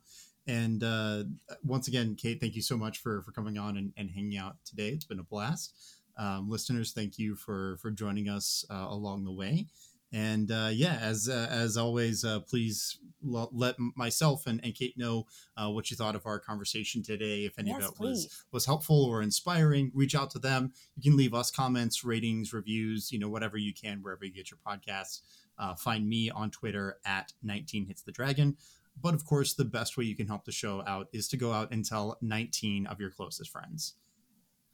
And 0.46 0.84
uh, 0.84 1.24
once 1.64 1.88
again, 1.88 2.16
Kate, 2.16 2.40
thank 2.40 2.56
you 2.56 2.62
so 2.62 2.78
much 2.78 3.00
for 3.00 3.22
for 3.24 3.32
coming 3.32 3.58
on 3.58 3.78
and, 3.78 3.94
and 3.98 4.10
hanging 4.10 4.38
out 4.38 4.58
today. 4.66 4.90
It's 4.90 5.06
been 5.06 5.20
a 5.20 5.24
blast. 5.24 5.74
Um, 6.18 6.50
listeners, 6.50 6.92
thank 6.92 7.18
you 7.18 7.36
for 7.36 7.78
for 7.78 7.92
joining 7.92 8.30
us 8.30 8.66
uh, 8.70 8.88
along 8.90 9.26
the 9.26 9.32
way. 9.32 9.68
And 10.14 10.52
uh, 10.52 10.70
yeah, 10.72 11.00
as 11.02 11.28
uh, 11.28 11.48
as 11.50 11.76
always, 11.76 12.24
uh, 12.24 12.42
please 12.42 13.00
l- 13.28 13.50
let 13.52 13.76
myself 13.96 14.46
and, 14.46 14.64
and 14.64 14.76
Kate 14.76 14.96
know 14.96 15.26
uh, 15.58 15.70
what 15.72 15.90
you 15.90 15.98
thought 15.98 16.16
of 16.16 16.28
our 16.28 16.40
conversation 16.40 17.02
today. 17.02 17.46
If 17.46 17.58
any 17.58 17.72
yes, 17.72 17.80
of 17.80 17.86
it 17.86 17.96
please. 17.96 18.08
was 18.26 18.46
was 18.52 18.66
helpful 18.68 19.06
or 19.06 19.24
inspiring, 19.24 19.92
reach 19.96 20.14
out 20.14 20.30
to 20.32 20.40
them. 20.40 20.72
You 20.96 21.02
can 21.02 21.18
leave 21.18 21.34
us 21.34 21.50
comments, 21.50 22.04
ratings, 22.04 22.54
reviews, 22.54 23.12
you 23.12 23.18
know, 23.18 23.28
whatever 23.28 23.58
you 23.58 23.74
can 23.74 24.04
wherever 24.04 24.24
you 24.24 24.32
get 24.32 24.52
your 24.52 24.60
podcasts. 24.66 25.22
Uh, 25.58 25.74
find 25.74 26.08
me 26.08 26.30
on 26.30 26.52
Twitter 26.52 26.98
at 27.06 27.34
19 27.42 27.88
hits 27.88 28.04
the 28.04 28.12
dragon. 28.12 28.56
But 29.02 29.16
of 29.16 29.26
course, 29.26 29.54
the 29.54 29.66
best 29.66 29.98
way 29.98 30.06
you 30.06 30.16
can 30.16 30.28
help 30.28 30.46
the 30.46 30.52
show 30.52 30.84
out 30.86 31.08
is 31.12 31.28
to 31.30 31.38
go 31.38 31.52
out 31.52 31.72
and 31.72 31.84
tell 31.84 32.18
19 32.22 32.86
of 32.86 33.00
your 33.00 33.10
closest 33.10 33.50
friends. 33.52 33.96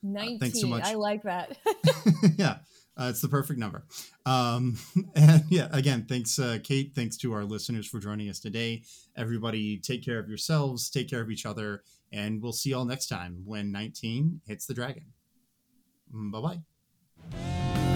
19. 0.03 0.35
Uh, 0.35 0.39
thanks 0.39 0.61
so 0.61 0.67
much. 0.67 0.83
I 0.83 0.93
like 0.95 1.23
that. 1.23 1.57
yeah. 2.37 2.57
Uh, 2.97 3.07
it's 3.09 3.21
the 3.21 3.29
perfect 3.29 3.59
number. 3.59 3.85
Um, 4.25 4.77
and 5.15 5.43
yeah, 5.49 5.69
again, 5.71 6.05
thanks, 6.07 6.37
uh, 6.37 6.59
Kate. 6.63 6.93
Thanks 6.95 7.17
to 7.17 7.33
our 7.33 7.45
listeners 7.45 7.87
for 7.87 7.99
joining 7.99 8.29
us 8.29 8.39
today. 8.39 8.83
Everybody, 9.15 9.77
take 9.77 10.03
care 10.03 10.19
of 10.19 10.27
yourselves, 10.27 10.89
take 10.89 11.09
care 11.09 11.21
of 11.21 11.31
each 11.31 11.45
other, 11.45 11.83
and 12.11 12.41
we'll 12.41 12.53
see 12.53 12.71
y'all 12.71 12.85
next 12.85 13.07
time 13.07 13.41
when 13.45 13.71
19 13.71 14.41
hits 14.45 14.65
the 14.65 14.73
dragon. 14.73 15.05
Bye 16.11 16.59
bye. 17.31 17.88